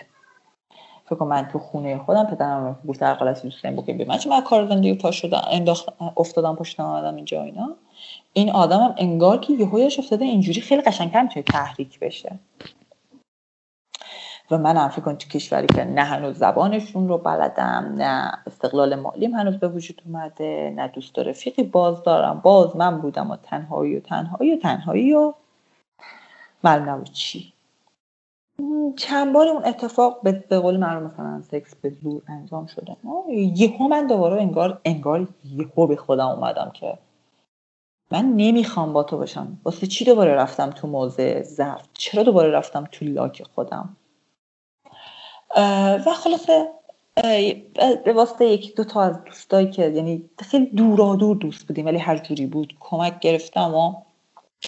[1.04, 4.40] فکر من تو خونه خودم پدرم بود در حالت دوست بکنیم به من چه من
[4.40, 5.10] کار زندگی پا
[5.50, 7.76] انداخت افتادم پشت آدم اینجا اینا.
[8.32, 12.38] این آدمم انگار که یهویش افتاده اینجوری خیلی قشنگتر می‌تونه تحریک بشه.
[14.50, 19.34] و من هم فکر تو کشوری که نه هنوز زبانشون رو بلدم نه استقلال مالیم
[19.34, 22.40] هنوز به وجود اومده نه دوست رفیقی باز دارم.
[22.40, 25.32] باز من بودم و تنهایی و تنهایی و تنهایی و
[26.64, 27.52] معلوم چی.
[28.96, 32.96] چند بار اون اتفاق به قول من مثلا سکس به زور انجام شده.
[33.28, 36.98] یهو من دوباره انگار انگار یهو به خودم اومدم که
[38.10, 39.58] من نمی‌خوام با تو باشم.
[39.64, 43.96] واسه چی دوباره رفتم تو موضع ضعف؟ چرا دوباره رفتم تو لاک خودم؟
[46.06, 46.68] و خلاصه
[48.04, 51.98] به واسطه یک دو تا از دوستایی که یعنی خیلی دورا دور دوست بودیم ولی
[51.98, 53.94] هر جوری بود کمک گرفتم و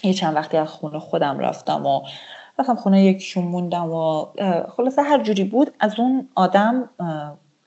[0.03, 2.01] یه چند وقتی از خونه خودم رفتم و
[2.59, 4.25] رفتم خونه یکشون موندم و
[4.77, 6.89] خلاصه هر جوری بود از اون آدم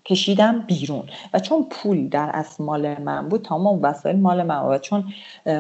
[0.04, 1.04] کشیدم بیرون.
[1.34, 5.04] و چون پول در اصل مال من بود تمام وسایل مال من و چون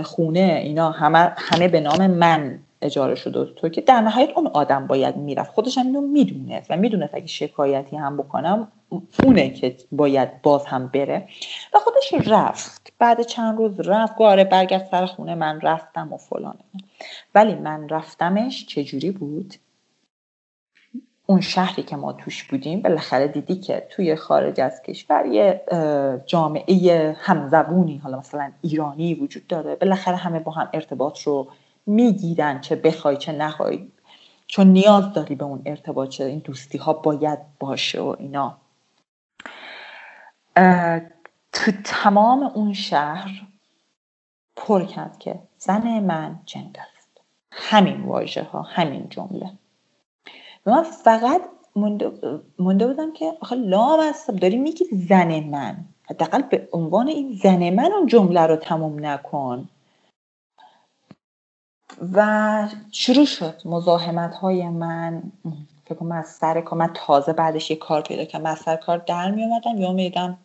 [0.02, 3.44] خونه اینا همه, همه به نام من اجاره شده.
[3.44, 5.52] تو که در نهایت اون آدم باید می‌رفت.
[5.52, 8.68] خودش هم اینو می‌دونست و می‌دونست اگه شکایتی هم بکنم
[9.24, 11.28] اونه که باید باز هم بره.
[11.74, 12.92] و خودش رفت.
[12.98, 14.18] بعد چند روز رفت.
[14.18, 16.64] گاره برگشت سر خونه من رفتم و فلانه
[17.34, 19.54] ولی من رفتمش چجوری بود؟
[21.26, 25.60] اون شهری که ما توش بودیم بالاخره دیدی که توی خارج از کشور یه
[26.26, 29.76] جامعه همزبونی حالا مثلا ایرانی وجود داره.
[29.76, 31.48] بالاخره همه با هم ارتباط رو
[31.86, 33.88] می‌گیرن چه بخوای چه نخوای
[34.46, 38.56] چون نیاز داری به اون ارتباط چه این دوستی ها باید باشه و اینا.
[41.52, 43.42] تو تمام اون شهر
[44.56, 47.20] پر کرد که زن من جند است.
[47.50, 49.52] همین واژه ها همین جمله.
[50.66, 51.42] من فقط
[51.76, 55.84] مونده, بودم که آخه لام هستم داری میگی زن من.
[56.10, 59.68] حداقل به عنوان این زن من اون جمله رو تموم نکن.
[62.14, 65.22] و شروع شد مزاحمت های من.
[65.84, 68.46] فکر از سر کار من تازه بعدش یه کار پیدا کردم.
[68.46, 70.38] از سر کار در می اومدم یا میدم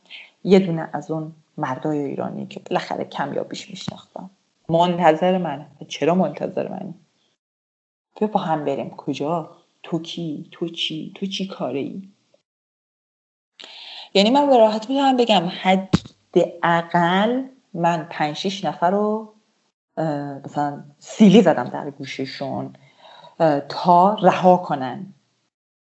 [0.43, 4.29] یه دونه از اون مردای ایرانی که بالاخره کمیابیش میشناختم.
[4.69, 5.65] منتظر منه.
[5.87, 6.93] چرا منتظر منی؟
[8.19, 8.89] بیا با هم بریم.
[8.89, 9.51] کجا؟
[9.83, 12.01] تو کی؟ تو چی؟ تو چی کاره ای
[14.13, 15.89] یعنی من به راحت می‌تونم بگم حد
[16.63, 17.43] اقل
[17.73, 19.33] من پنج شیش نفر رو
[20.45, 22.73] مثلا سیلی زدم در گوششون
[23.69, 25.05] تا رها کنن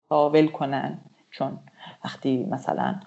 [0.09, 0.99] تا ول کنن.
[1.31, 1.59] چون
[2.05, 3.01] وقتی مثلا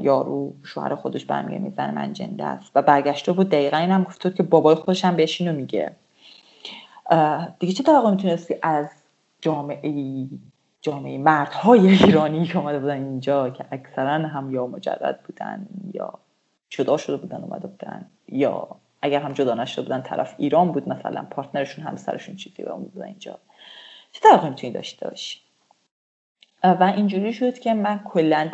[0.00, 4.30] یارو شوهر خودش برمیگه می‌زنه من جنده است و برگشته بود دقیقا این هم گفته
[4.30, 5.96] که بابای خودش هم بهش اینو میگه.
[7.58, 8.88] دیگه چه طبقه می‌تونستی از
[9.40, 10.26] جامعه
[10.82, 16.12] جامعه مردهای ایرانی که اومده بودن اینجا که اکثرا هم یا مجرد بودن یا
[16.68, 21.26] جدا شده بودن اومده بودن یا اگر هم جدا نشده بودن طرف ایران بود مثلا
[21.30, 23.38] پارتنرشون همسرشون چیزی و بودن اینجا.
[24.12, 25.40] چه طبقه می‌تونی داشته باشی؟
[26.64, 28.50] و اینجوری شد که من کلا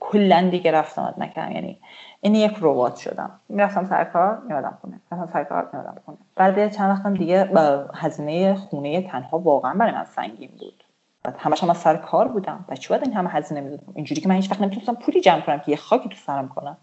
[0.00, 1.78] کلا دیگه رفت آمد نکردم یعنی
[2.20, 3.40] این یک ربات شدم.
[3.48, 5.00] می‌رفتم سر کار میادم خونه.
[5.12, 6.18] رفتم سر کار میادم خونه.
[6.36, 7.50] بعد چند وقتم دیگه
[7.94, 10.84] هزینه خونه تنها واقعا برای من سنگین بود.
[11.22, 12.64] بعد همش هم از سر کار بودم.
[12.68, 15.58] و چی این همه هزینه می‌دادم؟ اینجوری که من هیچ وقت نمی‌تونستم پولی جمع کنم
[15.58, 16.76] که یه خاکی تو سرم کنم.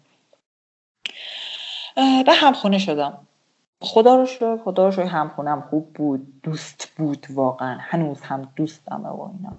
[1.97, 3.17] به همخونه شدم.
[3.81, 7.77] خدا رو شکر خدا رو شکر همخونم خوب بود دوست بود واقعا.
[7.79, 9.53] هنوز هم دوستمه و اینا.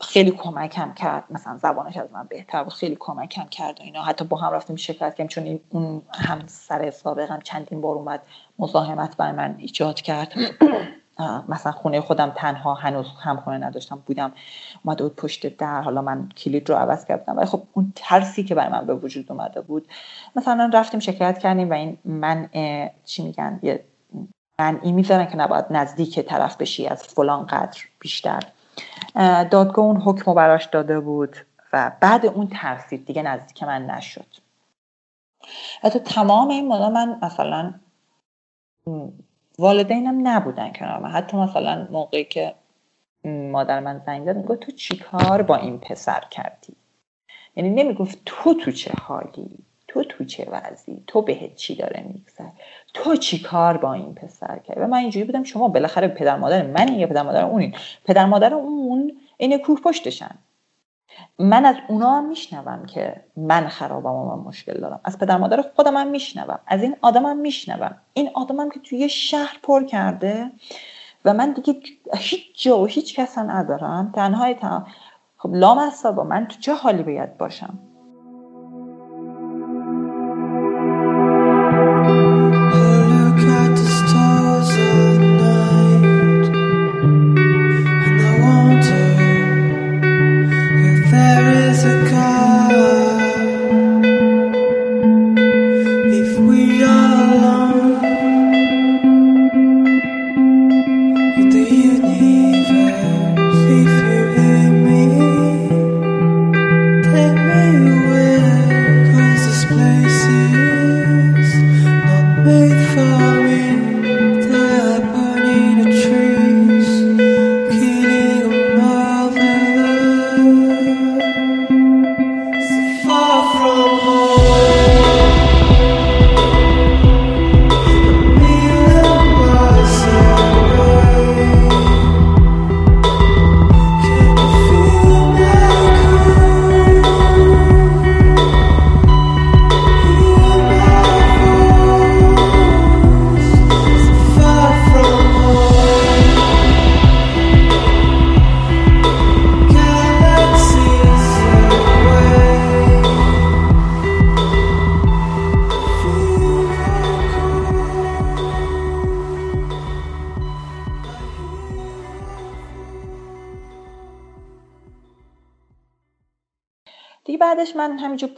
[0.00, 1.24] خیلی کمکم کرد.
[1.30, 4.02] مثلا زبانش از من بهتر بود خیلی کمکم کرد و اینا.
[4.02, 8.22] حتی با هم رفتیم شرکت کردیم چون اون هم سر سابقم چندین بار اومد
[8.58, 10.32] مزاحمت بر من ایجاد کرد.
[11.48, 14.32] مثلا خونه خودم تنها هنوز هم خونه نداشتم بودم
[14.84, 17.36] اومده بود پشت در حالا من کلید رو عوض کردم.
[17.36, 19.88] ولی خب اون ترسی که برای من به وجود اومده بود
[20.36, 22.48] مثلا رفتیم شکایت کردیم و این من
[23.04, 23.84] چی میگن یه
[24.58, 28.42] منعی می‌ذارن که نباید نزدیک طرف بشی از فلان قدر بیشتر.
[29.50, 31.36] دادگاه اون حکم براش داده بود
[31.72, 34.26] و بعد اون ترسید دیگه نزدیک من نشد.
[35.82, 37.74] حتی تمام این مدت من مثلا
[39.60, 41.10] والدینم نبودن کنار من.
[41.10, 42.54] حتی مثلا موقعی که
[43.24, 46.72] مادر من زنگ زد می‌گفت تو چیکار با این پسر کردی؟
[47.56, 49.58] یعنی نمی‌گفت تو تو چه حالی؟
[49.88, 52.50] تو تو چه وضعی؟ تو بهت چی داره میگذر
[52.94, 56.66] تو چی کار با این پسر کردی؟ و من اینجوری بودم شما بالاخره پدر مادر
[56.66, 57.74] من یا پدر مادر اونین؟
[58.04, 60.34] پدر مادر اون این کوه پشتشن.
[61.38, 65.00] من از اونا میشنوم که من خرابم و من مشکل دارم.
[65.04, 66.58] از پدر مادر خودم هم میشنوم.
[66.66, 67.96] از این آدم هم میشنوم.
[68.12, 70.50] این آدمم که توی شهر پر کرده
[71.24, 71.80] و من دیگه
[72.14, 74.12] هیچ جا و هیچ کس ندارم.
[74.14, 74.86] تنهای تنها
[75.36, 77.78] خب لام با من تو چه حالی باید باشم؟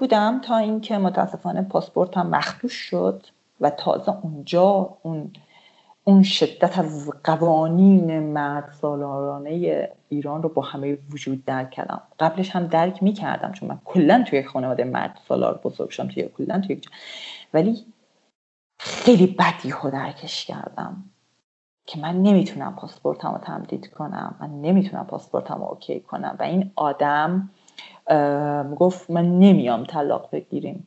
[0.03, 3.27] بودم تا اینکه متاسفانه پاسپورتم مخدوش شد
[3.61, 5.33] و تازه اونجا اون
[6.05, 12.03] اون شدت از قوانین مرد سالارانه ایران رو با همه وجود درک کردم.
[12.19, 16.61] قبلش هم درک می‌کردم چون من کلا توی خانواده مرد سالار بزرگ شدم توی کلا
[16.61, 16.81] توی
[17.55, 17.87] ولی
[18.79, 21.05] خیلی بدی خود درکش کردم
[21.87, 26.37] که من نمی‌تونم پاسپورتم رو تمدید کنم من نمی‌تونم پاسپورتم رو اوکی کنم.
[26.39, 27.51] و این آدم
[28.79, 30.87] گفت من نمیام طلاق بگیریم.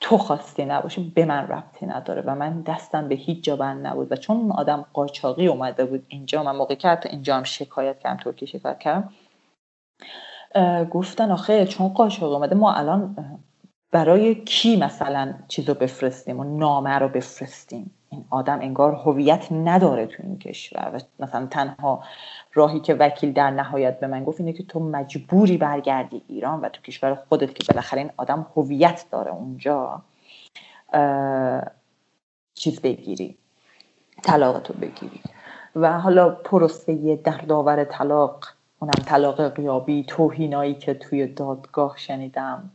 [0.00, 4.12] تو خواستی نباشه به من ربطی نداره و من دستم به هیچ جا بند نبود
[4.12, 8.16] و چون آدم قاچاقی اومده بود اینجا من موقعی که حتی اینجا هم شکایت کردم
[8.16, 9.10] ترکی شکایت کردم
[10.90, 13.16] گفتن آخه چون قاچاقی اومده ما الان
[13.92, 20.22] برای کی مثلا چیزو بفرستیم و نامه رو بفرستیم؟ این آدم انگار هویت نداره تو
[20.22, 22.04] این کشور و مثلا تنها
[22.54, 26.68] راهی که وکیل در نهایت به من گفت اینه که تو مجبوری برگردی ایران و
[26.68, 30.02] تو کشور خودت که بالاخره این آدم هویت داره اونجا
[32.54, 33.38] چیز بگیری
[34.22, 35.20] طلاق بگیری.
[35.76, 38.44] و حالا پروسه در داور طلاق
[38.78, 42.70] اونم طلاق قیابی توهینایی که توی دادگاه شنیدم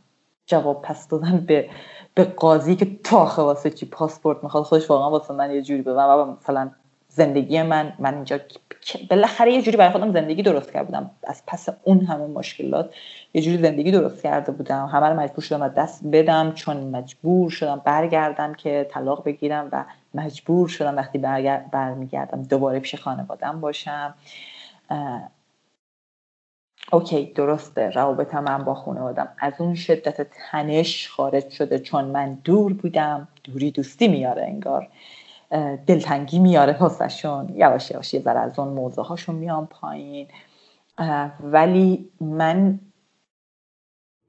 [0.46, 1.70] جواب پس دادن به
[2.14, 5.94] به قاضی که تاخه واسه چی پاسپورت می‌خواد خودش واقعا واسه من یه جوری به
[5.94, 6.70] من مثلا
[7.10, 8.38] زندگی من من اینجا
[9.10, 11.10] بالاخره یه جوری برای خودم زندگی درست کرده بودم.
[11.24, 12.94] از پس اون همه مشکلات
[13.34, 14.86] یه جوری زندگی درست کرده بودم.
[14.86, 19.84] همه رو مجبور شدم دست بدم چون مجبور شدم برگردم که طلاق بگیرم و
[20.14, 21.18] مجبور شدم وقتی
[21.72, 24.14] برمیگردم دوباره پیش خانوادم باشم.
[26.92, 27.90] اوکی درسته.
[27.90, 33.28] روابط من با خانوادم از اون شدت تنش خارج شده چون من دور بودم.
[33.44, 34.88] دوری دوستی میاره انگار.
[35.86, 40.28] دلتنگی میاره واسهشون یواش یواش یه ذره از اون موضوع هاشون میام پایین.
[41.40, 42.80] ولی من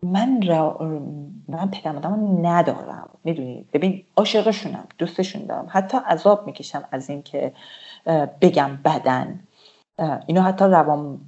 [0.03, 0.77] من را
[1.47, 1.91] من پدر
[2.41, 3.09] ندارم.
[3.23, 5.67] می‌دونی؟ ببین عاشقشونم دوستشون دارم.
[5.69, 7.53] حتی عذاب می‌کشم از اینکه
[8.41, 9.39] بگم بدن.
[10.25, 11.19] اینو حتی روان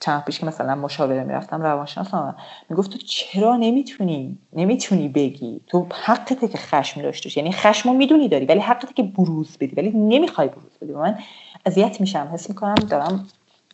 [0.00, 2.34] چند پیش که مثلا مشاوره می‌رفتم روانشناس
[2.68, 8.46] می‌گفت تو چرا نمی‌تونی؟ نمی‌تونی بگی؟ تو حقته که خشم داشته یعنی خشمو می‌دونی داری
[8.46, 10.92] ولی حقته که بروز بدی ولی نمی‌خوای بروز بدی.
[10.92, 11.18] من
[11.66, 13.26] اذیت میشم حس می‌کنم دارم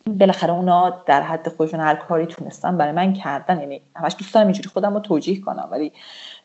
[0.07, 3.59] بالاخره اونا در حد خودشون هر کاری تونستن برای من کردن.
[3.59, 5.67] یعنی همش دوست دارم اینجوری خودم رو توجیه کنم.
[5.71, 5.91] ولی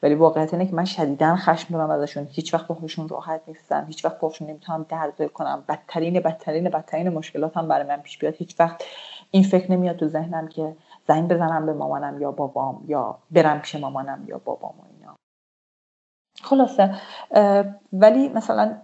[0.03, 2.29] ولی واقعیت اینه که من شدیدا خشم دارم ازشون.
[2.33, 3.85] هیچ وقت با خودشون راحت نیستم.
[3.87, 5.65] هیچ وقت با خودشون نمی‌تونم درد کنم.
[5.69, 8.35] بدترین بدترین بدترین مشکلات هم برای من پیش بیاد.
[8.39, 8.85] هیچ وقت
[9.31, 10.77] این فکر نمیاد تو ذهنم که
[11.09, 15.17] زنگ بزنم به مامانم یا بابام یا برم پیش مامانم یا بابام و اینا.
[16.43, 16.95] خلاصه
[17.93, 18.77] ولی مثلا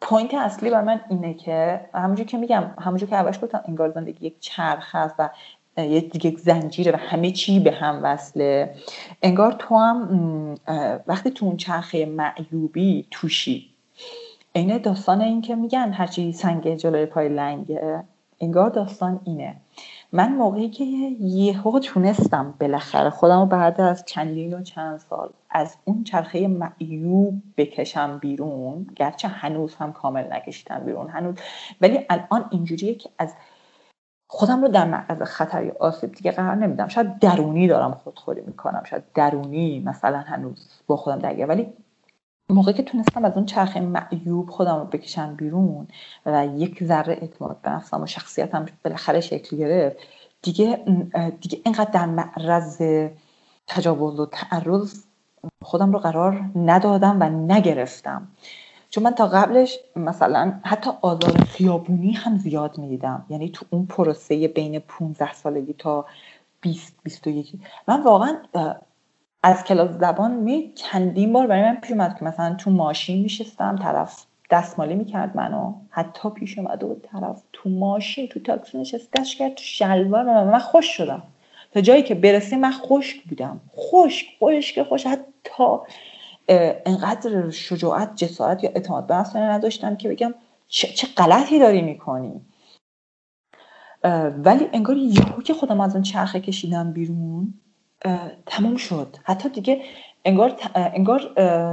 [0.00, 4.26] point اصلی بر من اینه که همونجور که میگم همونجور که اولش گفتم انگار زندگی
[4.26, 5.30] یک چرخ هست و
[5.76, 8.74] یک زنجیره و همه چی به هم وصله.
[9.22, 10.54] انگار تو هم
[11.06, 13.74] وقتی تو اون چرخه معیوبی توشی.
[14.52, 18.04] اینه داستان این که میگن هرچی سنگ جلوی پای لنگه
[18.44, 19.56] انگار داستان اینه.
[20.12, 20.84] من موقعی که
[21.20, 27.42] یهو تونستم بالاخره خودم رو بعد از چندین و چند سال از اون چرخه معیوب
[27.56, 31.34] بکشم بیرون گرچه هنوز هم کامل نکشیدم بیرون هنوز
[31.80, 33.34] ولی الان اینجوریه که از
[34.28, 36.88] خودم رو در معرض خطر آسیب دیگه قرار نمیدم.
[36.88, 41.72] شاید درونی دارم خودخوری می‌کنم شاید درونی مثلا هنوز با خودم درگیر ولی
[42.50, 45.88] موقعی که تونستم از اون چرخه معیوب خودم رو بکشم بیرون
[46.26, 49.96] و یک ذره اعتماد به نفسم و شخصیتم بالاخره شکل گرفت
[50.42, 50.84] دیگه
[51.40, 52.82] دیگه اینقدر در معرض
[53.66, 55.04] تجاوز و تعرض
[55.62, 58.28] خودم رو قرار ندادم و نگرفتم.
[58.90, 63.24] چون من تا قبلش مثلا حتی آزار خیابونی هم زیاد می‌دیدم.
[63.28, 66.06] یعنی تو اون پروسه بین 15 سالگی تا
[66.60, 67.52] 20 21
[67.88, 68.36] من واقعا
[69.46, 73.76] از کلاس زبان می چندین بار برای من پیش اومد که مثلا تو ماشین میشستم
[73.76, 79.36] طرف دستمالی می‌کرد منو حتی پیش اومده بود طرف تو ماشین تو تاکسی نشست دست
[79.36, 81.22] کرد تو شلوار من, من خوش شدم.
[81.72, 83.60] تا جایی که برسیم من خشک بودم.
[83.76, 85.78] خشک خشک خوش حتی
[86.86, 90.34] انقدر شجاعت جسارت یا اعتماد به نفس نداشتم که بگم
[90.68, 92.40] چه, چه غلطی داری می‌کنی.
[94.44, 97.54] ولی انگار یهو که خودم از اون چرخه کشیدم بیرون
[98.46, 99.16] تموم شد.
[99.24, 99.82] حتی دیگه
[100.24, 101.20] انگار, انگار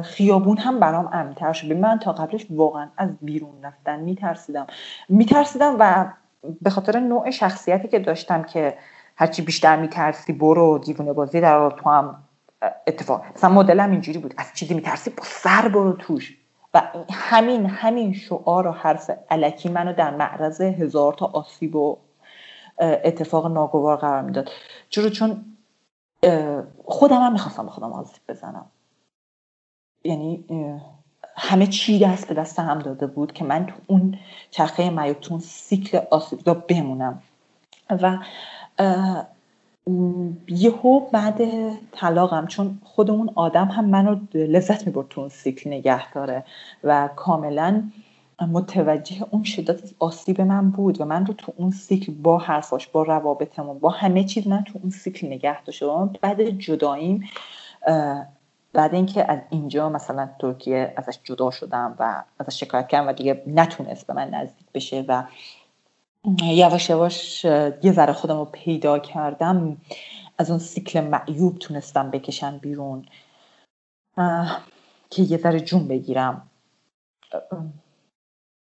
[0.02, 1.72] خیابون هم برام امنتر شد.
[1.72, 4.68] من تا قبلش واقعا از بیرون رفتن میترسیدم.
[5.10, 6.06] میترسیدم و
[6.62, 8.78] به خاطر نوع شخصیتی که داشتم که
[9.16, 12.24] هرچی بیشتر میترسی برو دیوونه بازی در تو هم
[12.88, 13.24] اتفاق.
[13.36, 14.34] مثلا مدلم اینجوری بود.
[14.38, 16.38] از چیزی میترسی با سر برو توش.
[16.74, 16.82] و
[17.12, 21.98] همین همین شعار و حرف علکی منو در معرض هزار تا آسیب و
[22.80, 24.50] اتفاق ناگوار قرار می‌داد.
[24.90, 25.46] چرا؟ چون
[26.86, 28.66] خودم هم می‌خواستم به خودم آسیب بزنم.
[30.04, 30.46] یعنی
[31.38, 34.18] همه چی دست به دست هم داده بود که من تو اون
[34.52, 37.22] چرخه میوتون سیکل آسیب بمونم.
[37.90, 38.18] و
[40.48, 41.42] یهو بعد
[41.92, 46.44] طلاقم چون خود اون آدم هم منو لذت می‌برد تو اون سیکل نگه داره
[46.84, 47.84] و کاملا
[48.48, 53.04] متوجه اون شدت آسیب من بود و من رو تو اون سیکل با حرفاش با
[53.04, 56.14] روابطمون با همه چیز من تو اون سیکل نگه داشتم.
[56.22, 57.30] بعد جداییم
[58.74, 63.44] بعد اینکه از اینجا مثلا ترکیه ازش جدا شدم و ازش شکایت کردم و دیگه
[63.48, 65.24] نتونست به من نزدیک بشه و
[66.44, 67.46] یواش یواش
[67.84, 69.78] یه ذره خودم رو پیدا کردم.
[70.38, 73.06] از اون سیکل معیوب تونستم بکشم بیرون.
[75.10, 76.48] که یه ذره جون بگیرم.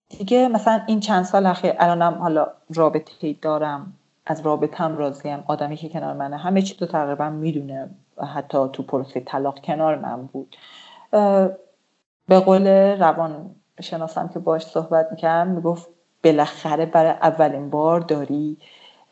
[0.10, 3.94] دیگه مثلا این چند سال اخیر الانم حالا رابطه دارم
[4.26, 7.90] از رابطم راضیم آدمی که کنار منه همه چی تو تقریبا می‌دونه
[8.34, 10.56] حتی تو پروسه طلاق کنار من بود.
[12.28, 12.68] به قول
[13.00, 15.88] روان شناسم که باش صحبت می‌کردم می‌گفت
[16.24, 18.58] بالاخره برای اولین بار داری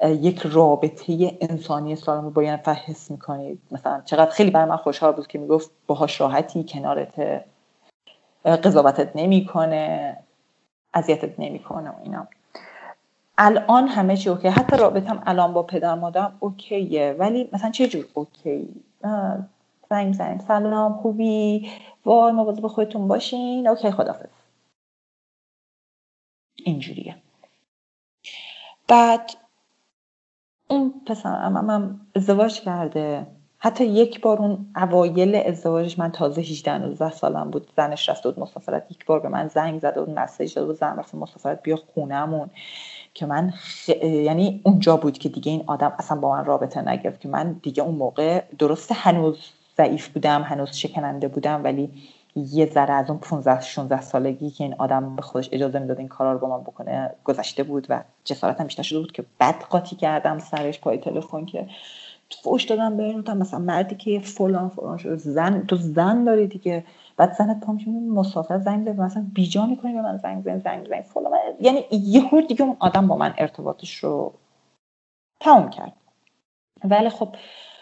[0.03, 4.77] یک رابطه انسانی سالم رو با یه نفر حس می‌کنید مثلا چقدر خیلی برای من
[4.77, 7.43] خوشحال بود که می‌گفت باهاش راحتی کنارت
[8.45, 10.17] قضاوتت نمی‌کنه.
[10.95, 12.27] اذیتت نمی‌کنه و اینا.
[13.38, 14.47] الان همه چی اوکی.
[14.47, 17.15] حتی رابطم الان با پدر مادرم اوکیه.
[17.19, 18.84] ولی مثلا چه جور اوکی؟
[19.89, 20.39] زنگ زنیم.
[20.39, 21.72] سلام خوبی؟
[22.05, 23.67] وای مواظب خودتون باشین.
[23.67, 24.30] اوکی خدافظ
[26.55, 27.15] اینجوریه.
[28.88, 29.31] بعد
[30.67, 33.27] اون پسر هم ازدواج کرده.
[33.65, 37.67] حتی یک بار اون اوایل ازدواجش من تازه 18 19 سالم بود.
[37.77, 38.91] زنش رفته بود مسافرت.
[38.91, 42.49] یک بار به من زنگ زده بود مسیج داده بود زن رفته مسافرت بیا خونهمون.
[43.13, 43.89] که من خ...
[44.03, 47.21] یعنی اونجا بود که دیگه این آدم اصلا با من رابطه نگرفت.
[47.21, 49.37] که من دیگه اون موقع درست هنوز
[49.77, 51.89] ضعیف بودم هنوز شکننده بودم ولی
[52.35, 56.07] یه ذره از اون 15 16 سالگی که این آدم به خودش اجازه می‌داد این
[56.07, 59.95] کارا رو با من بکنه گذشته بود و جسارتم بیشتر شده بود که بد قاطی
[59.95, 61.67] کردم سرش پای تلفن که
[62.43, 66.85] فوش دادم به این مثلا مردی که فلان فلان شد زن تو زن داری دیگه.
[67.18, 70.88] بعد زنت پا میشه مسافر زنگ زد مثلا بیجا می‌کنی به من زنگ زنگ زنگ
[70.89, 71.31] زنگ فلان.
[71.61, 74.34] یعنی یهو دیگه اون آدم با من ارتباطش رو
[75.39, 75.93] تمام کرد.
[76.84, 77.35] ولی خب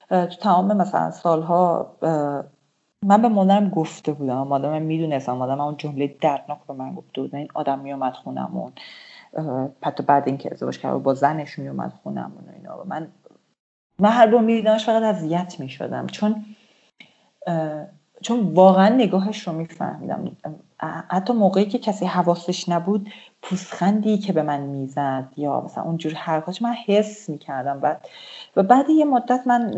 [0.10, 1.95] تو تمام مثلا سالها
[3.06, 4.48] من به مادرم گفته بودم.
[4.48, 5.34] مادرم می‌دونستم.
[5.34, 7.36] مادرم اون جمله دردناک به من گفته بود.
[7.36, 8.72] این آدم میومد خونمون.
[9.84, 12.84] حتی بعد اینکه ازدواج کرد با زنش میومد خونمون و اینا.
[12.86, 13.07] من
[14.03, 16.07] من هر بار میدیدمش فقط اذیت می‌شدم.
[16.07, 16.45] چون
[18.21, 20.38] چون واقعا نگاهش رو میفهمیدم.
[21.09, 23.09] حتی موقعی که کسی حواسش نبود
[23.44, 27.80] پوسخندی که به من می‌زد یا مثلا اونجور حرفاش من حس می‌کردم.
[27.80, 28.07] بعد
[28.56, 29.72] و بعد یه مدت من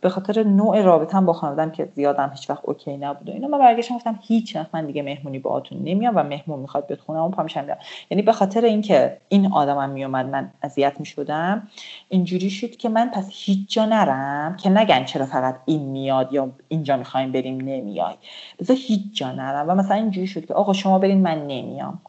[0.00, 3.58] به خاطر نوع رابطم با خانوادم که زیادم هیچ وقت اوکی نبود و اینا من
[3.58, 7.30] برگشتم گفتم هیچ وقت من دیگه مهمونی باهاتون نمیام و مهمون می‌خواد بیاد خونه اون
[7.30, 7.66] پامیشم
[8.10, 11.68] یعنی به خاطر اینکه این آدمم میومد من اذیت می‌شدم
[12.08, 16.50] اینجوری شد که من پس هیچ جا نرم که نگن چرا فقط این میاد یا
[16.68, 18.14] اینجا می‌خوایم بریم نمیای.
[18.58, 22.00] بذار هیچ جا نرم و مثلا اینجوری شد که آقا شما برین من نمیام.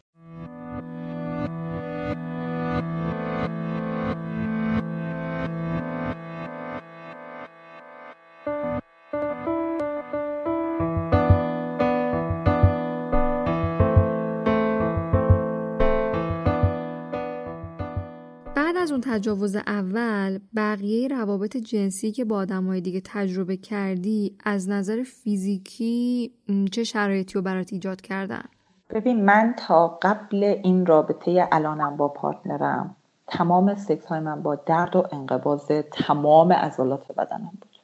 [19.12, 26.32] تجاوز اول بقیه روابط جنسی که با آدمای دیگه تجربه کردی از نظر فیزیکی
[26.72, 28.42] چه شرایطی رو برات ایجاد کردن؟
[28.90, 34.54] ببین من تا قبل این رابطه الانم با partner م تمام سکس های من با
[34.54, 37.76] درد و انقباض تمام عضلات بدنم بود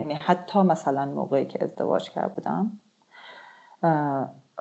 [0.00, 2.80] یعنی حتی مثلا موقعی که ازدواج کرده بودم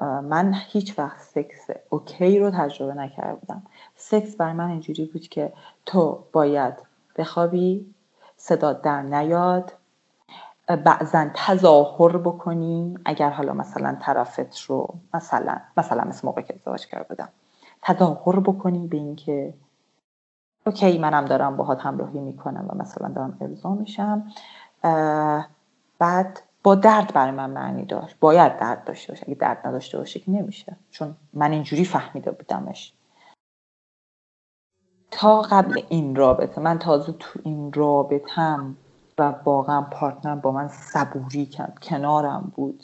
[0.01, 3.63] من هیچ وقت سکس OK رو تجربه نکرده بودم
[3.99, 5.53] سکس بر من اینجوری بود که
[5.85, 6.73] تو باید
[7.17, 7.93] بخوابی
[8.37, 9.73] صدا در نیاد
[10.67, 17.05] بعضا تظاهر بکنی اگر حالا مثلا طرفت رو مثلا مثلا مثل موقع که ازدواج کرده
[17.09, 17.29] بودم
[17.81, 19.53] تظاهر بکنی به اینکه
[20.65, 24.31] اوکی منم دارم باهات همراهی می‌کنم و مثلا دارم ارضا میشم.
[25.99, 30.19] بعد با درد برای من معنی داشت باید درد داشته باشه اگه درد نداشته باشه
[30.19, 30.75] که نمیشه.
[30.91, 32.93] چون من اینجوری فهمیده بودمش.
[35.11, 36.61] تا قبل این رابطه.
[36.61, 38.77] من تازه تو این رابطم
[39.17, 42.83] و واقعا پارتنرم با من صبوری کرد کنارم بود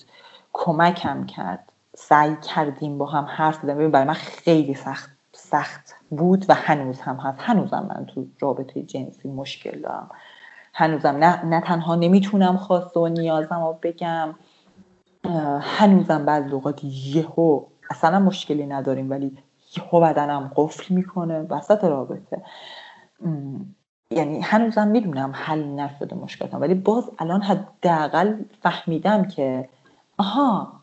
[0.53, 1.71] کمکم کرد.
[1.95, 3.91] سعی کردیم با هم حرف بزنیم.
[3.91, 7.37] برای من خیلی سخت سخت بود و هنوز هم هست.
[7.41, 10.09] هنوزم من تو رابطه جنسی مشکل دارم.
[10.73, 14.35] هنوزم نه, نه تنها نمی‌تونم خواست و نیازم رو بگم
[15.61, 19.37] هنوزم بعض اوقات یهو اصلا مشکلی نداریم ولی
[19.77, 22.41] یهو بدنم قفل می‌کنه وسط رابطه.
[24.11, 29.69] یعنی هنوزم می‌دونم حل نشده مشکلاتم ولی باز الان حداقل فهمیدم که
[30.17, 30.73] آها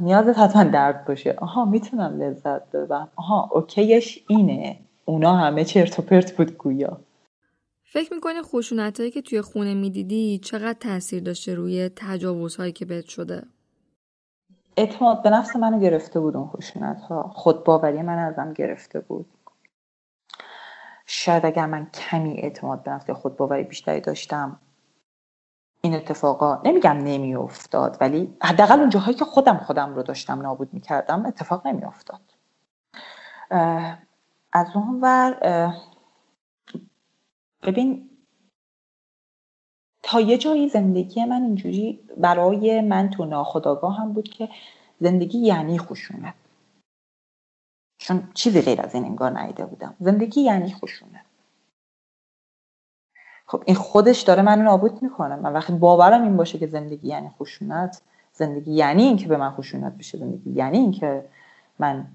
[0.00, 1.34] نیازت حتما درد باشه.
[1.38, 3.08] آها می‌تونم لذت ببرم.
[3.16, 4.78] آها اوکیش اینه.
[5.04, 7.00] اونا همه چرت و پرت بود گویا.
[7.84, 13.04] فکر می‌کنی خشونت هایی که توی خونه می‌دیدی چقدر تاثیر داشته روی تجاوزهایی که بهت
[13.04, 13.42] شده؟
[14.78, 19.26] اعتماد به نفس منو گرفته بود اون خشونت ها خودباوری من ازم گرفته بود.
[21.06, 24.60] شاید اگر من کمی اعتماد به نفس خودباوری بیشتری داشتم
[25.82, 31.26] این اتفاقا نمیگم نمیافتاد ولی حداقل اون جاهایی که خودم خودم رو داشتم نابود می‌کردم
[31.26, 32.20] اتفاق نمیافتاد.
[34.52, 35.36] از اون ور
[37.62, 38.07] ببین
[40.08, 44.48] تا یه جایی زندگی من اینجوری برای من تو ناخداگاه هم بود که
[45.00, 46.34] زندگی یعنی خشونت
[47.98, 49.94] چون چیزی غیر از این انگار نیده بودم.
[50.00, 51.24] زندگی یعنی خشونت
[53.46, 55.36] خب این خودش داره منو نابود می‌کنه.
[55.36, 58.02] من وقتی باورم این باشه که زندگی یعنی خشونت
[58.32, 61.24] زندگی یعنی اینکه به من خشونت بشه زندگی یعنی اینکه
[61.78, 62.06] من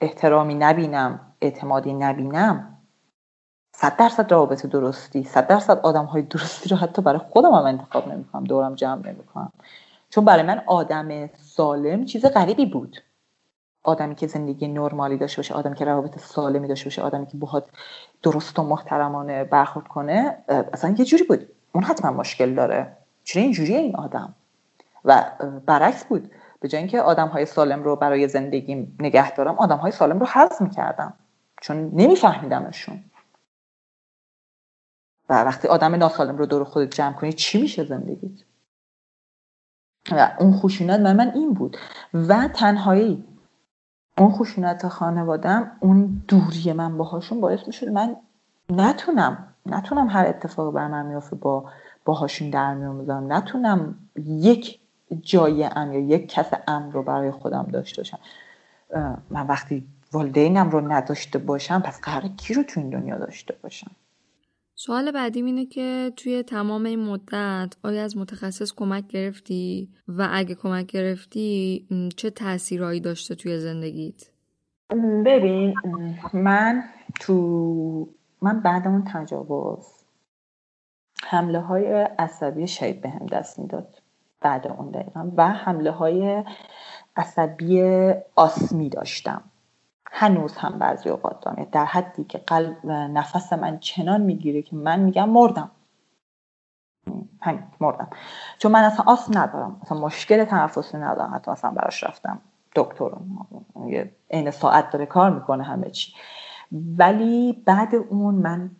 [0.00, 2.75] احترامی نبینم اعتمادی نبینم
[3.78, 8.08] صد درصد روابط درستی صد درصد آدم های درستی رو حتی برای خودم هم انتخاب
[8.08, 9.52] نمی‌کنم دورم جمع نمی‌کنم.
[10.10, 13.02] چون برای من آدم سالم چیز غریبی بود.
[13.82, 17.64] آدمی که زندگی نرمالی داشته باشه آدمی که روابط سالمی داشته باشه آدمی که باهات
[18.22, 20.36] درست و محترمانه برخورد کنه
[20.72, 21.48] اصلا یه جوری بود.
[21.72, 22.96] اون حتما مشکل داره.
[23.24, 24.34] چرا اینجوریه این آدم؟
[25.04, 25.24] و
[25.66, 26.30] برعکس بود.
[26.60, 30.26] به جای اینکه آدم های سالم رو برای زندگی نگه دارم آدم های سالم رو
[30.26, 31.14] حذف می‌کردم.
[31.62, 33.04] چون نمیفهمیدمشون.
[35.28, 38.40] و وقتی آدم ناسالم رو دور خودت جمع کنی چی میشه زندگیت؟
[40.12, 41.76] و اون خشونت من من این بود.
[42.14, 43.24] و تنهایی.
[44.18, 48.16] اون خشونت خانوادم اون دوری من باهاشون باعث می‌شد من
[48.70, 51.70] نتونم نتونم هر اتفاق بر من میافته با
[52.04, 54.80] باهاشون در میاموزم نتونم یک
[55.22, 58.18] جای امن یا یک کس امن رو برای خودم داشته باشم.
[59.30, 63.90] من وقتی والدینم رو نداشته باشم پس قرار کی رو تو این دنیا داشته باشم؟
[64.78, 70.54] سوال بعدی اینه که توی تمام این مدت آیا از متخصص کمک گرفتی؟ و اگه
[70.54, 71.86] کمک گرفتی
[72.16, 74.30] چه تاثیرهایی داشته توی زندگیت؟
[75.26, 75.74] ببین
[76.32, 76.82] من
[77.20, 78.08] تو
[78.42, 79.86] من بعد اون تجاوز
[81.22, 81.86] حمله های
[82.18, 84.02] عصبی شدید به هم دست می‌داد.
[84.40, 85.30] بعد اون دقیقا.
[85.36, 86.44] و حمله های
[87.16, 87.82] عصبی
[88.36, 89.42] آسمی داشتم.
[90.18, 95.00] هنوز هم بعضی اوقات دارم در حدی که قلب نفس من چنان می‌گیره که من
[95.00, 95.70] میگم مردم.
[97.40, 98.08] همین مردم.
[98.58, 99.80] چون من اصلا آس ندارم.
[99.82, 101.34] اصلا مشکل تنفسی ندارم.
[101.34, 102.40] حتی اصلا براش رفتم
[102.74, 103.10] دکتر.
[104.30, 106.12] یه ساعت داره کار می‌کنه همه چی.
[106.72, 108.70] ولی بعد اون من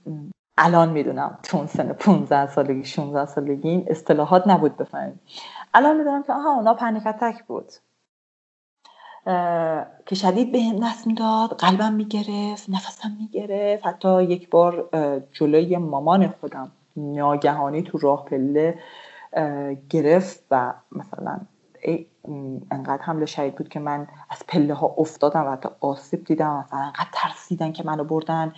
[0.59, 5.21] الان می‌دونم چون سن 15 سالگی 16 سالگی اصطلاحات نبود بفهمیم.
[5.75, 7.73] الان می‌دونم که آها اونا پنیکتک بود.
[10.07, 13.87] که شدید به هم دست می‌داد قلبم می‌گرفت نفسم می‌گرفت.
[13.87, 14.89] حتی یک بار
[15.33, 18.79] جلوی مامان خودم ناگهانی تو راه پله
[19.91, 21.41] گرفت و مثلا
[22.71, 26.65] انقدر حمله شدید بود که من از پله ها افتادم و حتی آسیب دیدم.
[26.67, 28.53] مثلا انقدر ترسیدن که منو بردن.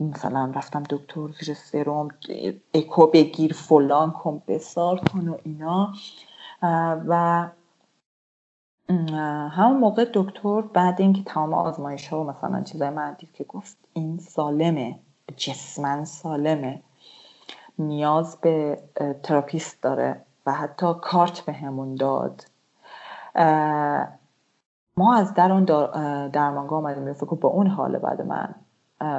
[0.00, 2.08] مثلا رفتم دکتر زیر سرم
[2.74, 5.92] اکو بگیر فلان کن بسار کن و اینا.
[7.08, 7.46] و
[9.50, 14.18] همون موقع دکتر بعد اینکه تمام آزمایش ها و مثلا چیزای من که گفت این
[14.18, 14.98] سالمه
[15.36, 16.82] جسمن سالمه.
[17.78, 18.78] نیاز به
[19.22, 22.46] تراپیست داره و حتی کارت به همون داد.
[24.96, 25.64] ما از در اون
[26.28, 28.54] درمانگاه آمدیم فکر با اون حال بعد من.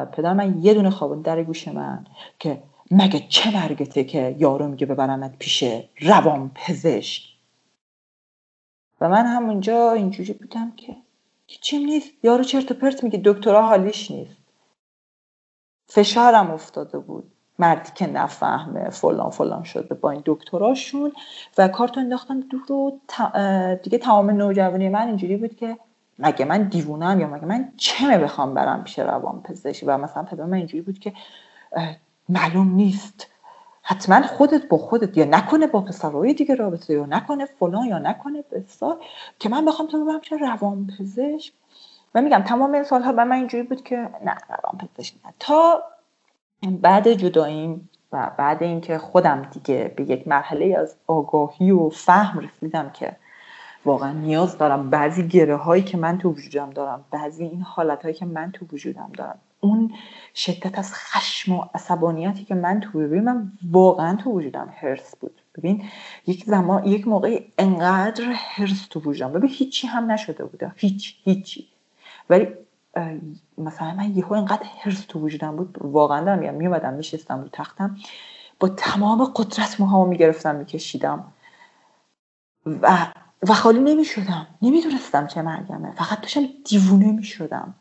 [0.05, 2.05] پدر من یه دونه خوابون در گوش من
[2.39, 5.63] که مگه چه مرگته که یارو میگه ببرمت پیش
[6.01, 7.34] روان پزشک
[9.01, 10.95] و من همونجا اینجوری بودم که
[11.61, 12.11] چیم نیست.
[12.23, 14.37] یارو چرت پرت میگه دکترا حالیش نیست.
[15.87, 17.31] فشارم افتاده بود.
[17.59, 21.11] مردی که نفهمه فلان فلان شده با این دکتراشون
[21.57, 22.99] و کارتو انداختم دور و
[23.83, 25.77] دیگه تمام نوجوانی من اینجوری بود که
[26.19, 30.45] مگه من دیوونم یا مگه من چمه بخوام برم پیش روان پزشک و مثلا پدر
[30.45, 31.13] من اینجوری بود که
[32.29, 33.27] معلوم نیست.
[33.87, 38.43] حتما خودت با خودت یا نکنه با پسرهای دیگه رابطه یا نکنه فلان یا نکنه
[38.51, 38.97] بسار
[39.39, 41.53] که من بخوام تو ببرم چه روان پزشک
[42.15, 45.33] و میگم تمام این سالها به من اینجوری بود که نه روان پزشک نه.
[45.39, 45.83] تا
[46.81, 52.89] بعد جداییم و بعد اینکه خودم دیگه به یک مرحله از آگاهی و فهم رسیدم
[52.89, 53.15] که
[53.85, 54.89] واقعا نیاز دارم.
[54.89, 58.65] بعضی گره هایی که من تو وجودم دارم بعضی این حالت هایی که من تو
[58.71, 59.39] وجودم دارم.
[59.65, 59.93] اون
[60.35, 65.41] شدت از خشم و عصبانیتی که من تو ببین من واقعا تو وجودم هرس بود.
[65.57, 65.83] ببین
[66.27, 69.31] یک زمان یک موقع انقدر هرس تو وجودم.
[69.33, 70.71] ببین هیچی هم نشده بوده.
[70.75, 71.67] هیچ هیچی.
[72.29, 72.47] ولی
[73.57, 75.77] مثلا من یهو اینقدر حرس تو وجودم بود.
[75.81, 77.97] واقعا دارم میگم میومدم میشستم رو تختم.
[78.59, 81.23] با تمام قدرت موهامو می‌گرفتم میکشیدم.
[82.65, 83.07] و
[83.49, 84.47] و خالی نمی‌شدم.
[84.61, 85.91] نمی‌دونستم چه مرگمه.
[85.91, 87.73] فقط داشتم دیوونه می‌شدم.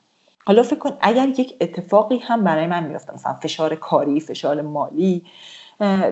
[0.46, 5.24] حالا فکر کن اگر یک اتفاقی هم برای من میفته مثلا فشار کاری فشار مالی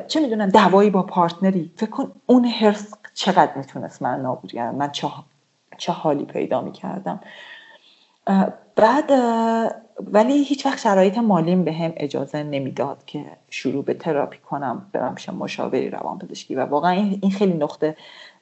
[0.09, 5.09] چه می‌دونم دعوایی با پارتنری فکر کن اون حرس چقدر می‌تونست من نابود من چه,
[5.79, 7.21] چه حالی پیدا می‌کردم؟
[8.77, 9.11] بعد
[10.13, 15.15] ولی هیچ وقت شرایط مالیم به هم اجازه نمی‌داد که شروع به تراپی کنم برم
[15.15, 16.55] پیش مشاوری روان پزشکی.
[16.55, 17.97] و واقعا این خیلی نقطه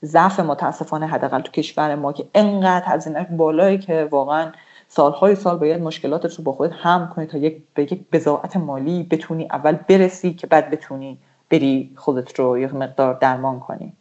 [0.05, 4.53] ضعف متاسفانه حداقل تو کشور ما که انقدر هزینه بالایی که واقعا
[4.93, 9.03] سالهای سال باید مشکلاتت رو با خودت هم کنی تا یک به یک بضاعت مالی
[9.03, 11.19] بتونی اول برسی که بعد بتونی
[11.51, 13.93] بری خودت رو یک مقدار درمان کنی.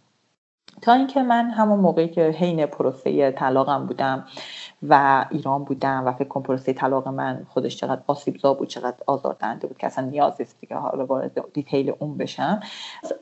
[0.82, 4.26] تا اینکه من همون موقعی که حین پروسه طلاقم بودم
[4.88, 9.68] و ایران بودم و فکر کنم پروسه طلاق من خودش چقدر آسیبزا بود چقدر آزاردهنده
[9.68, 12.60] بود که اصلا نیاز نیست دیگه حالا وارد دیتیل اون بشم.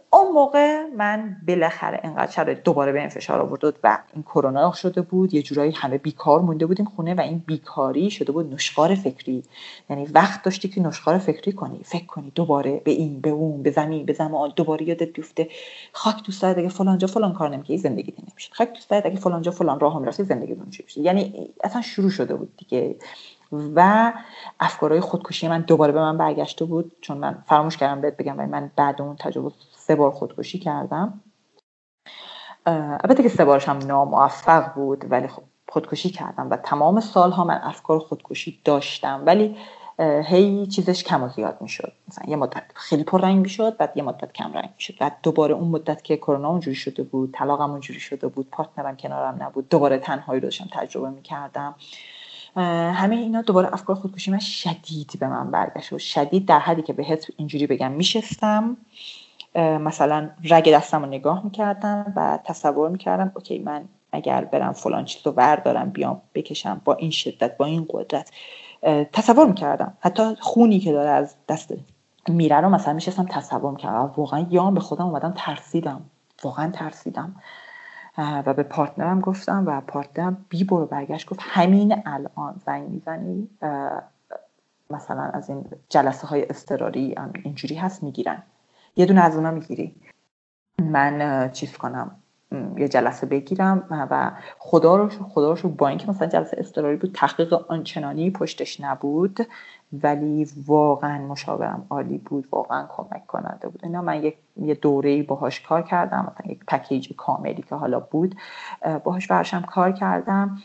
[0.09, 5.33] اون موقع من بالاخره انقدر شرایط دوباره به فشار آورد و این کرونا شده بود
[5.33, 9.43] یه جورایی همه بیکار مونده بودیم خونه و این بیکاری شده بود نشخار فکری.
[9.89, 11.81] یعنی وقت داشتی که نشخار فکری کنی.
[11.83, 15.49] فکر کنی دوباره به این به اون به زمین به زمان دوباره یادت بیفته.
[15.93, 18.49] خاک دوست داره اگه فلان جا فلان کار نمی‌کنی زندگی نمیشه.
[18.53, 22.35] خاک دوست داره اگه فلان جا فلان راه می‌رفتی زندگی میشه یعنی اصلا شروع شده
[22.35, 22.95] بود دیگه.
[23.51, 24.13] و
[24.59, 28.47] افکارهای خودکشی من دوباره به من برگشته بود چون من فراموش کردم بهت بگم ولی
[28.47, 31.21] من بعد اون تجربه سه بار خودکشی کردم.
[32.65, 37.59] البته که سه بارش هم ناموفق بود ولی خب خودکشی کردم و تمام سالها من
[37.63, 39.23] افکار خودکشی داشتم.
[39.25, 39.57] ولی
[39.99, 41.93] هی چیزش کم و زیاد می‌شد.
[42.07, 44.97] مثلا یه مدت خیلی پررنگ می‌شد بعد یه مدت کم رنگ می‌شد.
[44.99, 48.97] بعد دوباره اون مدت که کرونا اونجوری شده بود طلاقم اونجوری شده بود partner م
[48.97, 51.75] کنارم نبود دوباره تنهایی رو داشتم تجربه می‌کردم.
[52.93, 56.93] همه اینا دوباره افکار خودکشی من شدید به من برگشت و شدید در حدی که
[56.93, 58.77] بهت اینجوری بگم میشستم.
[59.55, 65.21] مثلا رگ دستم رو نگاه می‌کردم و تصور می‌کردم OK من اگر برم فلان چیز
[65.25, 68.31] رو بردارم بیام بکشم با این شدت با این قدرت.
[69.13, 69.97] تصور می‌کردم.
[69.99, 71.73] حتی خونی که داره از دست
[72.27, 74.13] میره رو مثلا میشستم تصور می‌کردم.
[74.17, 76.01] واقعا یه آن به خودم اومدم ترسیدم.
[76.43, 77.35] واقعا ترسیدم.
[78.17, 82.89] و به partner م گفتم و partner م بی برو برگشت گفت همین الان زنگ
[82.89, 83.49] می‌زنی؟
[84.89, 88.43] مثلا از این جلسه های اضطراری اینجوری هست می‌گیرن.
[88.95, 89.95] یه دونه از اونا می‌گیری.
[90.81, 92.15] من چیز کنم.
[92.77, 97.53] یه جلسه بگیرم و خدا رو خدا رو با اینکه مثلا جلسه استراری بود تحقیق
[97.53, 99.47] آنچنانی پشتش نبود
[100.03, 103.79] ولی واقعا مشاورم عالی بود واقعا کمک کننده بود.
[103.83, 108.35] اینا من یک یه دوره باهاش کار کردم مثلا یک پکیج کاملی که حالا بود
[109.03, 110.57] باهاش برشم کار کردم.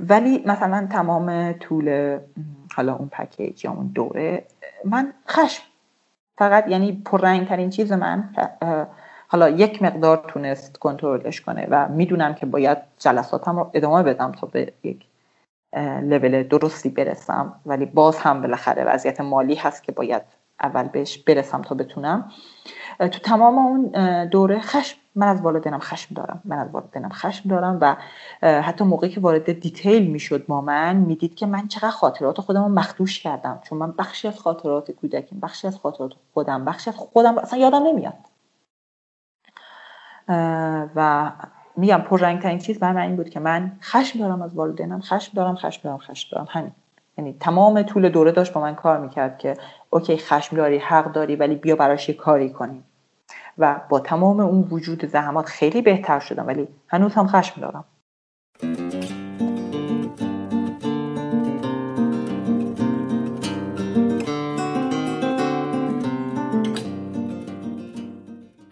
[0.00, 2.18] ولی مثلا تمام طول
[2.76, 4.44] حالا اون پکیج یا اون دوره
[4.84, 5.62] من خشم.
[6.38, 8.28] فقط یعنی پررنگ ترین چیز من
[9.28, 14.46] حالا یک مقدار تونست کنترلش کنه و می‌دونم که باید جلساتم رو ادامه بدم تا
[14.46, 15.06] به یک
[16.02, 17.60] لول درستی برسم.
[17.66, 20.22] ولی باز هم بالاخره وضعیت مالی هست که باید
[20.60, 22.30] اول بهش برسم تا بتونم.
[22.98, 23.90] تو تمام اون
[24.24, 26.40] دوره خشم من از والدینم خشم دارم.
[26.44, 27.96] من از والدینم خشم دارم و
[28.42, 32.68] حتی موقعی که وارد دیتیل می‌شد با من می‌دید که من چقدر خاطرات خودم رو
[32.68, 33.60] مخدوش کردم.
[33.62, 37.82] چون من بخشی از خاطرات کودکیم بخشی از خاطرات خودم بخشی از خودم اصلا یادم
[37.86, 38.33] نمیاد.
[40.96, 41.30] و
[41.76, 45.32] میگم پررنگ ترین چیز برای من این بود که من خشم دارم از والدینم خشم
[45.34, 46.46] دارم خشم دارم خشم دارم.
[46.50, 46.72] همین.
[47.18, 49.56] یعنی تمام طول دوره داشت با من کار می‌کرد که
[49.90, 52.84] اوکی خشم داری حق داری ولی بیا براش یه کاری کنیم.
[53.58, 57.84] و با تمام اون وجود زحمات خیلی بهتر شدم ولی هنوز هم خشم دارم.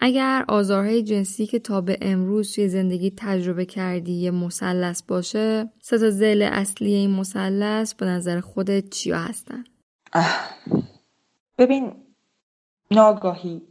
[0.05, 5.97] اگر آزارهای جنسی که تا به امروز توی زندگی تجربه کردی یه مثلث باشه سه
[5.97, 9.63] تا زل اصلی این مثلث به نظر خودت چیا هستن؟
[11.57, 11.95] ببین
[12.91, 13.61] ناگاهی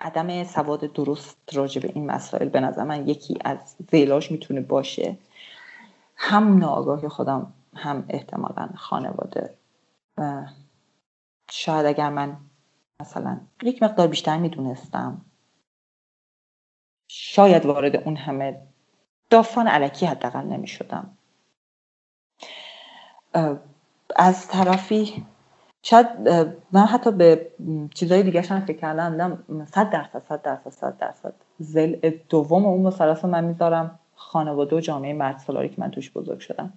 [0.00, 5.18] عدم سواد درست راجع به این مسائل به نظر من یکی از زیلاش می‌تونه باشه.
[6.16, 9.54] هم ناگاهی خودم هم احتمالا خانواده.
[11.50, 12.36] شاید اگر من
[13.00, 15.24] مثلا یک مقدار بیشتر می‌دونستم.
[17.10, 18.62] شاید وارد اون همه
[19.30, 21.16] داستان علکی حداقل نمی‌شدم.
[24.16, 25.26] از طرفی
[25.82, 26.06] شاید
[26.72, 27.52] من حتی به
[27.94, 33.24] چیزای دیگه هم فکر کردم صد درصد صد درصد صد درصد زل دوم اون مثلث
[33.24, 36.72] من می‌ذارم خانواده و جامعه مرد سالاری که من توش بزرگ شدم.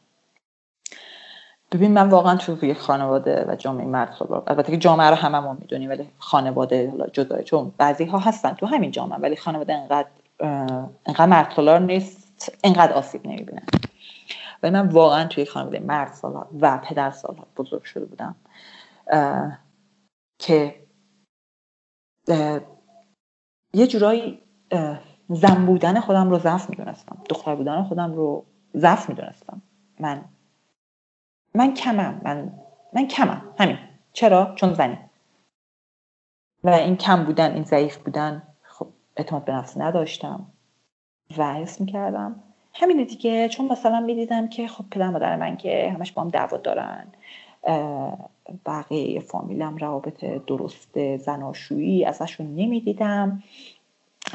[1.71, 4.17] ببین من واقعا تو یک خانواده و جامعه مرد
[4.47, 8.65] البته که جامعه رو هممون می‌دونیم ولی خانواده حالا جدای چون بعضی ها هستن تو
[8.65, 10.07] همین جامعه ولی خانواده انقدر
[11.05, 13.65] انقدر مرد نیست انقدر آسیب نمی‌بینن.
[14.63, 18.35] ولی من واقعا توی خانواده مرد سالار و پدر سالار بزرگ شده بودم
[20.39, 20.75] که
[23.73, 24.41] یه جورایی
[25.29, 28.45] زن بودن خودم رو ضعف می‌دونستم دختر بودن خودم رو
[28.77, 29.61] ضعف می‌دونستم.
[29.99, 30.21] من
[31.55, 32.51] من کمم من
[32.93, 33.41] من کمم.
[33.59, 33.77] همین.
[34.13, 34.97] چرا؟ چون زنی.
[36.63, 40.45] و این کم بودن این ضعیف بودن خب اعتماد به نفس نداشتم.
[41.37, 42.43] و حس می‌کردم.
[42.73, 43.49] همینه دیگه.
[43.49, 47.07] چون مثلا می‌دیدم که خب پدر مادر من که همش با هم دعوا دارن.
[48.65, 53.43] بقیه فامیلم روابط درست زناشویی ازشون نمی‌دیدم.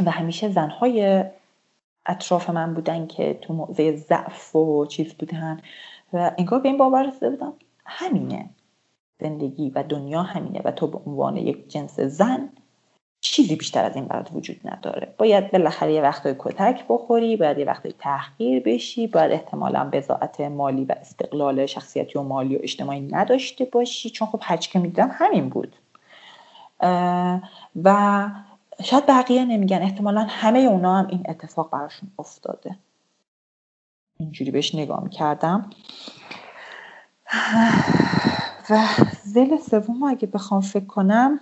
[0.07, 1.25] و همیشه زنهای
[2.07, 5.61] اطراف من بودن که تو موضع ضعف و چیز بودن.
[6.15, 7.53] و انگار به این باور رسیده بودم
[7.87, 8.51] همینه.
[9.21, 12.49] زندگی و دنیا همینه و تو به عنوان یک جنس زن
[13.21, 15.15] چیزی بیشتر از این برات وجود نداره.
[15.19, 20.85] باید بالاخره یه وقتای کتک بخوری باید یه وقتای تحقیر بشی باید احتمالا بزاعت مالی
[20.85, 24.11] و استقلال شخصیتی و مالی و اجتماعی نداشته باشی.
[24.11, 25.77] چون خب هرچی که می‌دیدم همین بود.
[27.85, 28.29] و
[28.83, 32.77] شاید بقیه نمیگن احتمالا همه اونا هم این اتفاق براشون افتاده.
[34.19, 35.71] اینجوری بهش نگاه می‌کردم.
[38.71, 38.87] و
[39.25, 41.41] زل سوم اگه بخوام فکر کنم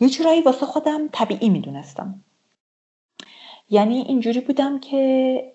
[0.00, 2.24] یه جورایی واسه خودم طبیعی می‌دونستم.
[3.70, 5.52] یعنی اینجوری بودم که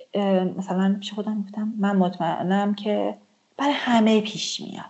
[0.57, 3.17] مثلا پیش خودم بودم من مطمئنم که
[3.57, 4.85] برای همه پیش میاد.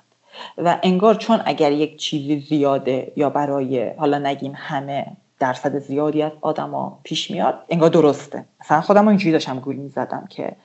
[0.57, 6.31] و انگار چون اگر یک چیزی زیاده یا برای حالا نگیم همه درصد زیادی از
[6.41, 7.65] آدما پیش میاد.
[7.69, 8.45] انگار درسته.
[8.61, 10.55] مثلا خودم رو اینجوری داشتم گول می‌زدم که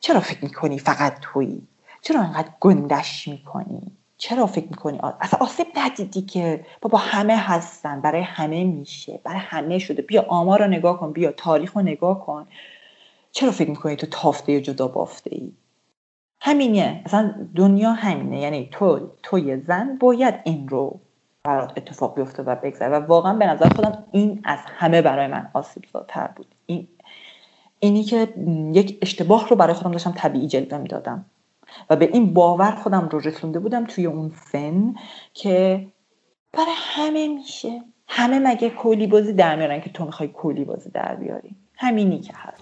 [0.00, 1.62] چرا فکر می‌کنی فقط تویی؟
[2.02, 8.22] چرا انقدر گندش می‌کنی؟ چرا فکر می‌کنی اصلا آسیب ندیدی که بابا همه هستن برای
[8.22, 10.02] همه میشه برای همه شده.
[10.02, 12.46] بیا آمار رو نگاه کن بیا تاریخ رو نگاه کن.
[13.32, 15.52] چرا فکر می‌کنی تو تافته جدا بافته ای
[16.40, 17.02] همینه.
[17.06, 18.40] اصلا دنیا همینه.
[18.40, 21.00] یعنی تو توی زن باید این رو
[21.44, 22.88] برات اتفاق بیفته و بگذره.
[22.88, 26.54] و واقعا به نظر خودم این از همه برای من آسیب زادتر بود.
[26.66, 26.88] این
[27.78, 28.34] اینی که
[28.72, 31.24] یک اشتباه رو برای خودم داشتم طبیعی جلوه می‌دادم.
[31.90, 34.94] و به این باور خودم رو رسونده بودم توی اون سن
[35.34, 35.86] که
[36.52, 37.82] برای همه میشه.
[38.08, 42.32] همه مگه کولی بازی در میارن که تو می‌خوای کولی بازی در بیاری؟ همینی که
[42.36, 42.59] هست.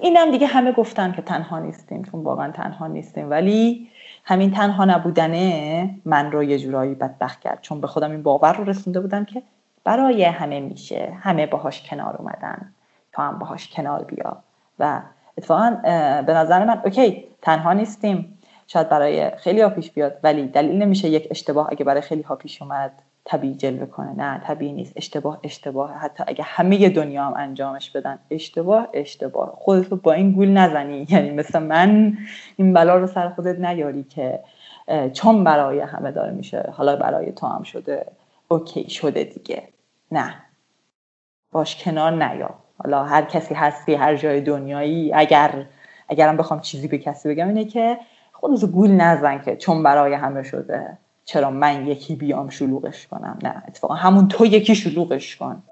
[0.00, 3.30] اینم دیگه همه گفتن که تنها نیستیم چون واقعا تنها نیستیم.
[3.30, 3.88] ولی
[4.24, 7.58] همین تنها نبودنه من رو یه جورایی بدبخت کرد.
[7.62, 9.42] چون به خودم این باور رو رسونده بودم که
[9.84, 11.12] برای همه میشه.
[11.20, 12.72] همه باهاش کنار اومدن.
[13.12, 14.36] تو هم باهاش کنار بیا.
[14.78, 15.00] و
[15.38, 15.70] اتفاقا
[16.26, 18.38] به نظر من اوکی تنها نیستیم.
[18.66, 22.36] شاید برای خیلی ها پیش بیاد ولی دلیل نمیشه یک اشتباه اگه برای خیلی ها
[22.36, 22.92] پیش اومد.
[23.26, 24.12] طبیعی جلوه کنه.
[24.12, 24.92] نه طبیعی نیست.
[24.96, 25.92] اشتباه اشتباه.
[25.92, 28.18] حتی اگه همه دنیا هم انجامش بدن.
[28.30, 29.52] اشتباه اشتباه.
[29.56, 31.06] خودت با این گول نزنی.
[31.10, 32.18] یعنی مثل من
[32.56, 34.40] این بلا رو سر خودت نیاری که
[35.12, 36.72] چون برای همه داره میشه.
[36.72, 38.06] حالا برای تو هم شده.
[38.48, 39.62] اوکی شده دیگه.
[40.12, 40.34] نه.
[41.52, 42.54] باش کنار نیا.
[42.78, 45.66] حالا هر کسی هستی هر جای دنیایی اگر
[46.08, 47.98] اگرم بخوام چیزی به کسی بگم اینه که
[48.32, 50.98] خودت گول نزن که چون برای همه شده.
[51.26, 55.62] چرا من یکی بیام شلوغش کنم؟ نه اتفاقا همون تو یکی شلوغش کن.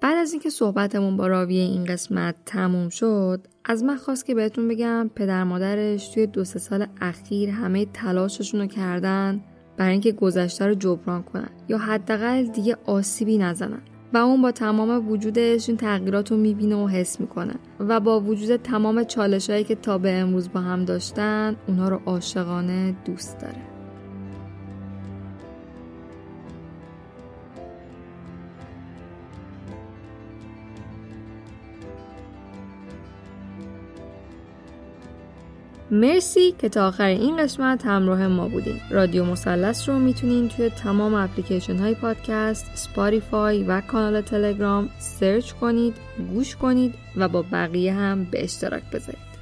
[0.00, 4.68] بعد از اینکه صحبتمون با راوی این قسمت تموم شد از من خواست که بهتون
[4.68, 9.44] بگم پدر مادرش توی دو سه سال اخیر همه تلاششون رو کردن
[9.76, 13.82] برای اینکه گذشته رو جبران کنن یا حداقل دیگه آسیبی نزنن.
[14.14, 17.54] و اون با تمام وجودش این تغییرات رو می‌بینه و حس می‌کنه.
[17.80, 22.00] و با وجود تمام چالش هایی که تا به امروز با هم داشتن اونها رو
[22.06, 23.73] عاشقانه دوست داره.
[35.94, 38.80] مرسی که تا آخر این قسمت همراه ما بودین.
[38.90, 45.94] رادیو مثلث رو می‌تونین توی تمام اپلیکیشن های پادکست Spotify و کانال تلگرام search کنید
[46.32, 49.34] گوش کنید و با بقیه هم به اشتراک بذارید.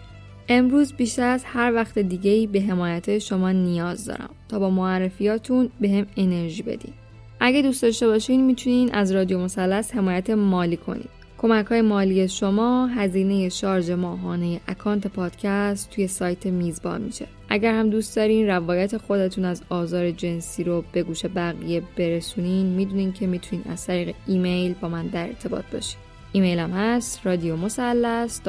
[0.49, 6.07] امروز بیشتر از هر وقت دیگه به حمایت شما نیاز دارم تا با معرفیاتون بهم
[6.17, 6.93] انرژی بدین.
[7.41, 11.22] اگه دوست داشته باشین می‌تونین از رادیو مثلث حمایت مالی کنید.
[11.43, 17.27] کمک های مالی شما هزینه شارژ ماهانه account پادکست توی سایت میزبان میشه.
[17.49, 23.13] اگر هم دوست دارین روایت خودتون از آزار جنسی رو به گوش بقیه برسونین می‌دونین
[23.13, 26.01] که می‌تونین از طریق ایمیل با من در ارتباط باشین.
[26.33, 28.41] ایمیلم هست رادیو مثلث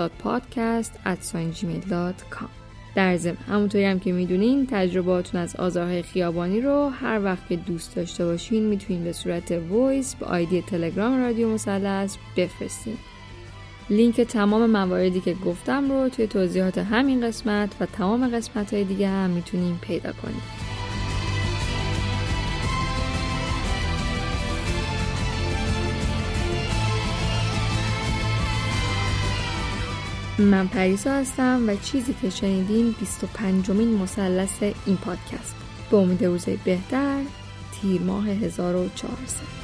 [2.95, 3.37] در ضمن.
[3.47, 8.63] همونطوری هم که می‌دونین تجربه‌هاتون از آزارهای خیابانی رو هر وقت که دوست داشته باشین
[8.63, 12.97] می‌تونین به صورت voice به ID تلگرام رادیو مثلث بفرستین.
[13.89, 19.07] لینک تمام مواردی که گفتم رو توی توضیحات همین قسمت و تمام قسمت های دیگه
[19.07, 20.72] هم می‌تونین پیدا کنید
[30.43, 35.55] من پریسا هستم و چیزی که شنیدین 25 مین مثلث این پادکست.
[35.91, 37.21] به امید روزهای بهتر
[37.81, 39.63] تیر ماه 1400